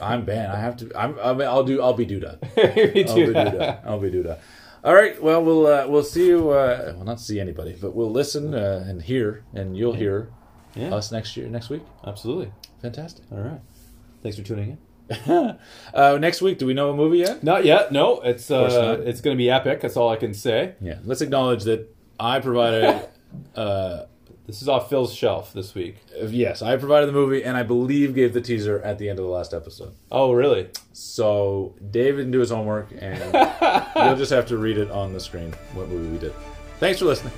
I'm 0.00 0.24
Ben. 0.24 0.50
I 0.50 0.58
have 0.60 0.76
to. 0.78 0.90
I'm. 0.94 1.18
I 1.20 1.32
mean, 1.32 1.46
I'll 1.48 1.64
do. 1.64 1.80
I'll 1.82 1.94
be 1.94 2.06
Duda. 2.06 2.40
Me 2.56 3.04
I'll 3.04 3.14
be 3.14 3.32
Duda. 3.32 3.86
I'll 3.86 4.00
be 4.00 4.10
Duda. 4.10 4.38
All 4.82 4.94
right. 4.94 5.20
Well, 5.22 5.44
we'll 5.44 5.66
uh, 5.66 5.86
we'll 5.88 6.02
see 6.02 6.26
you. 6.28 6.50
Uh, 6.50 6.92
well, 6.96 7.04
not 7.04 7.20
see 7.20 7.38
anybody, 7.40 7.76
but 7.80 7.94
we'll 7.94 8.10
listen 8.10 8.54
uh, 8.54 8.84
and 8.88 9.02
hear, 9.02 9.44
and 9.54 9.76
you'll 9.76 9.92
hear 9.94 10.30
Yeah. 10.74 10.94
us 10.94 11.12
next 11.12 11.36
year, 11.36 11.48
next 11.48 11.68
week. 11.70 11.82
Absolutely. 12.06 12.52
Fantastic. 12.82 13.24
All 13.30 13.38
right. 13.38 13.60
Thanks 14.22 14.38
for 14.38 14.42
tuning 14.44 14.70
in. 14.70 14.78
uh, 15.94 16.18
next 16.20 16.40
week, 16.40 16.58
do 16.58 16.66
we 16.66 16.72
know 16.74 16.90
a 16.90 16.94
movie 16.96 17.18
yet? 17.18 17.42
Not 17.42 17.64
yet. 17.64 17.90
No, 17.92 18.20
it's 18.20 18.50
uh, 18.50 19.02
it's 19.04 19.20
going 19.20 19.36
to 19.36 19.38
be 19.38 19.50
epic. 19.50 19.80
That's 19.80 19.96
all 19.96 20.08
I 20.08 20.16
can 20.16 20.32
say. 20.34 20.74
Yeah. 20.80 20.98
Let's 21.04 21.20
acknowledge 21.20 21.64
that 21.64 21.94
I 22.18 22.40
provided. 22.40 23.08
uh, 23.56 24.04
This 24.46 24.62
is 24.62 24.68
off 24.68 24.88
Phil's 24.88 25.14
shelf 25.14 25.52
this 25.52 25.74
week. 25.74 25.98
Uh, 26.20 26.26
yes, 26.26 26.60
I 26.60 26.76
provided 26.76 27.06
the 27.06 27.12
movie, 27.12 27.44
and 27.44 27.56
I 27.56 27.62
believe 27.62 28.14
gave 28.14 28.34
the 28.34 28.40
teaser 28.40 28.80
at 28.82 28.98
the 28.98 29.08
end 29.08 29.18
of 29.18 29.24
the 29.24 29.30
last 29.30 29.54
episode. 29.54 29.94
Oh, 30.10 30.32
really? 30.32 30.68
So 30.92 31.76
Dave 31.90 32.16
didn't 32.16 32.32
do 32.32 32.40
his 32.40 32.50
homework, 32.50 32.88
and 32.98 33.18
you'll 33.96 34.16
just 34.16 34.32
have 34.32 34.46
to 34.46 34.56
read 34.56 34.78
it 34.78 34.90
on 34.90 35.12
the 35.12 35.20
screen 35.20 35.52
what 35.74 35.88
movie 35.88 36.08
we 36.08 36.18
did. 36.18 36.34
Thanks 36.78 36.98
for 36.98 37.04
listening. 37.04 37.32